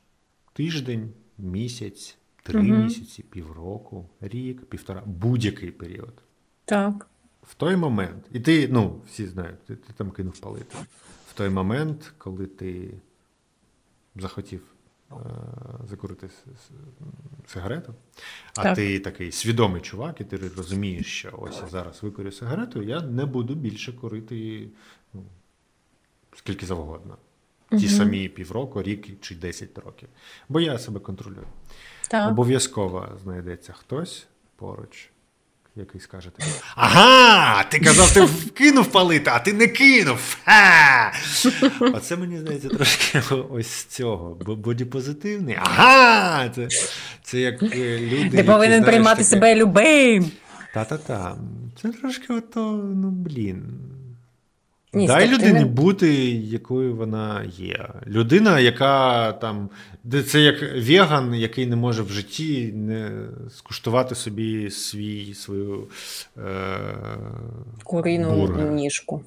тиждень, 0.54 1.10
місяць, 1.38 2.18
три 2.44 2.60
Мгм. 2.62 2.84
місяці, 2.84 3.24
півроку, 3.24 4.10
рік, 4.22 4.66
півтора, 4.66 5.04
будь-який 5.06 5.72
період. 5.72 6.14
Так. 6.66 7.08
В 7.44 7.56
той 7.56 7.76
момент, 7.76 8.26
і 8.32 8.40
ти, 8.40 8.68
ну, 8.68 9.02
всі 9.08 9.26
знають, 9.28 9.66
ти, 9.66 9.76
ти 9.76 9.94
там 9.94 10.12
кинув 10.12 10.40
палити. 10.40 10.76
В 11.28 11.34
той 11.34 11.50
момент, 11.50 12.14
коли 12.18 12.46
ти 12.46 12.94
захотів 14.16 14.62
е, 15.12 15.16
закурити 15.90 16.30
сигарету, 17.48 17.94
а 18.56 18.64
Так. 18.64 18.76
ти 18.76 19.00
такий 19.00 19.32
свідомий 19.32 19.82
чувак, 19.82 20.22
і 20.22 20.24
ти 20.24 20.38
розумієш, 20.58 21.06
що 21.20 21.30
ось 21.38 21.60
я 21.62 21.68
зараз 21.68 22.04
викурю 22.04 22.32
сигарету, 22.32 22.84
я 22.84 23.02
не 23.02 23.26
буду 23.26 23.56
більше 23.56 23.94
курити 23.94 24.70
ну, 25.14 25.24
скільки 26.36 26.66
завгодно. 26.66 27.18
Ті 27.80 27.90
самі 27.90 28.30
півроку, 28.30 28.82
рік 28.84 29.08
чи 29.22 29.36
10 29.36 29.78
років. 29.86 30.10
Бо 30.50 30.60
я 30.60 30.80
себе 30.80 31.00
контролюю. 31.00 31.48
Так. 32.10 32.30
Обов'язково 32.32 33.08
знайдеться 33.24 33.74
хтось 33.74 34.26
поруч, 34.56 35.10
який 35.76 36.02
скаже 36.02 36.30
тобі: 36.30 36.50
Ага, 36.76 37.64
ти 37.64 37.80
казав, 37.80 38.14
ти 38.14 38.22
вкинув 38.22 38.92
палити, 38.92 39.32
а 39.34 39.40
ти 39.40 39.54
не 39.54 39.68
кинув. 39.68 40.38
Ха! 40.46 41.14
Оце 41.94 42.16
мені 42.16 42.38
здається 42.40 42.70
трошки 42.70 43.22
ось 43.52 43.68
з 43.68 43.86
цього. 43.86 44.38
Бо 44.46 44.56
бодіпозитивний. 44.56 45.58
Ага! 45.60 46.50
Це, 46.50 46.68
це 47.24 47.40
як 47.40 47.64
е, 47.64 48.00
люди. 48.00 48.30
Ти 48.30 48.38
які, 48.38 48.44
повинен 48.44 48.68
знаєш, 48.68 48.86
приймати 48.86 49.16
таке, 49.16 49.30
себе 49.30 49.56
любим. 49.56 50.32
Та-та-та. 50.74 51.38
Це 51.82 51.90
трошки 51.90 52.34
ото, 52.34 52.72
ну 52.96 53.10
блін. 53.10 53.64
Ні, 54.96 55.08
Дай 55.08 55.28
стоп, 55.28 55.40
людині 55.40 55.60
не- 55.60 55.66
бути, 55.66 56.14
якою 56.32 56.96
вона 56.96 57.44
є. 57.58 57.90
Людина, 58.08 58.60
яка 58.60 59.32
там. 59.32 59.70
де 60.04 60.24
Це 60.24 60.40
як 60.42 60.62
веган, 60.88 61.34
який 61.36 61.66
не 61.66 61.76
може 61.76 62.04
в 62.04 62.10
житті 62.10 62.72
не 62.76 63.12
скуштувати 63.58 64.16
собі 64.16 64.70
свій, 64.72 65.34
свою 65.34 65.88
е, 66.38 66.42
Куріну 67.84 68.36
бургер 68.36 68.72
ніжку. 68.72 69.24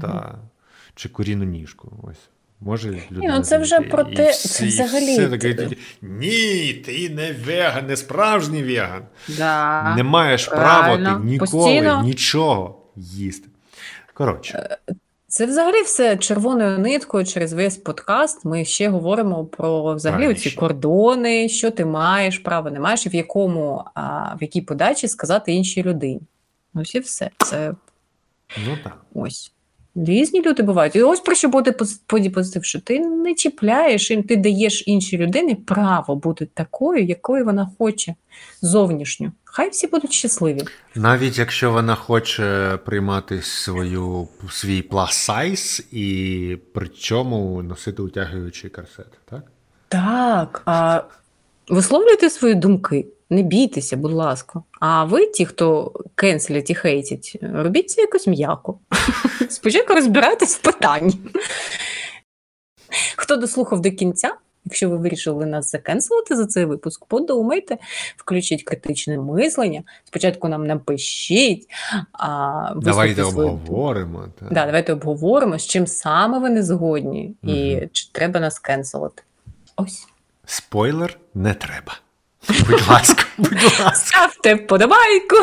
та, 0.00 0.38
чи 0.94 1.08
куріну 1.08 1.44
ніжку. 1.44 1.92
Ось. 2.02 2.28
Може, 2.60 3.02
людина 3.12 3.36
ну 3.38 3.44
це 3.44 3.58
вже 3.58 3.80
про 3.80 4.04
те- 4.04 4.30
всі- 4.30 4.48
це 4.48 4.66
взагалі 4.66 5.12
все 5.12 5.28
таке, 5.28 5.68
Ні, 6.02 6.72
ти 6.86 7.08
не 7.10 7.32
веган, 7.32 7.86
не 7.86 7.96
справжній 7.96 8.62
веган. 8.62 9.02
Да. 9.38 9.94
не 9.96 10.02
маєш 10.02 10.46
права 10.48 10.96
ти 10.96 11.24
ніколи 11.26 11.50
Постійно. 11.50 12.02
нічого 12.04 12.82
їсти. 12.96 13.48
Коротше, 14.14 14.76
Це 15.28 15.46
взагалі 15.46 15.82
все 15.82 16.16
червоною 16.16 16.78
ниткою 16.78 17.24
через 17.24 17.52
весь 17.52 17.76
подкаст. 17.76 18.44
Ми 18.44 18.64
ще 18.64 18.88
говоримо 18.88 19.44
про 19.44 19.94
взагалі 19.94 20.34
ці 20.34 20.50
кордони, 20.50 21.48
що 21.48 21.70
ти 21.70 21.84
маєш 21.84 22.38
право, 22.38 22.70
не 22.70 22.80
маєш, 22.80 23.06
і 23.06 23.08
в 23.08 23.14
якому 23.14 23.84
а, 23.94 24.34
в 24.34 24.42
якій 24.42 24.60
подачі 24.60 25.08
сказати 25.08 25.52
іншій 25.52 25.82
людині. 25.82 26.20
Ось 26.74 26.94
і 26.94 27.00
все. 27.00 27.30
Це 27.38 27.74
ну 28.66 28.78
так. 28.84 29.04
ось. 29.14 29.52
Різні 29.94 30.42
люди 30.42 30.62
бувають. 30.62 30.96
І 30.96 31.02
ось 31.02 31.20
про 31.20 31.34
що 31.34 31.48
буде 31.48 31.72
позитив, 32.30 32.64
що 32.64 32.80
ти 32.80 33.00
не 33.00 33.34
чіпляєш, 33.34 34.08
ти 34.28 34.36
даєш 34.36 34.84
іншій 34.86 35.18
людині 35.18 35.54
право 35.54 36.16
бути 36.16 36.46
такою, 36.54 37.04
якою 37.04 37.44
вона 37.44 37.70
хоче 37.78 38.14
зовнішньо. 38.62 39.32
Хай 39.56 39.70
всі 39.70 39.86
будуть 39.86 40.12
щасливі. 40.12 40.62
Навіть 40.94 41.38
якщо 41.38 41.72
вона 41.72 41.94
хоче 41.94 42.78
приймати 42.84 43.42
свою, 43.42 44.28
свій 44.50 44.82
size 44.90 45.84
і 45.92 46.58
при 46.74 46.88
цьому 46.88 47.62
носити 47.62 48.02
утягуючий 48.02 48.70
корсет, 48.70 49.06
так? 49.30 49.42
Так, 49.88 50.62
а 50.64 51.02
висловлюйте 51.68 52.30
свої 52.30 52.54
думки, 52.54 53.06
не 53.30 53.42
бійтеся, 53.42 53.96
будь 53.96 54.12
ласка. 54.12 54.62
А 54.80 55.04
ви, 55.04 55.26
ті, 55.26 55.46
хто 55.46 55.92
кенселять 56.14 56.70
і 56.70 56.74
хейтять, 56.74 57.38
робіть 57.42 57.90
це 57.90 58.00
якось 58.00 58.26
м'яко. 58.26 58.78
Спочатку 59.48 59.94
розбирайтесь 59.94 60.56
в 60.56 60.60
питанні. 60.60 61.18
Хто 63.16 63.36
дослухав 63.36 63.80
до 63.80 63.90
кінця, 63.90 64.34
якщо 64.66 64.90
ви 64.90 64.96
вирішили 64.96 65.46
нас 65.46 65.70
закенселити 65.70 66.36
за 66.36 66.46
цей 66.46 66.64
випуск, 66.64 67.04
подумайте, 67.04 67.78
включіть 68.16 68.62
критичне 68.62 69.18
мислення. 69.18 69.82
Спочатку 70.04 70.48
нам 70.48 70.66
напишіть, 70.66 71.66
а 72.12 72.72
Давайте 72.76 73.24
свою 73.24 73.48
обговоримо. 73.48 74.24
Так. 74.38 74.52
Да, 74.52 74.66
давайте 74.66 74.92
обговоримо, 74.92 75.58
з 75.58 75.66
чим 75.66 75.86
саме 75.86 76.38
ви 76.38 76.50
не 76.50 76.62
згодні, 76.62 77.34
і 77.42 77.88
чи 77.92 78.08
треба 78.12 78.40
нас 78.40 78.58
кенселити. 78.58 79.22
Ось. 79.76 80.08
Спойлер 80.46 81.18
не 81.34 81.54
треба. 81.54 81.96
Будь 82.48 82.88
ласка, 82.88 83.24
будь 83.38 83.62
ласка. 83.62 83.94
Ставте 83.94 84.54
вподобайку, 84.54 85.36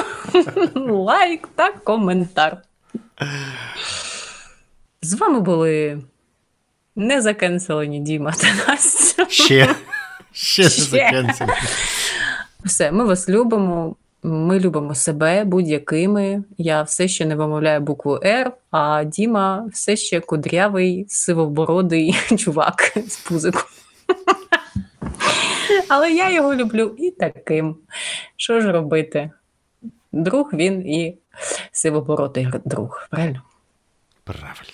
лайк 0.79 1.47
та 1.55 1.71
коментар. 1.71 2.61
З 5.01 5.13
вами 5.13 5.39
були 5.39 6.01
незакенселені 6.95 7.99
Діма 7.99 8.31
та 8.31 8.47
Настя. 8.67 9.25
Ще, 9.29 9.75
ще 10.31 10.63
не 10.63 10.69
Ще. 10.69 10.81
закінчили. 10.81 11.53
Все, 12.65 12.91
ми 12.91 13.05
вас 13.05 13.29
любимо. 13.29 13.95
Ми 14.25 14.59
любимо 14.59 14.95
себе 14.95 15.43
будь-якими. 15.43 16.43
Я 16.57 16.81
все 16.81 17.07
ще 17.07 17.25
не 17.25 17.35
вимовляю 17.35 17.81
букву 17.81 18.19
Р, 18.23 18.51
а 18.71 19.03
Діма 19.03 19.65
все 19.73 19.95
ще 19.95 20.19
кудрявий, 20.19 21.05
сивобородий 21.09 22.15
чувак 22.37 22.93
з 23.07 23.17
пузиком. 23.17 23.61
Але 25.89 26.11
я 26.11 26.29
його 26.31 26.55
люблю 26.55 26.95
і 26.97 27.11
таким. 27.11 27.75
Що 28.37 28.61
ж 28.61 28.71
робити? 28.71 29.31
Друг 30.11 30.49
він 30.53 30.87
і 30.87 31.17
сивобородий 31.71 32.47
друг. 32.65 33.07
Правильно? 33.09 33.41
Правильно. 34.23 34.73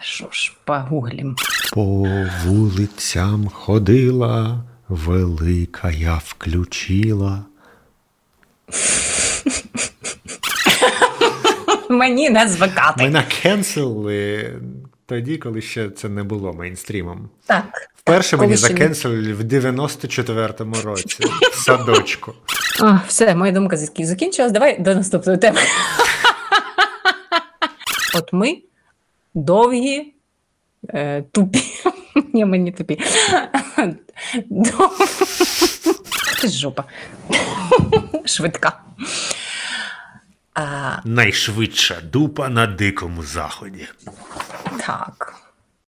Що 0.00 0.28
ж, 0.30 0.52
погуглім. 0.64 1.36
По 1.72 2.06
вулицям 2.44 3.48
ходила, 3.48 4.64
велика 4.88 5.90
я 5.90 6.20
включила. 6.24 7.44
Мені 11.90 12.30
не 12.30 12.48
звикати. 12.48 13.02
Мене 13.02 13.24
кенселили 13.42 14.52
тоді, 15.06 15.38
коли 15.38 15.62
ще 15.62 15.90
це 15.90 16.08
не 16.08 16.22
було 16.22 16.52
мейнстрімом. 16.52 17.30
Так. 17.46 17.64
Вперше 17.96 18.36
мені 18.36 18.56
закенселили 18.56 19.32
в 19.32 19.40
94-му 19.40 20.74
році 20.84 21.24
в 21.52 21.64
садочку. 21.64 22.34
А, 22.80 22.98
все, 23.08 23.34
моя 23.34 23.52
думка 23.52 23.76
зак- 23.76 24.04
закінчилась. 24.04 24.52
Давай 24.52 24.78
до 24.78 24.94
наступної 24.94 25.38
теми. 25.38 25.60
От 28.16 28.32
ми 28.32 28.58
довгі, 29.34 30.12
е, 30.88 31.22
тупі. 31.32 31.62
Ні, 32.32 32.44
ми 32.44 32.58
не 32.58 32.72
тупі. 32.72 32.96
Дов- 34.50 36.48
жопа. 36.48 36.84
Швидка. 38.24 38.80
А, 40.54 40.96
Найшвидша 41.04 42.00
дупа 42.00 42.48
на 42.48 42.66
дикому 42.66 43.22
заході. 43.22 43.88
так. 44.86 45.34